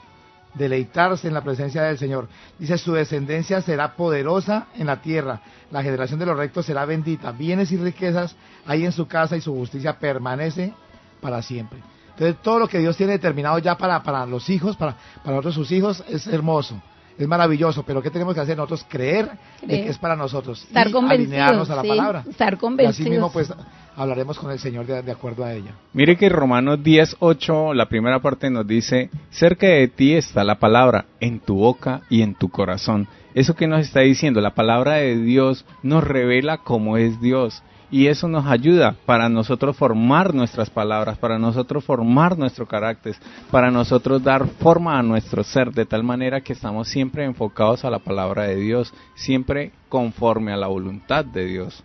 deleitarse 0.57 1.27
en 1.27 1.33
la 1.33 1.43
presencia 1.43 1.83
del 1.83 1.97
Señor. 1.97 2.27
Dice, 2.57 2.77
su 2.77 2.93
descendencia 2.93 3.61
será 3.61 3.95
poderosa 3.95 4.67
en 4.75 4.87
la 4.87 5.01
tierra, 5.01 5.41
la 5.71 5.83
generación 5.83 6.19
de 6.19 6.25
los 6.25 6.37
rectos 6.37 6.65
será 6.65 6.85
bendita, 6.85 7.31
bienes 7.31 7.71
y 7.71 7.77
riquezas 7.77 8.35
hay 8.65 8.85
en 8.85 8.91
su 8.91 9.07
casa 9.07 9.37
y 9.37 9.41
su 9.41 9.53
justicia 9.53 9.99
permanece 9.99 10.73
para 11.21 11.41
siempre. 11.41 11.79
Entonces, 12.17 12.41
todo 12.41 12.57
lo 12.57 12.67
que 12.67 12.79
Dios 12.79 12.97
tiene 12.97 13.11
determinado 13.13 13.59
ya 13.59 13.77
para, 13.77 14.01
para 14.01 14.25
los 14.25 14.49
hijos, 14.49 14.75
para, 14.75 14.95
para 15.23 15.35
nosotros 15.35 15.53
sus 15.53 15.71
hijos, 15.71 16.03
es 16.09 16.25
hermoso 16.25 16.81
es 17.17 17.27
maravilloso, 17.27 17.83
pero 17.83 18.01
¿qué 18.01 18.11
tenemos 18.11 18.35
que 18.35 18.41
hacer 18.41 18.55
nosotros? 18.55 18.85
Creer, 18.87 19.29
que 19.67 19.89
es 19.89 19.97
para 19.97 20.15
nosotros. 20.15 20.63
Estar 20.63 20.87
y 20.87 20.95
alinearnos 20.95 21.69
a 21.69 21.75
la 21.75 21.81
sí, 21.81 21.87
palabra. 21.87 22.23
Estar 22.29 22.57
convencidos. 22.57 22.99
Y 22.99 23.01
así 23.01 23.09
mismo, 23.09 23.31
pues, 23.31 23.51
hablaremos 23.95 24.37
con 24.37 24.51
el 24.51 24.59
Señor 24.59 24.85
de, 24.85 25.01
de 25.01 25.11
acuerdo 25.11 25.43
a 25.43 25.53
ella. 25.53 25.71
Mire 25.93 26.15
que 26.15 26.29
Romanos 26.29 26.83
10, 26.83 27.17
8, 27.19 27.73
la 27.73 27.87
primera 27.87 28.19
parte 28.21 28.49
nos 28.49 28.67
dice, 28.67 29.09
cerca 29.31 29.67
de 29.67 29.87
ti 29.87 30.13
está 30.13 30.43
la 30.43 30.59
palabra, 30.59 31.05
en 31.19 31.39
tu 31.39 31.55
boca 31.55 32.01
y 32.09 32.21
en 32.21 32.35
tu 32.35 32.49
corazón. 32.49 33.07
Eso 33.33 33.55
que 33.55 33.67
nos 33.67 33.81
está 33.81 34.01
diciendo, 34.01 34.39
la 34.39 34.53
palabra 34.53 34.95
de 34.95 35.17
Dios 35.17 35.65
nos 35.81 36.03
revela 36.03 36.59
cómo 36.59 36.97
es 36.97 37.19
Dios 37.19 37.63
y 37.89 38.07
eso 38.07 38.27
nos 38.27 38.45
ayuda 38.45 38.95
para 39.05 39.29
nosotros 39.29 39.75
formar 39.77 40.33
nuestras 40.33 40.69
palabras, 40.69 41.17
para 41.17 41.39
nosotros 41.39 41.83
formar 41.83 42.37
nuestro 42.37 42.67
carácter, 42.67 43.15
para 43.51 43.71
nosotros 43.71 44.23
dar 44.23 44.47
forma 44.47 44.97
a 44.97 45.03
nuestro 45.03 45.43
ser, 45.43 45.71
de 45.71 45.85
tal 45.85 46.03
manera 46.03 46.41
que 46.41 46.53
estamos 46.53 46.87
siempre 46.87 47.25
enfocados 47.25 47.85
a 47.85 47.89
la 47.89 47.99
palabra 47.99 48.43
de 48.43 48.55
Dios, 48.55 48.93
siempre 49.15 49.71
conforme 49.89 50.51
a 50.51 50.57
la 50.57 50.67
voluntad 50.67 51.23
de 51.23 51.45
Dios. 51.45 51.83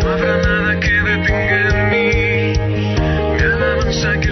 No 0.02 0.08
habrá 0.08 0.38
nada 0.38 0.80
que 0.80 0.90
detenga 0.90 1.68
en 1.68 1.90
mí 1.90 2.54
mi 3.36 3.42
alabanza 3.42 4.18
que 4.20 4.29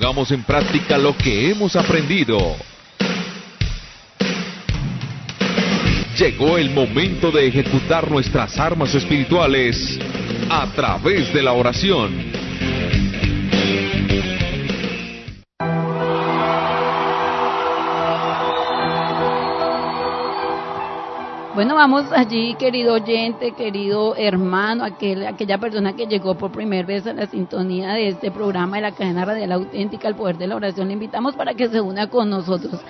Pongamos 0.00 0.30
en 0.30 0.42
práctica 0.44 0.96
lo 0.96 1.14
que 1.14 1.50
hemos 1.50 1.76
aprendido. 1.76 2.56
Llegó 6.18 6.56
el 6.56 6.70
momento 6.70 7.30
de 7.30 7.46
ejecutar 7.46 8.10
nuestras 8.10 8.58
armas 8.58 8.94
espirituales 8.94 9.98
a 10.48 10.68
través 10.74 11.30
de 11.34 11.42
la 11.42 11.52
oración. 11.52 12.39
Bueno, 21.52 21.74
vamos 21.74 22.04
allí, 22.12 22.54
querido 22.54 22.94
oyente, 22.94 23.50
querido 23.52 24.14
hermano, 24.14 24.84
aquel, 24.84 25.26
aquella 25.26 25.58
persona 25.58 25.94
que 25.96 26.06
llegó 26.06 26.36
por 26.36 26.52
primera 26.52 26.86
vez 26.86 27.08
a 27.08 27.12
la 27.12 27.26
sintonía 27.26 27.94
de 27.94 28.06
este 28.06 28.30
programa 28.30 28.76
de 28.76 28.82
la 28.82 28.92
cadena 28.92 29.24
radial 29.24 29.50
auténtica, 29.50 30.06
el 30.06 30.14
poder 30.14 30.38
de 30.38 30.46
la 30.46 30.54
oración. 30.54 30.86
Le 30.86 30.94
invitamos 30.94 31.34
para 31.34 31.54
que 31.54 31.68
se 31.68 31.80
una 31.80 32.08
con 32.08 32.30
nosotros. 32.30 32.80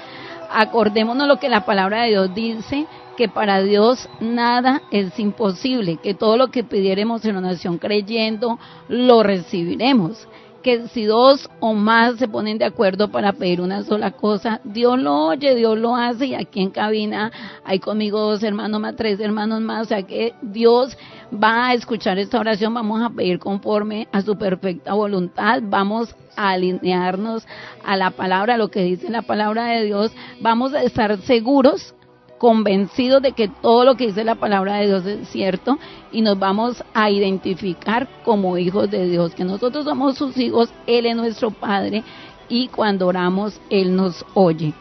Acordémonos 0.53 1.27
lo 1.27 1.39
que 1.39 1.49
la 1.49 1.65
palabra 1.65 2.03
de 2.03 2.09
Dios 2.09 2.35
dice, 2.35 2.87
que 3.17 3.29
para 3.29 3.63
Dios 3.63 4.11
nada 4.21 4.83
es 4.91 5.19
imposible, 5.19 5.97
que 5.97 6.13
todo 6.13 6.37
lo 6.37 6.49
que 6.49 6.63
pidiéremos 6.63 7.25
en 7.25 7.37
oración 7.37 7.79
creyendo, 7.79 8.59
lo 8.89 9.23
recibiremos 9.23 10.29
que 10.63 10.89
si 10.89 11.05
dos 11.05 11.49
o 11.61 11.75
más 11.75 12.17
se 12.17 12.29
ponen 12.29 12.59
de 12.59 12.65
acuerdo 12.65 13.11
para 13.11 13.33
pedir 13.33 13.61
una 13.61 13.83
sola 13.83 14.13
cosa, 14.13 14.61
Dios 14.65 14.99
lo 14.99 15.27
oye, 15.27 15.55
Dios 15.55 15.79
lo 15.79 15.97
hace 15.97 16.27
y 16.27 16.35
aquí 16.35 16.61
en 16.61 16.71
cabina 16.71 17.33
hay 17.65 17.79
conmigo 17.79 18.21
dos 18.21 18.43
hermanos 18.43 18.81
más, 18.81 18.97
tres 18.97 19.21
hermanos 19.21 19.61
más, 19.61 19.83
o 19.83 19.89
sea 19.89 20.03
que 20.03 20.35
Dios 20.43 20.97
va 21.33 21.69
a 21.69 21.75
escuchar 21.75 22.19
esta 22.19 22.41
oración, 22.41 22.75
vamos 22.75 23.03
a 23.03 23.11
pedir 23.11 23.39
conforme 23.39 24.09
a 24.13 24.23
su 24.23 24.37
perfecta 24.37 24.95
voluntad, 24.95 25.63
vamos 25.63 26.15
a 26.37 26.51
alinearnos 26.51 27.47
a 27.85 27.97
la 27.97 28.11
palabra, 28.11 28.55
a 28.55 28.59
lo 28.59 28.71
que 28.71 28.83
dice 28.83 29.11
la 29.11 29.23
palabra 29.23 29.67
de 29.67 29.85
Dios, 29.85 30.13
vamos 30.41 30.75
a 30.75 30.83
estar 30.83 31.19
seguros 31.23 31.95
convencidos 32.41 33.21
de 33.21 33.33
que 33.33 33.49
todo 33.49 33.85
lo 33.85 33.97
que 33.97 34.07
dice 34.07 34.25
la 34.25 34.35
palabra 34.35 34.77
de 34.77 34.87
Dios 34.87 35.05
es 35.05 35.29
cierto 35.29 35.79
y 36.11 36.23
nos 36.23 36.39
vamos 36.39 36.83
a 36.95 37.11
identificar 37.11 38.09
como 38.25 38.57
hijos 38.57 38.91
de 38.91 39.07
Dios, 39.11 39.35
que 39.35 39.45
nosotros 39.45 39.85
somos 39.85 40.17
sus 40.17 40.39
hijos, 40.39 40.73
Él 40.87 41.05
es 41.05 41.15
nuestro 41.15 41.51
Padre 41.51 42.03
y 42.49 42.69
cuando 42.69 43.07
oramos 43.09 43.61
Él 43.69 43.95
nos 43.95 44.25
oye. 44.33 44.73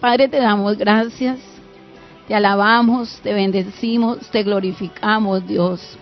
Padre, 0.00 0.28
te 0.28 0.36
damos 0.36 0.78
gracias, 0.78 1.40
te 2.28 2.36
alabamos, 2.36 3.18
te 3.24 3.34
bendecimos, 3.34 4.20
te 4.30 4.44
glorificamos, 4.44 5.44
Dios. 5.44 5.98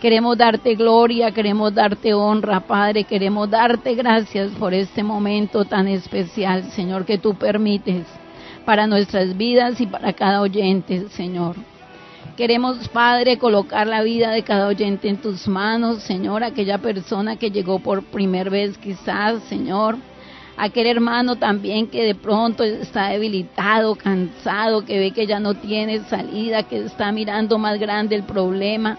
Queremos 0.00 0.38
darte 0.38 0.76
gloria, 0.76 1.32
queremos 1.32 1.74
darte 1.74 2.14
honra, 2.14 2.60
Padre, 2.60 3.02
queremos 3.02 3.50
darte 3.50 3.96
gracias 3.96 4.52
por 4.52 4.72
este 4.72 5.02
momento 5.02 5.64
tan 5.64 5.88
especial, 5.88 6.70
Señor, 6.70 7.04
que 7.04 7.18
tú 7.18 7.34
permites 7.34 8.06
para 8.66 8.86
nuestras 8.86 9.36
vidas 9.36 9.80
y 9.80 9.86
para 9.86 10.12
cada 10.12 10.42
oyente, 10.42 11.08
Señor. 11.10 11.56
Queremos, 12.36 12.88
Padre, 12.88 13.38
colocar 13.38 13.86
la 13.86 14.02
vida 14.02 14.30
de 14.30 14.42
cada 14.42 14.66
oyente 14.66 15.08
en 15.08 15.16
tus 15.16 15.48
manos, 15.48 16.02
Señor, 16.02 16.44
aquella 16.44 16.76
persona 16.76 17.36
que 17.36 17.50
llegó 17.50 17.78
por 17.78 18.02
primera 18.02 18.50
vez 18.50 18.76
quizás, 18.76 19.42
Señor. 19.44 19.96
Aquel 20.58 20.86
hermano 20.86 21.36
también 21.36 21.86
que 21.86 22.02
de 22.02 22.14
pronto 22.14 22.64
está 22.64 23.08
debilitado, 23.08 23.94
cansado, 23.94 24.84
que 24.84 24.98
ve 24.98 25.12
que 25.12 25.26
ya 25.26 25.38
no 25.38 25.54
tiene 25.54 26.00
salida, 26.00 26.64
que 26.64 26.78
está 26.78 27.12
mirando 27.12 27.58
más 27.58 27.78
grande 27.78 28.16
el 28.16 28.24
problema. 28.24 28.98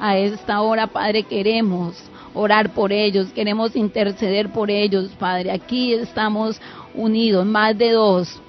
A 0.00 0.16
esta 0.16 0.60
hora, 0.62 0.88
Padre, 0.88 1.22
queremos 1.24 2.02
orar 2.34 2.70
por 2.70 2.92
ellos, 2.92 3.32
queremos 3.32 3.76
interceder 3.76 4.48
por 4.48 4.70
ellos, 4.70 5.10
Padre. 5.18 5.52
Aquí 5.52 5.92
estamos 5.92 6.60
unidos, 6.94 7.46
más 7.46 7.76
de 7.76 7.92
dos, 7.92 8.40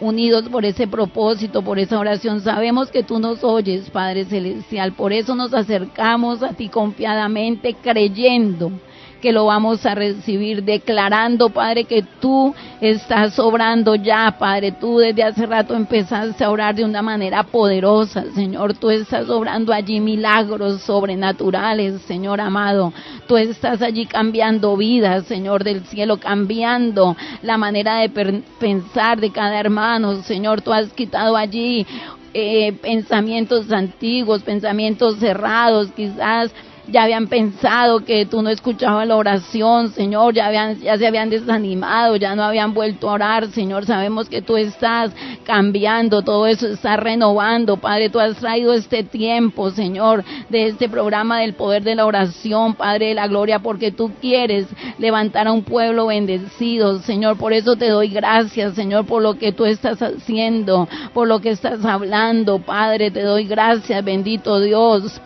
unidos 0.00 0.48
por 0.48 0.64
ese 0.64 0.86
propósito, 0.86 1.62
por 1.62 1.78
esa 1.78 1.98
oración. 1.98 2.40
Sabemos 2.40 2.90
que 2.90 3.02
tú 3.02 3.18
nos 3.18 3.42
oyes, 3.44 3.90
Padre 3.90 4.24
Celestial. 4.24 4.92
Por 4.92 5.12
eso 5.12 5.34
nos 5.34 5.54
acercamos 5.54 6.42
a 6.42 6.52
ti 6.54 6.68
confiadamente, 6.68 7.74
creyendo 7.74 8.72
que 9.20 9.32
lo 9.32 9.46
vamos 9.46 9.84
a 9.84 9.94
recibir, 9.94 10.62
declarando, 10.62 11.50
Padre, 11.50 11.84
que 11.84 12.02
tú 12.02 12.54
estás 12.80 13.38
obrando 13.38 13.94
ya, 13.94 14.36
Padre. 14.38 14.72
Tú 14.72 14.98
desde 14.98 15.22
hace 15.22 15.46
rato 15.46 15.74
empezaste 15.74 16.44
a 16.44 16.50
orar 16.50 16.74
de 16.74 16.84
una 16.84 17.02
manera 17.02 17.42
poderosa, 17.42 18.24
Señor. 18.34 18.74
Tú 18.74 18.90
estás 18.90 19.28
obrando 19.28 19.72
allí 19.72 20.00
milagros 20.00 20.82
sobrenaturales, 20.82 22.00
Señor 22.02 22.40
amado. 22.40 22.92
Tú 23.26 23.36
estás 23.36 23.82
allí 23.82 24.06
cambiando 24.06 24.76
vidas, 24.76 25.24
Señor 25.26 25.64
del 25.64 25.84
cielo, 25.86 26.18
cambiando 26.18 27.16
la 27.42 27.58
manera 27.58 27.96
de 27.96 28.42
pensar 28.58 29.20
de 29.20 29.30
cada 29.30 29.58
hermano, 29.58 30.22
Señor. 30.22 30.62
Tú 30.62 30.72
has 30.72 30.92
quitado 30.92 31.36
allí 31.36 31.86
eh, 32.34 32.72
pensamientos 32.74 33.72
antiguos, 33.72 34.42
pensamientos 34.42 35.16
cerrados, 35.18 35.90
quizás 35.96 36.52
ya 36.90 37.02
habían 37.02 37.26
pensado 37.26 38.04
que 38.04 38.26
tú 38.26 38.42
no 38.42 38.50
escuchabas 38.50 39.06
la 39.06 39.16
oración, 39.16 39.90
Señor, 39.90 40.34
ya, 40.34 40.46
habían, 40.46 40.80
ya 40.80 40.96
se 40.96 41.06
habían 41.06 41.30
desanimado, 41.30 42.16
ya 42.16 42.34
no 42.34 42.42
habían 42.42 42.74
vuelto 42.74 43.08
a 43.08 43.14
orar, 43.14 43.48
Señor, 43.48 43.84
sabemos 43.86 44.28
que 44.28 44.42
tú 44.42 44.56
estás 44.56 45.12
cambiando, 45.44 46.22
todo 46.22 46.46
eso 46.46 46.66
está 46.68 46.96
renovando, 46.96 47.76
Padre, 47.76 48.08
tú 48.08 48.18
has 48.18 48.36
traído 48.36 48.72
este 48.72 49.02
tiempo, 49.02 49.70
Señor, 49.70 50.24
de 50.48 50.68
este 50.68 50.88
programa 50.88 51.40
del 51.40 51.54
poder 51.54 51.82
de 51.82 51.94
la 51.94 52.06
oración, 52.06 52.74
Padre 52.74 53.08
de 53.08 53.14
la 53.14 53.28
gloria, 53.28 53.58
porque 53.58 53.92
tú 53.92 54.12
quieres 54.20 54.66
levantar 54.98 55.46
a 55.46 55.52
un 55.52 55.62
pueblo 55.62 56.06
bendecido, 56.06 57.00
Señor, 57.00 57.36
por 57.36 57.52
eso 57.52 57.76
te 57.76 57.88
doy 57.90 58.08
gracias, 58.08 58.74
Señor, 58.74 59.06
por 59.06 59.22
lo 59.22 59.34
que 59.34 59.52
tú 59.52 59.66
estás 59.66 60.00
haciendo, 60.00 60.88
por 61.12 61.28
lo 61.28 61.40
que 61.40 61.50
estás 61.50 61.84
hablando, 61.84 62.58
Padre, 62.60 63.10
te 63.10 63.22
doy 63.22 63.44
gracias, 63.44 64.02
bendito 64.04 64.60
Dios. 64.60 65.20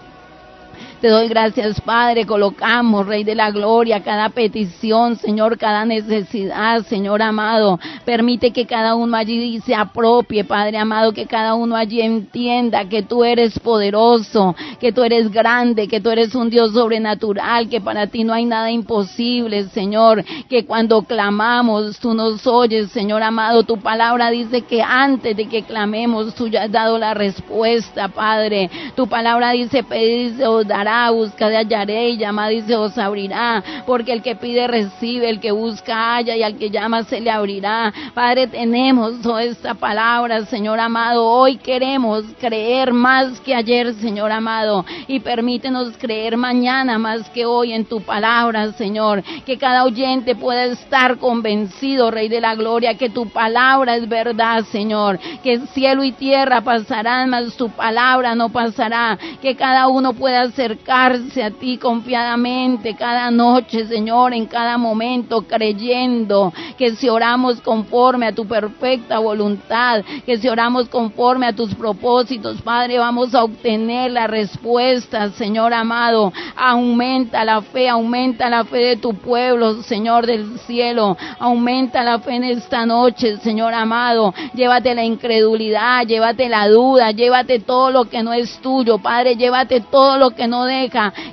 Te 1.03 1.09
doy 1.09 1.27
gracias, 1.27 1.81
Padre. 1.81 2.27
Colocamos, 2.27 3.09
Rey 3.09 3.25
de 3.25 3.35
la 3.35 3.51
Gloria, 3.51 4.05
cada 4.05 4.29
petición, 4.29 5.17
Señor, 5.17 5.59
cada 5.59 5.85
necesidad, 5.85 6.87
Señor 6.87 7.23
amado. 7.23 7.81
Permite 8.05 8.53
que 8.53 8.67
cada 8.67 8.95
uno 8.95 9.17
allí 9.17 9.59
se 9.63 9.75
apropie, 9.75 10.45
Padre 10.45 10.79
amado, 10.79 11.13
que 11.13 11.27
cada 11.27 11.55
uno 11.55 11.75
allí 11.75 12.03
entienda 12.03 12.85
que 12.85 13.03
tú 13.03 13.25
eres 13.25 13.59
poderoso, 13.59 14.55
que 14.79 14.93
tú 14.93 15.03
eres 15.03 15.33
grande, 15.33 15.89
que 15.89 16.01
tú 16.01 16.09
eres 16.09 16.37
un 16.37 16.51
Dios 16.51 16.73
sobrenatural, 16.73 17.69
que 17.69 17.81
para 17.81 18.07
ti 18.07 18.23
no 18.23 18.33
hay 18.33 18.45
nada 18.45 18.71
imposible, 18.71 19.65
Señor. 19.71 20.25
Que 20.49 20.67
cuando 20.67 21.03
clamamos, 21.03 21.99
tú 21.99 22.15
nos 22.15 22.47
oyes, 22.47 22.93
Señor 22.93 23.25
amado. 23.25 23.65
Tu 23.65 23.77
palabra 23.77 24.31
dice 24.31 24.63
que 24.63 24.81
antes 24.81 25.37
de 25.37 25.49
que 25.49 25.65
clamemos, 25.65 26.33
tú 26.37 26.47
ya 26.47 26.63
has 26.63 26.71
dado 26.71 26.97
la 26.97 27.13
respuesta, 27.13 28.07
Padre. 28.07 28.71
Tu 28.95 29.09
palabra 29.09 29.51
dice, 29.51 29.83
pedir 29.83 30.37
se 30.37 30.47
os 30.47 30.65
dará 30.65 30.92
busca 31.11 31.49
de 31.49 31.57
hallaré, 31.57 32.11
y 32.11 32.19
llama 32.19 32.53
y 32.53 32.63
se 32.63 32.77
os 32.77 32.97
abrirá, 32.99 33.63
porque 33.87 34.13
el 34.13 34.23
que 34.23 34.37
pide 34.37 34.67
recibe, 34.67 35.29
el 35.29 35.41
que 35.41 35.53
busca 35.53 36.15
halla 36.15 36.37
y 36.37 36.43
al 36.43 36.57
que 36.57 36.71
llama 36.71 37.05
se 37.05 37.21
le 37.21 37.31
abrirá. 37.31 37.93
Padre, 38.15 38.47
tenemos 38.47 39.21
toda 39.23 39.45
esta 39.45 39.75
palabra, 39.75 40.45
Señor 40.47 40.79
amado. 40.81 41.27
Hoy 41.27 41.57
queremos 41.57 42.25
creer 42.41 42.93
más 42.93 43.41
que 43.41 43.55
ayer, 43.55 43.95
Señor 43.95 44.33
amado, 44.33 44.85
y 45.07 45.21
permítenos 45.21 45.97
creer 45.99 46.37
mañana 46.37 46.99
más 46.99 47.29
que 47.31 47.47
hoy 47.47 47.73
en 47.73 47.85
tu 47.85 48.01
palabra, 48.03 48.73
Señor. 48.73 49.23
Que 49.47 49.59
cada 49.59 49.85
oyente 49.85 50.35
pueda 50.35 50.65
estar 50.65 51.19
convencido, 51.19 52.11
Rey 52.11 52.29
de 52.29 52.41
la 52.41 52.55
Gloria, 52.55 52.97
que 52.97 53.11
tu 53.11 53.29
palabra 53.29 53.97
es 53.97 54.09
verdad, 54.09 54.65
Señor. 54.65 55.19
Que 55.43 55.61
cielo 55.69 56.05
y 56.05 56.13
tierra 56.13 56.61
pasarán, 56.61 57.31
mas 57.31 57.57
tu 57.57 57.71
palabra 57.71 58.35
no 58.35 58.51
pasará. 58.51 59.19
Que 59.41 59.57
cada 59.57 59.89
uno 59.89 60.13
pueda 60.13 60.43
acercar 60.43 60.82
a 60.89 61.51
ti 61.59 61.79
confiadamente 61.79 62.95
cada 62.95 63.31
noche, 63.31 63.87
Señor, 63.87 64.35
en 64.35 64.47
cada 64.47 64.77
momento, 64.79 65.43
creyendo 65.43 66.53
que 66.77 66.97
si 66.97 67.09
oramos 67.09 67.61
conforme 67.61 68.27
a 68.27 68.35
tu 68.35 68.47
perfecta 68.47 69.19
voluntad, 69.19 70.03
que 70.27 70.37
si 70.39 70.49
oramos 70.49 70.89
conforme 70.89 71.47
a 71.47 71.53
tus 71.53 71.75
propósitos, 71.75 72.61
Padre, 72.63 72.99
vamos 72.99 73.35
a 73.35 73.45
obtener 73.45 74.11
la 74.11 74.27
respuesta, 74.27 75.31
Señor 75.31 75.73
amado. 75.73 76.33
Aumenta 76.57 77.45
la 77.45 77.63
fe, 77.63 77.89
aumenta 77.89 78.51
la 78.51 78.65
fe 78.65 78.79
de 78.79 78.97
tu 78.97 79.15
pueblo, 79.15 79.83
Señor 79.83 80.27
del 80.27 80.59
cielo. 80.61 81.17
Aumenta 81.39 82.03
la 82.03 82.19
fe 82.19 82.37
en 82.37 82.45
esta 82.45 82.87
noche, 82.87 83.37
Señor 83.39 83.73
amado. 83.75 84.35
Llévate 84.55 84.95
la 84.95 85.05
incredulidad, 85.05 86.07
llévate 86.07 86.49
la 86.49 86.69
duda, 86.69 87.13
llévate 87.13 87.61
todo 87.61 87.91
lo 87.91 88.05
que 88.05 88.23
no 88.23 88.33
es 88.33 88.59
tuyo, 88.59 88.99
Padre, 88.99 89.37
llévate 89.37 89.81
todo 89.81 90.19
lo 90.19 90.31
que 90.31 90.49
no 90.49 90.67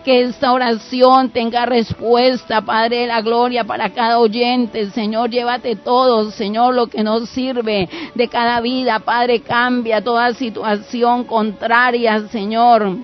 que 0.04 0.22
esta 0.22 0.52
oración 0.52 1.30
tenga 1.30 1.66
respuesta, 1.66 2.62
Padre 2.62 3.02
de 3.02 3.08
la 3.08 3.22
gloria, 3.22 3.64
para 3.64 3.90
cada 3.90 4.20
oyente. 4.20 4.90
Señor, 4.92 5.30
llévate 5.30 5.76
todo, 5.76 6.32
Señor, 6.32 6.76
lo 6.76 6.88
que 6.88 7.04
nos 7.04 7.30
sirve 7.30 7.90
de 8.16 8.28
cada 8.28 8.62
vida. 8.62 9.00
Padre, 9.00 9.42
cambia 9.42 10.04
toda 10.04 10.34
situación 10.34 11.24
contraria, 11.24 12.28
Señor. 12.28 12.98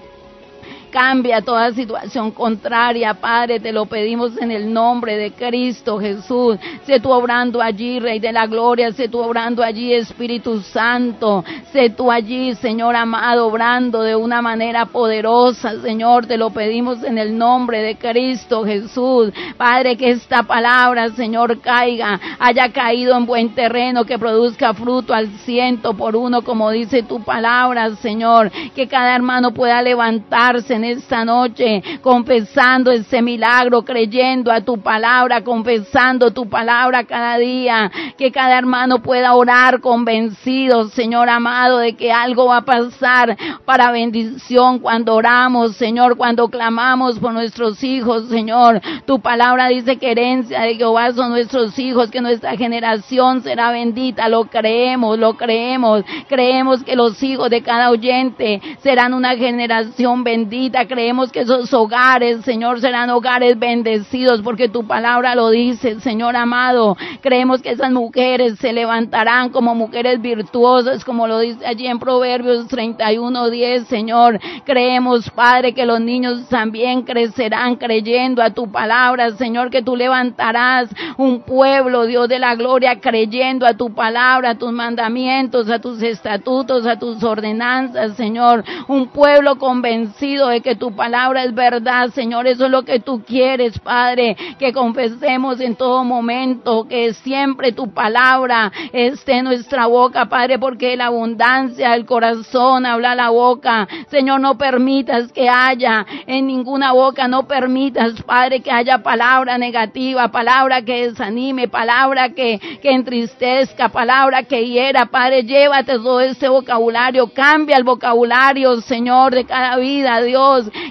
Cambia 0.96 1.42
toda 1.42 1.74
situación 1.74 2.32
contraria, 2.32 3.16
Padre, 3.16 3.60
te 3.60 3.74
lo 3.74 3.86
pedimos 3.86 4.38
en 4.38 4.50
el 4.50 4.72
nombre 4.72 5.18
de 5.18 5.34
Cristo 5.34 6.00
Jesús. 6.00 6.58
Sé 6.86 7.02
tú 7.02 7.12
obrando 7.12 7.62
allí, 7.62 8.00
Rey 8.00 8.20
de 8.20 8.32
la 8.32 8.48
Gloria, 8.48 8.94
sé 8.94 9.10
tú 9.10 9.20
obrando 9.20 9.62
allí, 9.62 9.94
Espíritu 9.94 10.62
Santo. 10.62 11.44
Sé 11.74 11.90
tú 11.90 12.10
allí, 12.10 12.56
Señor 12.56 12.96
amado, 12.96 13.48
obrando 13.48 14.04
de 14.04 14.16
una 14.16 14.42
manera 14.42 14.86
poderosa, 14.86 15.82
Señor, 15.82 16.28
te 16.28 16.38
lo 16.38 16.52
pedimos 16.52 17.04
en 17.04 17.18
el 17.18 17.38
nombre 17.38 17.82
de 17.82 17.98
Cristo 17.98 18.64
Jesús. 18.64 19.34
Padre, 19.58 19.98
que 19.98 20.12
esta 20.12 20.44
palabra, 20.44 21.10
Señor, 21.10 21.60
caiga, 21.60 22.18
haya 22.40 22.72
caído 22.72 23.18
en 23.18 23.26
buen 23.26 23.54
terreno, 23.54 24.06
que 24.06 24.18
produzca 24.18 24.74
fruto 24.74 25.14
al 25.14 25.28
ciento 25.40 25.94
por 25.94 26.16
uno, 26.16 26.42
como 26.44 26.72
dice 26.72 27.04
tu 27.04 27.22
palabra, 27.22 27.94
Señor. 27.98 28.50
Que 28.74 28.88
cada 28.88 29.14
hermano 29.14 29.52
pueda 29.52 29.82
levantarse 29.82 30.74
en 30.76 30.85
esta 30.86 31.26
noche, 31.26 31.84
confesando 32.02 32.92
ese 32.92 33.22
milagro, 33.22 33.84
creyendo 33.84 34.52
a 34.52 34.62
tu 34.62 34.78
palabra, 34.80 35.44
confesando 35.44 36.32
tu 36.32 36.48
palabra 36.48 37.04
cada 37.04 37.38
día, 37.38 37.92
que 38.18 38.32
cada 38.32 38.58
hermano 38.58 39.02
pueda 39.02 39.34
orar 39.34 39.82
convencido, 39.82 40.90
Señor 40.90 41.30
amado, 41.30 41.80
de 41.80 41.94
que 41.94 42.12
algo 42.12 42.48
va 42.48 42.58
a 42.58 42.66
pasar 42.66 43.38
para 43.66 43.92
bendición 43.92 44.80
cuando 44.80 45.16
oramos, 45.16 45.76
Señor, 45.76 46.18
cuando 46.18 46.48
clamamos 46.48 47.20
por 47.20 47.34
nuestros 47.34 47.84
hijos, 47.84 48.28
Señor. 48.30 48.82
Tu 49.06 49.20
palabra 49.20 49.68
dice 49.68 49.98
que 49.98 50.12
herencia 50.12 50.62
de 50.62 50.76
Jehová 50.76 51.12
son 51.14 51.32
nuestros 51.32 51.78
hijos, 51.80 52.12
que 52.12 52.22
nuestra 52.22 52.56
generación 52.58 53.42
será 53.42 53.72
bendita, 53.72 54.30
lo 54.30 54.46
creemos, 54.46 55.18
lo 55.20 55.36
creemos, 55.36 56.04
creemos 56.28 56.84
que 56.84 56.96
los 56.96 57.22
hijos 57.24 57.50
de 57.50 57.62
cada 57.62 57.90
oyente 57.90 58.62
serán 58.82 59.14
una 59.14 59.36
generación 59.36 60.24
bendita 60.24 60.75
creemos 60.84 61.32
que 61.32 61.42
esos 61.42 61.74
hogares, 61.74 62.44
Señor, 62.44 62.82
serán 62.82 63.10
hogares 63.10 63.58
bendecidos 63.58 64.42
porque 64.42 64.68
tu 64.68 64.86
palabra 64.86 65.34
lo 65.34 65.50
dice, 65.50 66.02
Señor 66.02 66.36
amado. 66.36 66.98
Creemos 67.22 67.62
que 67.62 67.70
esas 67.70 67.92
mujeres 67.92 68.60
se 68.60 68.74
levantarán 68.74 69.50
como 69.50 69.74
mujeres 69.74 70.22
virtuosas, 70.22 71.06
como 71.06 71.28
lo 71.28 71.40
dice 71.40 71.66
allí 71.66 71.88
en 71.88 72.00
Proverbios 72.00 72.68
31, 72.68 73.50
10, 73.50 73.88
Señor. 73.88 74.40
Creemos, 74.66 75.30
Padre, 75.30 75.74
que 75.74 75.86
los 75.86 76.02
niños 76.02 76.50
también 76.50 77.04
crecerán 77.04 77.78
creyendo 77.78 78.42
a 78.42 78.50
tu 78.50 78.70
palabra, 78.70 79.32
Señor, 79.38 79.70
que 79.70 79.82
tú 79.82 79.96
levantarás 79.96 80.90
un 81.18 81.42
pueblo, 81.42 82.06
Dios 82.06 82.28
de 82.28 82.40
la 82.40 82.56
gloria, 82.56 83.00
creyendo 83.00 83.66
a 83.66 83.76
tu 83.76 83.94
palabra, 83.94 84.52
a 84.52 84.58
tus 84.58 84.72
mandamientos, 84.72 85.70
a 85.70 85.80
tus 85.80 86.02
estatutos, 86.02 86.86
a 86.86 87.00
tus 87.00 87.24
ordenanzas, 87.24 88.16
Señor. 88.18 88.64
Un 88.88 89.08
pueblo 89.08 89.58
convencido 89.58 90.50
que 90.62 90.76
tu 90.76 90.96
palabra 90.96 91.44
es 91.44 91.54
verdad, 91.54 92.10
Señor. 92.10 92.48
Eso 92.48 92.66
es 92.66 92.72
lo 92.72 92.84
que 92.84 93.00
tú 93.00 93.24
quieres, 93.26 93.80
Padre, 93.80 94.36
que 94.60 94.74
confesemos 94.74 95.60
en 95.60 95.76
todo 95.76 96.04
momento, 96.04 96.88
que 96.88 97.14
siempre 97.14 97.72
tu 97.72 97.94
palabra 97.94 98.72
esté 98.94 99.40
en 99.40 99.46
nuestra 99.46 99.88
boca, 99.88 100.26
Padre, 100.26 100.60
porque 100.60 100.96
la 100.96 101.08
abundancia 101.08 101.92
del 101.92 102.06
corazón 102.06 102.86
habla 102.86 103.16
la 103.16 103.30
boca. 103.30 103.88
Señor, 104.10 104.40
no 104.40 104.58
permitas 104.58 105.32
que 105.32 105.50
haya 105.50 106.06
en 106.28 106.48
ninguna 106.48 106.92
boca, 106.94 107.28
no 107.28 107.48
permitas, 107.48 108.22
Padre, 108.24 108.62
que 108.62 108.72
haya 108.72 109.00
palabra 109.00 109.58
negativa, 109.58 110.30
palabra 110.30 110.82
que 110.82 111.08
desanime, 111.08 111.68
palabra 111.68 112.30
que, 112.30 112.60
que 112.82 112.92
entristezca, 112.92 113.90
palabra 113.90 114.44
que 114.44 114.66
hiera, 114.66 115.08
Padre, 115.08 115.44
llévate 115.44 115.94
todo 115.94 116.22
ese 116.22 116.50
vocabulario, 116.50 117.28
cambia 117.34 117.78
el 117.78 117.84
vocabulario, 117.84 118.82
Señor, 118.82 119.34
de 119.34 119.46
cada 119.46 119.78
vida, 119.78 120.22
Dios 120.22 120.45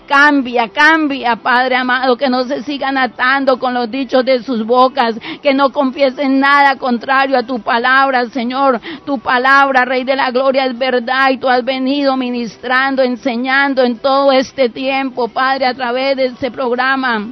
Cambia, 0.06 0.68
cambia, 0.68 1.36
Padre 1.36 1.76
amado, 1.76 2.16
que 2.16 2.28
no 2.28 2.44
se 2.44 2.62
sigan 2.62 2.96
atando 2.98 3.58
con 3.58 3.74
los 3.74 3.90
dichos 3.90 4.24
de 4.24 4.42
sus 4.42 4.64
bocas, 4.64 5.16
que 5.42 5.54
no 5.54 5.70
confiesen 5.70 6.40
nada 6.40 6.76
contrario 6.76 7.38
a 7.38 7.42
tu 7.42 7.60
palabra, 7.60 8.26
Señor. 8.26 8.80
Tu 9.04 9.18
palabra, 9.18 9.84
Rey 9.84 10.04
de 10.04 10.16
la 10.16 10.30
Gloria, 10.30 10.66
es 10.66 10.76
verdad 10.78 11.30
y 11.30 11.38
tú 11.38 11.48
has 11.48 11.64
venido 11.64 12.16
ministrando, 12.16 13.02
enseñando 13.02 13.82
en 13.82 13.98
todo 13.98 14.32
este 14.32 14.68
tiempo, 14.68 15.28
Padre, 15.28 15.66
a 15.66 15.74
través 15.74 16.16
de 16.16 16.26
este 16.26 16.50
programa 16.50 17.28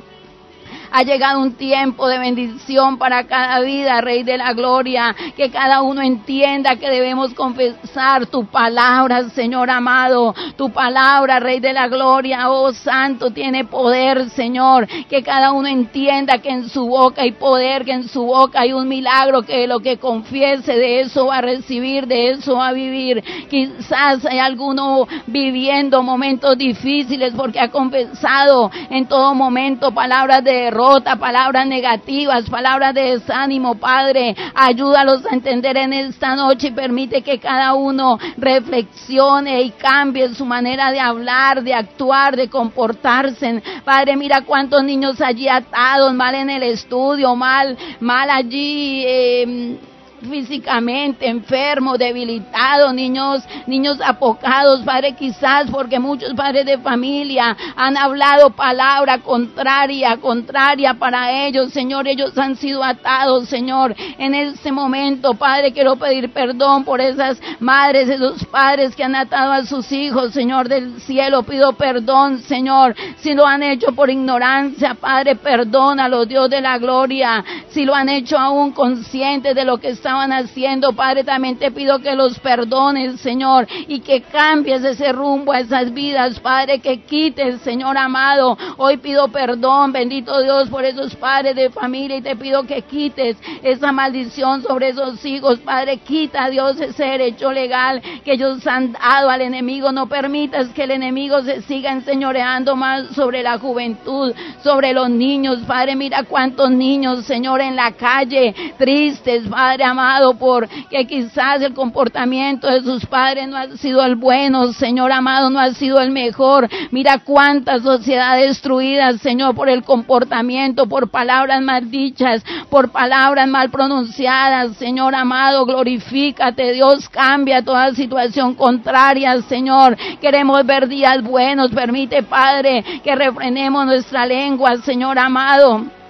Ha 0.93 1.05
llegado 1.05 1.41
un 1.41 1.55
tiempo 1.55 2.07
de 2.07 2.19
bendición 2.19 2.99
para 2.99 3.25
cada 3.25 3.61
vida, 3.61 4.03
Rey 4.03 4.25
de 4.25 4.37
la 4.37 4.53
Gloria. 4.53 5.17
Que 5.37 5.51
cada 5.51 5.81
uno 5.81 6.03
entienda 6.03 6.77
que 6.77 6.91
debemos 6.91 7.33
confesar 7.33 8.27
tu 8.27 8.45
palabra, 8.45 9.31
Señor 9.31 9.71
amado. 9.71 10.35
Tu 10.57 10.71
palabra, 10.71 11.41
Rey 11.41 11.61
de 11.61 11.73
la 11.73 11.89
Gloria, 11.89 12.51
oh 12.51 12.73
Santo, 12.75 13.31
tiene 13.31 13.65
poder, 13.65 14.29
Señor. 14.31 14.87
Que 15.09 15.23
cada 15.23 15.53
uno 15.53 15.67
entienda 15.67 16.39
que 16.39 16.51
en 16.51 16.69
su 16.69 16.87
boca 16.87 17.23
hay 17.23 17.33
poder, 17.33 17.87
que 17.87 17.93
en 17.93 18.07
su 18.09 18.25
boca 18.25 18.61
hay 18.61 18.75
un 18.75 18.87
milagro, 18.87 19.43
que 19.43 19.67
lo 19.67 19.81
que 19.81 19.97
confiese 19.97 20.77
de 20.77 21.01
eso 21.01 21.27
va 21.27 21.39
a 21.39 21.41
recibir, 21.41 22.07
de 22.07 22.33
eso 22.33 22.57
va 22.57 22.69
a 22.69 22.73
vivir. 22.73 23.25
Quizás 23.49 24.27
hay 24.27 24.39
alguno 24.39 25.09
viviendo 25.27 26.03
momentos 26.03 26.59
difíciles 26.59 27.33
porque 27.35 27.61
ha 27.61 27.71
confesado 27.71 28.71
en 28.91 29.07
todo 29.07 29.35
momento 29.35 29.93
palabras 29.93 30.45
de 30.45 30.71
derrota, 30.83 31.17
palabras 31.17 31.67
negativas, 31.67 32.51
palabras 32.51 32.95
de 32.95 33.13
desánimo, 33.13 33.77
Padre. 33.77 34.35
Ayúdalos 34.55 35.25
a 35.27 35.35
entender 35.35 35.77
en 35.77 35.93
esta 35.93 36.35
noche 36.35 36.69
y 36.69 36.73
permite 36.73 37.23
que 37.23 37.39
cada 37.39 37.75
uno 37.75 38.19
reflexione 38.37 39.63
y 39.63 39.71
cambie 39.71 40.35
su 40.35 40.45
manera 40.45 40.91
de 40.91 40.99
hablar, 40.99 41.63
de 41.63 41.75
actuar, 41.75 42.37
de 42.37 42.49
comportarse. 42.49 43.63
Padre, 43.85 44.17
mira 44.17 44.43
cuántos 44.43 44.83
niños 44.83 45.21
allí 45.21 45.49
atados, 45.49 46.13
mal 46.15 46.35
en 46.35 46.51
el 46.51 46.65
estudio, 46.65 47.37
mal, 47.37 47.77
mal 48.01 48.29
allí. 48.31 49.05
Eh, 49.07 49.79
físicamente 50.23 51.29
enfermos, 51.29 51.99
debilitados, 51.99 52.95
niños, 52.95 53.43
niños 53.67 53.99
apocados, 54.05 54.83
Padre, 54.83 55.15
quizás 55.15 55.71
porque 55.71 55.99
muchos 55.99 56.33
padres 56.35 56.67
de 56.67 56.79
familia 56.79 57.57
han 57.77 57.97
hablado 57.97 58.51
palabra 58.51 59.19
contraria, 59.19 60.17
contraria 60.19 60.95
para 60.95 61.47
ellos, 61.47 61.73
Señor, 61.73 62.09
ellos 62.09 62.37
han 62.39 62.57
sido 62.57 62.83
atados, 62.85 63.49
Señor, 63.49 63.95
en 64.19 64.35
este 64.35 64.73
momento, 64.73 65.35
Padre, 65.35 65.73
quiero 65.73 65.97
pedir 65.97 66.33
perdón 66.33 66.85
por 66.85 67.01
esas 67.01 67.41
madres, 67.61 68.09
esos 68.09 68.45
padres 68.47 68.95
que 68.95 69.05
han 69.05 69.15
atado 69.15 69.53
a 69.53 69.65
sus 69.65 69.91
hijos, 69.93 70.33
Señor 70.33 70.69
del 70.69 71.01
cielo, 71.01 71.43
pido 71.43 71.73
perdón, 71.73 72.41
Señor, 72.41 72.95
si 73.19 73.35
lo 73.35 73.47
han 73.47 73.63
hecho 73.63 73.93
por 73.93 74.11
ignorancia, 74.11 74.95
Padre, 74.95 75.37
perdónalo, 75.37 76.27
Dios 76.27 76.49
de 76.49 76.61
la 76.61 76.79
gloria, 76.79 77.45
si 77.71 77.85
lo 77.85 77.95
han 77.95 78.09
hecho 78.09 78.39
aún 78.39 78.73
conscientes 78.73 79.55
de 79.55 79.65
lo 79.65 79.79
que 79.79 79.91
está 79.91 80.12
estaban 80.13 80.33
haciendo, 80.33 80.93
Padre, 80.93 81.25
también 81.25 81.57
te 81.57 81.71
pido 81.71 81.99
que 82.01 82.15
los 82.15 82.39
perdones, 82.39 83.19
Señor, 83.23 83.67
y 83.89 84.01
que 84.01 84.21
cambies 84.21 84.85
ese 84.85 85.11
rumbo 85.11 85.53
a 85.53 85.61
esas 85.61 85.91
vidas, 85.95 86.39
Padre, 86.39 86.81
que 86.81 87.01
quites, 87.01 87.63
Señor 87.63 87.97
amado. 87.97 88.59
Hoy 88.77 88.99
pido 88.99 89.29
perdón, 89.29 89.91
bendito 89.91 90.43
Dios, 90.43 90.69
por 90.69 90.85
esos 90.85 91.17
padres 91.17 91.57
de 91.57 91.71
familia 91.71 92.19
y 92.19 92.21
te 92.21 92.37
pido 92.37 92.65
que 92.65 92.83
quites 92.83 93.39
esa 93.63 93.91
maldición 93.91 94.63
sobre 94.63 94.91
esos 94.91 95.25
hijos, 95.25 95.61
Padre, 95.61 95.97
quita, 95.97 96.51
Dios, 96.51 96.79
ese 96.79 97.05
derecho 97.05 97.51
legal 97.51 98.03
que 98.23 98.35
ellos 98.35 98.67
han 98.67 98.93
dado 98.93 99.31
al 99.31 99.41
enemigo. 99.41 99.93
No 99.93 100.09
permitas 100.09 100.69
que 100.75 100.85
el 100.85 100.91
enemigo 100.91 101.41
se 101.41 101.63
siga 101.63 101.91
enseñoreando 101.91 102.77
más 102.77 103.15
sobre 103.15 103.43
la 103.43 103.57
juventud, 103.57 104.35
sobre 104.63 104.93
los 104.93 105.09
niños, 105.09 105.61
Padre, 105.67 105.97
mira 105.97 106.25
cuántos 106.25 106.71
niños, 106.71 107.25
Señor, 107.25 107.63
en 107.63 107.77
la 107.77 107.93
calle, 107.93 108.55
tristes, 108.77 109.49
Padre 109.49 109.85
amado 109.85 110.02
por 110.39 110.69
que 110.91 111.07
quizás 111.07 111.63
el 111.63 111.75
comportamiento 111.75 112.67
de 112.69 112.83
sus 112.83 113.07
padres 113.07 113.49
no 113.49 113.57
ha 113.57 113.69
sido 113.77 114.05
el 114.05 114.17
bueno, 114.17 114.73
Señor 114.73 115.13
amado, 115.13 115.49
no 115.49 115.61
ha 115.61 115.73
sido 115.75 116.01
el 116.01 116.11
mejor. 116.11 116.69
Mira 116.91 117.19
cuántas 117.19 117.83
sociedades 117.83 118.49
destruidas, 118.49 119.21
Señor, 119.21 119.55
por 119.55 119.69
el 119.69 119.83
comportamiento, 119.85 120.89
por 120.89 121.11
palabras 121.11 121.63
mal 121.63 121.91
dichas, 121.91 122.45
por 122.69 122.91
palabras 122.91 123.49
mal 123.49 123.71
pronunciadas, 123.71 124.77
Señor 124.77 125.15
amado, 125.15 125.65
glorifícate, 125.67 126.73
Dios, 126.73 127.09
cambia 127.09 127.63
toda 127.63 127.95
situación 127.95 128.55
contraria, 128.55 129.41
Señor. 129.43 129.97
Queremos 130.21 130.67
ver 130.67 130.89
días 130.89 131.23
buenos, 131.23 131.71
permite, 131.71 132.23
Padre, 132.23 132.85
que 133.05 133.15
refrenemos 133.15 133.87
nuestra 133.87 134.27
lengua, 134.27 134.79
Señor 134.79 135.19
amado 135.19 136.02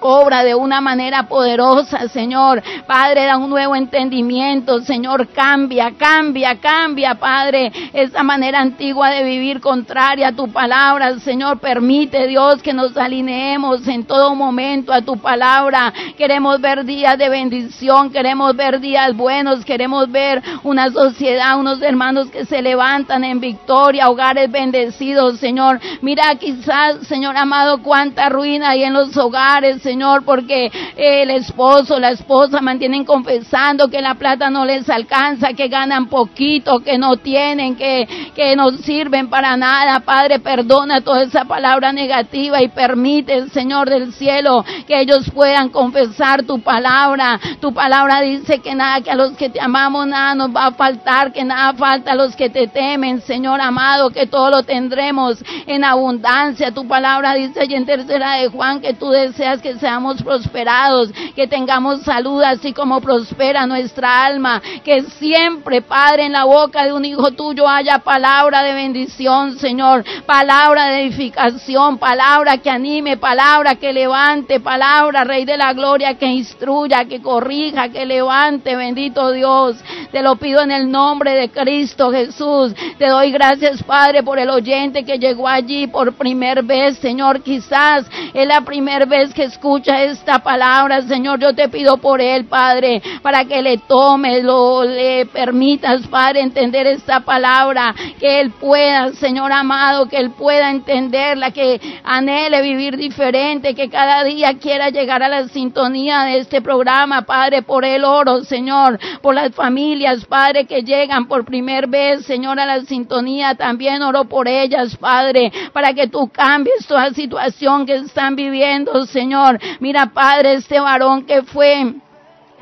obra 0.00 0.42
de 0.44 0.54
una 0.54 0.80
manera 0.80 1.24
poderosa, 1.24 2.08
Señor. 2.08 2.62
Padre, 2.86 3.26
da 3.26 3.36
un 3.36 3.50
nuevo 3.50 3.74
entendimiento, 3.76 4.80
Señor. 4.80 5.28
Cambia, 5.28 5.92
cambia, 5.96 6.60
cambia, 6.60 7.14
Padre, 7.14 7.72
esa 7.92 8.22
manera 8.22 8.60
antigua 8.60 9.10
de 9.10 9.24
vivir 9.24 9.60
contraria 9.60 10.28
a 10.28 10.32
tu 10.32 10.50
palabra, 10.50 11.18
Señor. 11.20 11.58
Permite, 11.58 12.26
Dios, 12.26 12.62
que 12.62 12.72
nos 12.72 12.96
alineemos 12.96 13.86
en 13.88 14.04
todo 14.04 14.34
momento 14.34 14.92
a 14.92 15.02
tu 15.02 15.16
palabra. 15.16 15.92
Queremos 16.16 16.60
ver 16.60 16.84
días 16.84 17.18
de 17.18 17.28
bendición, 17.28 18.10
queremos 18.10 18.54
ver 18.56 18.80
días 18.80 19.16
buenos, 19.16 19.64
queremos 19.64 20.10
ver 20.10 20.42
una 20.62 20.90
sociedad, 20.90 21.58
unos 21.58 21.82
hermanos 21.82 22.30
que 22.30 22.44
se 22.44 22.62
levantan 22.62 23.24
en 23.24 23.40
victoria, 23.40 24.08
hogares 24.08 24.50
bendecidos, 24.50 25.38
Señor. 25.38 25.80
Mira 26.00 26.34
quizás, 26.36 27.06
Señor 27.06 27.36
amado, 27.36 27.82
cuánta 27.82 28.28
ruina 28.28 28.70
hay 28.70 28.84
en 28.84 28.92
los 28.92 29.16
hogares, 29.16 29.82
Señor, 29.90 30.24
porque 30.24 30.70
el 30.96 31.30
esposo, 31.30 31.98
la 31.98 32.10
esposa 32.10 32.60
mantienen 32.60 33.04
confesando 33.04 33.88
que 33.88 34.00
la 34.00 34.14
plata 34.14 34.48
no 34.48 34.64
les 34.64 34.88
alcanza, 34.88 35.52
que 35.54 35.66
ganan 35.66 36.06
poquito, 36.06 36.78
que 36.78 36.96
no 36.96 37.16
tienen, 37.16 37.74
que, 37.74 38.06
que 38.36 38.54
no 38.54 38.70
sirven 38.70 39.28
para 39.28 39.56
nada. 39.56 39.98
Padre, 39.98 40.38
perdona 40.38 41.00
toda 41.00 41.24
esa 41.24 41.44
palabra 41.44 41.92
negativa 41.92 42.62
y 42.62 42.68
permite, 42.68 43.48
Señor 43.48 43.90
del 43.90 44.12
cielo, 44.12 44.64
que 44.86 45.00
ellos 45.00 45.28
puedan 45.34 45.70
confesar 45.70 46.44
tu 46.44 46.60
palabra. 46.60 47.40
Tu 47.60 47.74
palabra 47.74 48.20
dice 48.20 48.60
que 48.60 48.76
nada, 48.76 49.00
que 49.00 49.10
a 49.10 49.16
los 49.16 49.32
que 49.32 49.48
te 49.48 49.60
amamos 49.60 50.06
nada 50.06 50.36
nos 50.36 50.54
va 50.54 50.66
a 50.66 50.72
faltar, 50.72 51.32
que 51.32 51.42
nada 51.42 51.74
falta 51.74 52.12
a 52.12 52.14
los 52.14 52.36
que 52.36 52.48
te 52.48 52.68
temen, 52.68 53.22
Señor 53.22 53.60
amado, 53.60 54.10
que 54.10 54.28
todo 54.28 54.50
lo 54.50 54.62
tendremos 54.62 55.44
en 55.66 55.82
abundancia. 55.82 56.70
Tu 56.70 56.86
palabra 56.86 57.34
dice 57.34 57.64
y 57.68 57.74
en 57.74 57.86
tercera 57.86 58.34
de 58.34 58.46
Juan 58.46 58.80
que 58.80 58.94
tú 58.94 59.10
deseas 59.10 59.60
que 59.60 59.79
seamos 59.80 60.22
prosperados, 60.22 61.10
que 61.34 61.48
tengamos 61.48 62.02
salud 62.02 62.42
así 62.42 62.72
como 62.72 63.00
prospera 63.00 63.66
nuestra 63.66 64.24
alma, 64.24 64.62
que 64.84 65.02
siempre, 65.02 65.82
Padre, 65.82 66.26
en 66.26 66.32
la 66.32 66.44
boca 66.44 66.84
de 66.84 66.92
un 66.92 67.04
hijo 67.04 67.32
tuyo 67.32 67.66
haya 67.66 67.98
palabra 67.98 68.62
de 68.62 68.74
bendición, 68.74 69.58
Señor, 69.58 70.04
palabra 70.26 70.86
de 70.86 71.02
edificación, 71.02 71.98
palabra 71.98 72.58
que 72.58 72.70
anime, 72.70 73.16
palabra 73.16 73.76
que 73.76 73.92
levante, 73.92 74.60
palabra, 74.60 75.24
Rey 75.24 75.44
de 75.44 75.56
la 75.56 75.72
Gloria, 75.72 76.18
que 76.18 76.26
instruya, 76.26 77.06
que 77.06 77.22
corrija, 77.22 77.88
que 77.88 78.04
levante, 78.04 78.76
bendito 78.76 79.32
Dios. 79.32 79.76
Te 80.12 80.22
lo 80.22 80.36
pido 80.36 80.60
en 80.60 80.70
el 80.70 80.90
nombre 80.90 81.34
de 81.34 81.50
Cristo 81.50 82.10
Jesús. 82.10 82.74
Te 82.98 83.06
doy 83.06 83.30
gracias, 83.30 83.82
Padre, 83.82 84.22
por 84.22 84.38
el 84.38 84.50
oyente 84.50 85.04
que 85.04 85.18
llegó 85.18 85.48
allí 85.48 85.86
por 85.86 86.12
primera 86.14 86.62
vez, 86.62 86.98
Señor. 86.98 87.42
Quizás 87.42 88.06
es 88.34 88.46
la 88.46 88.60
primera 88.62 89.06
vez 89.06 89.32
que 89.32 89.44
escucha 89.44 89.69
escucha 89.70 90.02
esta 90.02 90.40
palabra, 90.40 91.02
Señor, 91.02 91.38
yo 91.38 91.54
te 91.54 91.68
pido 91.68 91.98
por 91.98 92.20
él, 92.20 92.46
Padre, 92.46 93.00
para 93.22 93.44
que 93.44 93.62
le 93.62 93.78
tomes, 93.78 94.42
lo 94.42 94.82
le 94.82 95.26
permitas, 95.26 96.08
Padre, 96.08 96.40
entender 96.40 96.88
esta 96.88 97.20
palabra, 97.20 97.94
que 98.18 98.40
él 98.40 98.50
pueda, 98.50 99.12
Señor 99.12 99.52
amado, 99.52 100.08
que 100.08 100.16
él 100.16 100.32
pueda 100.32 100.72
entenderla, 100.72 101.52
que 101.52 101.80
anhele 102.02 102.62
vivir 102.62 102.96
diferente, 102.96 103.76
que 103.76 103.88
cada 103.88 104.24
día 104.24 104.58
quiera 104.58 104.90
llegar 104.90 105.22
a 105.22 105.28
la 105.28 105.46
sintonía 105.46 106.22
de 106.22 106.38
este 106.38 106.60
programa, 106.60 107.22
Padre, 107.22 107.62
por 107.62 107.84
el 107.84 108.04
oro, 108.04 108.42
Señor, 108.42 108.98
por 109.22 109.36
las 109.36 109.54
familias, 109.54 110.24
Padre, 110.24 110.64
que 110.64 110.82
llegan 110.82 111.28
por 111.28 111.44
primera 111.44 111.86
vez, 111.86 112.26
Señor, 112.26 112.58
a 112.58 112.66
la 112.66 112.80
sintonía, 112.80 113.54
también 113.54 114.02
oro 114.02 114.24
por 114.24 114.48
ellas, 114.48 114.96
Padre, 114.96 115.52
para 115.72 115.94
que 115.94 116.08
tú 116.08 116.28
cambies 116.28 116.88
toda 116.88 117.12
situación 117.12 117.86
que 117.86 117.94
están 117.94 118.34
viviendo, 118.34 119.06
Señor, 119.06 119.59
Mira, 119.80 120.06
Padre, 120.06 120.54
este 120.54 120.80
varón 120.80 121.24
que 121.24 121.42
fue 121.42 121.94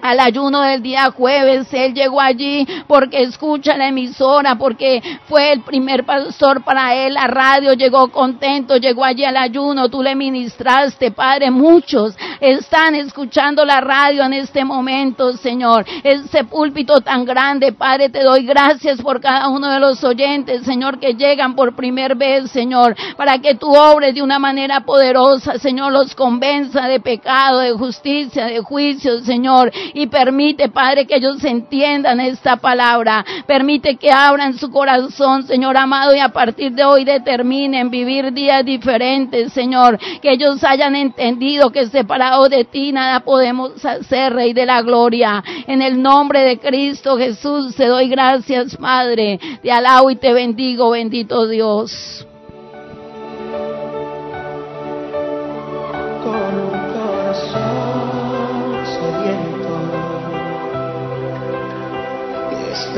al 0.03 0.21
ayuno 0.21 0.61
del 0.63 0.83
día 0.83 1.11
jueves. 1.11 1.69
Él 1.73 1.95
llegó 1.95 2.21
allí 2.21 2.67
porque 2.87 3.23
escucha 3.23 3.77
la 3.77 3.89
emisora, 3.89 4.57
porque 4.57 5.03
fue 5.29 5.53
el 5.53 5.61
primer 5.61 6.05
pastor 6.05 6.63
para 6.65 6.95
él. 6.95 7.15
La 7.15 7.27
radio 7.27 7.73
llegó 7.75 8.09
contento, 8.09 8.77
llegó 8.77 9.05
allí 9.05 9.25
al 9.25 9.37
ayuno. 9.37 9.89
Tú 9.89 10.03
le 10.03 10.15
ministraste, 10.15 11.11
Padre. 11.11 11.51
Muchos 11.51 12.17
están 12.41 12.95
escuchando 12.95 13.65
la 13.65 13.81
radio 13.81 14.25
en 14.25 14.35
este 14.35 14.65
momento, 14.65 15.33
Señor. 15.37 15.85
Ese 16.03 16.45
púlpito 16.45 17.01
tan 17.01 17.25
grande, 17.25 17.73
Padre, 17.73 18.09
te 18.09 18.23
doy 18.23 18.45
gracias 18.45 19.01
por 19.01 19.21
cada 19.21 19.49
uno 19.49 19.71
de 19.71 19.81
los 19.81 20.03
oyentes, 20.05 20.65
Señor, 20.65 20.99
que 20.99 21.15
llegan 21.15 21.55
por 21.55 21.75
primera 21.75 22.15
vez, 22.15 22.51
Señor, 22.51 22.97
para 23.17 23.39
que 23.39 23.55
tú 23.55 23.75
obres 23.75 24.15
de 24.15 24.23
una 24.23 24.39
manera 24.39 24.81
poderosa, 24.81 25.59
Señor, 25.59 25.93
los 25.93 26.15
convenza 26.15 26.87
de 26.87 27.01
pecado, 27.01 27.61
de 27.61 27.73
justicia, 27.73 28.47
de 28.47 28.61
juicio, 28.61 29.21
Señor 29.21 29.73
y 29.95 30.07
permite, 30.07 30.69
Padre, 30.69 31.07
que 31.07 31.17
ellos 31.17 31.43
entiendan 31.45 32.21
esta 32.21 32.57
palabra. 32.57 33.25
Permite 33.47 33.97
que 33.97 34.11
abran 34.11 34.55
su 34.55 34.71
corazón, 34.71 35.45
Señor 35.45 35.77
amado, 35.77 36.15
y 36.15 36.21
a 36.21 36.29
partir 36.29 36.73
de 36.73 36.85
hoy 36.85 37.05
determinen 37.05 37.91
vivir 37.91 38.33
días 38.33 38.65
diferentes, 38.65 39.53
Señor. 39.53 39.99
Que 40.21 40.33
ellos 40.33 40.63
hayan 40.65 40.97
entendido 40.97 41.71
que 41.71 41.87
separado 41.87 42.49
de 42.49 42.65
ti 42.65 42.93
nada 42.93 43.21
podemos 43.21 43.85
hacer, 43.85 44.35
Rey 44.35 44.53
de 44.53 44.67
la 44.67 44.83
Gloria. 44.83 45.43
En 45.67 45.83
el 45.83 46.01
nombre 46.01 46.41
de 46.41 46.59
Cristo 46.59 47.17
Jesús 47.17 47.75
te 47.75 47.87
doy 47.87 48.09
gracias, 48.09 48.77
Padre. 48.77 49.39
Te 49.63 49.73
alabo 49.73 50.11
y 50.11 50.17
te 50.17 50.33
bendigo, 50.33 50.91
bendito 50.91 51.47
Dios. 51.47 52.28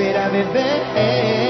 Espera 0.01 0.31
beber 0.31 1.50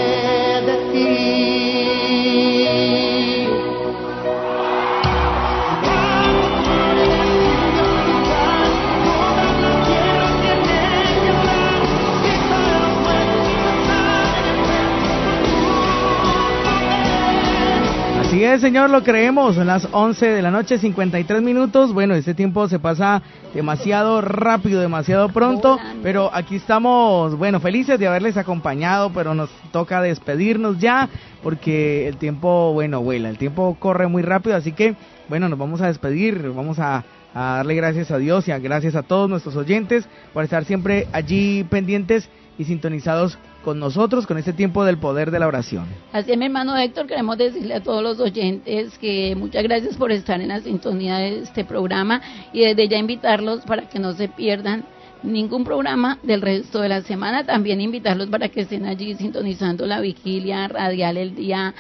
Así 18.41 18.47
es, 18.47 18.63
Señor, 18.63 18.89
lo 18.89 19.03
creemos. 19.03 19.57
Son 19.57 19.67
las 19.67 19.87
11 19.93 20.25
de 20.25 20.41
la 20.41 20.51
noche, 20.51 20.79
53 20.79 21.43
minutos. 21.43 21.93
Bueno, 21.93 22.15
este 22.15 22.33
tiempo 22.33 22.69
se 22.69 22.79
pasa 22.79 23.21
demasiado 23.53 24.23
rápido, 24.23 24.81
demasiado 24.81 25.29
pronto. 25.29 25.79
Pero 26.03 26.31
aquí 26.33 26.57
estamos, 26.57 27.37
bueno, 27.37 27.61
felices 27.61 27.99
de 28.01 28.07
haberles 28.07 28.39
acompañado, 28.39 29.13
pero 29.13 29.35
nos 29.35 29.51
toca 29.73 30.01
despedirnos 30.01 30.79
ya 30.79 31.11
porque 31.43 32.09
el 32.09 32.17
tiempo, 32.17 32.73
bueno, 32.73 33.03
vuela. 33.03 33.29
El 33.29 33.37
tiempo 33.37 33.77
corre 33.79 34.07
muy 34.07 34.23
rápido, 34.23 34.57
así 34.57 34.73
que, 34.73 34.95
bueno, 35.29 35.51
nos 35.51 35.59
vamos 35.59 35.83
a 35.83 35.89
despedir. 35.89 36.51
Vamos 36.57 36.79
a, 36.79 37.05
a 37.35 37.57
darle 37.57 37.75
gracias 37.75 38.11
a 38.11 38.17
Dios 38.17 38.49
y 38.49 38.53
a, 38.53 38.59
gracias 38.59 38.95
a 38.95 39.03
todos 39.03 39.29
nuestros 39.29 39.55
oyentes 39.55 40.09
por 40.33 40.45
estar 40.45 40.65
siempre 40.65 41.09
allí 41.13 41.65
pendientes 41.65 42.31
y 42.61 42.65
sintonizados 42.67 43.39
con 43.65 43.81
nosotros 43.81 44.27
con 44.27 44.37
este 44.37 44.53
tiempo 44.53 44.85
del 44.85 44.99
poder 44.99 45.31
de 45.31 45.39
la 45.39 45.47
oración. 45.47 45.87
Así 46.13 46.31
es, 46.31 46.37
mi 46.37 46.45
hermano 46.45 46.77
Héctor, 46.77 47.07
queremos 47.07 47.39
decirle 47.39 47.73
a 47.73 47.83
todos 47.83 48.03
los 48.03 48.21
oyentes 48.21 48.99
que 48.99 49.35
muchas 49.35 49.63
gracias 49.63 49.97
por 49.97 50.13
estar 50.13 50.39
en 50.43 50.49
la 50.49 50.61
sintonía 50.61 51.17
de 51.17 51.39
este 51.39 51.65
programa 51.65 52.21
y 52.53 52.61
desde 52.61 52.87
ya 52.87 52.99
invitarlos 52.99 53.63
para 53.63 53.89
que 53.89 53.99
no 53.99 54.13
se 54.13 54.29
pierdan 54.29 54.85
ningún 55.23 55.65
programa 55.65 56.19
del 56.23 56.43
resto 56.43 56.83
de 56.83 56.91
la 56.91 57.01
semana. 57.01 57.45
También 57.45 57.81
invitarlos 57.81 58.29
para 58.29 58.51
que 58.51 58.61
estén 58.61 58.85
allí 58.85 59.15
sintonizando 59.15 59.87
la 59.87 60.03
vigilia 60.03 60.69
radial 60.69 61.17
el 61.17 61.35
día 61.35 61.73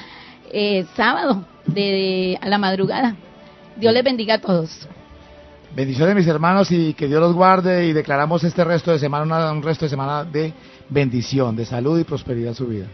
eh, 0.50 0.86
sábado 0.96 1.44
de, 1.66 2.38
a 2.40 2.48
la 2.48 2.56
madrugada. 2.56 3.16
Dios 3.76 3.92
les 3.92 4.02
bendiga 4.02 4.36
a 4.36 4.40
todos. 4.40 4.88
Bendiciones 5.74 6.16
mis 6.16 6.26
hermanos 6.26 6.70
y 6.72 6.94
que 6.94 7.06
Dios 7.06 7.20
los 7.20 7.32
guarde 7.32 7.86
y 7.86 7.92
declaramos 7.92 8.42
este 8.42 8.64
resto 8.64 8.90
de 8.90 8.98
semana 8.98 9.52
un 9.52 9.62
resto 9.62 9.84
de 9.84 9.90
semana 9.90 10.24
de 10.24 10.52
bendición, 10.88 11.54
de 11.54 11.64
salud 11.64 11.98
y 12.00 12.02
prosperidad 12.02 12.48
en 12.48 12.54
su 12.56 12.66
vida. 12.66 12.86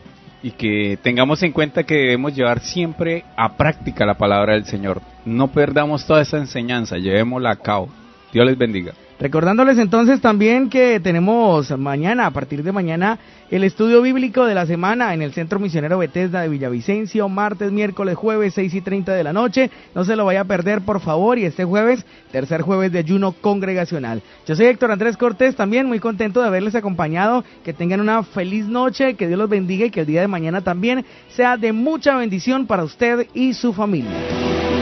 Y 0.43 0.51
que 0.51 0.99
tengamos 1.03 1.43
en 1.43 1.53
cuenta 1.53 1.85
que 1.85 1.95
debemos 1.95 2.35
llevar 2.35 2.61
siempre 2.61 3.25
a 3.35 3.57
práctica 3.57 4.05
la 4.05 4.19
palabra 4.19 4.53
del 4.53 4.67
Señor. 4.67 5.01
No 5.25 5.49
perdamos 5.49 6.07
toda 6.07 6.21
esa 6.21 6.37
enseñanza, 6.37 6.99
llevémosla 6.99 7.51
a 7.51 7.57
cabo. 7.57 7.89
Dios 8.31 8.45
les 8.45 8.59
bendiga. 8.59 8.93
Recordándoles 9.19 9.79
entonces 9.79 10.21
también 10.21 10.69
que 10.69 11.01
tenemos 11.01 11.71
mañana, 11.79 12.27
a 12.27 12.31
partir 12.33 12.63
de 12.63 12.71
mañana, 12.71 13.19
el 13.51 13.65
estudio 13.65 14.03
bíblico 14.03 14.45
de 14.45 14.55
la 14.55 14.67
semana 14.67 15.15
en 15.15 15.23
el 15.23 15.33
Centro 15.33 15.59
Misionero 15.59 15.97
Bethesda 15.97 16.43
de 16.43 16.51
Villavicencio, 16.51 17.27
martes, 17.31 17.73
miércoles, 17.73 18.15
jueves, 18.15 18.53
6 18.53 18.75
y 18.75 18.81
30 18.83 19.15
de 19.15 19.25
la 19.25 19.33
noche. 19.33 19.71
No 19.95 20.05
se 20.05 20.17
lo 20.17 20.27
vaya 20.27 20.43
a 20.43 20.45
perder, 20.45 20.83
por 20.83 21.01
favor. 21.01 21.39
Y 21.39 21.47
este 21.47 21.65
jueves, 21.65 22.05
tercer 22.31 22.61
jueves 22.61 22.93
de 22.93 22.99
ayuno 22.99 23.33
congregacional. 23.33 24.21
Yo 24.47 24.55
soy 24.55 24.67
Héctor 24.67 24.91
Andrés 24.91 25.17
Cortés, 25.17 25.57
también 25.57 25.87
muy 25.87 25.99
contento 25.99 26.43
de 26.43 26.49
haberles 26.49 26.75
acompañado. 26.75 27.43
Que 27.65 27.73
tengan 27.73 28.03
una 28.03 28.23
feliz 28.23 28.67
noche, 28.67 29.15
que 29.15 29.29
Dios 29.29 29.39
los 29.39 29.49
bendiga 29.49 29.87
y 29.87 29.91
que 29.91 30.01
el 30.01 30.07
día 30.07 30.21
de 30.21 30.29
mañana 30.29 30.61
también 30.61 31.07
sea 31.29 31.57
de 31.57 31.73
mucha 31.73 32.17
bendición 32.17 32.67
para 32.67 32.85
usted 32.85 33.29
y 33.33 33.55
su 33.55 33.73
familia. 33.73 34.76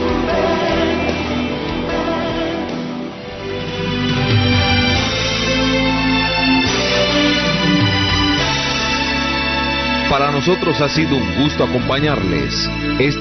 Para 10.15 10.31
nosotros 10.31 10.79
ha 10.79 10.87
sido 10.87 11.17
un 11.17 11.43
gusto 11.43 11.65
acompañarles. 11.65 12.69
Esta 12.99 13.19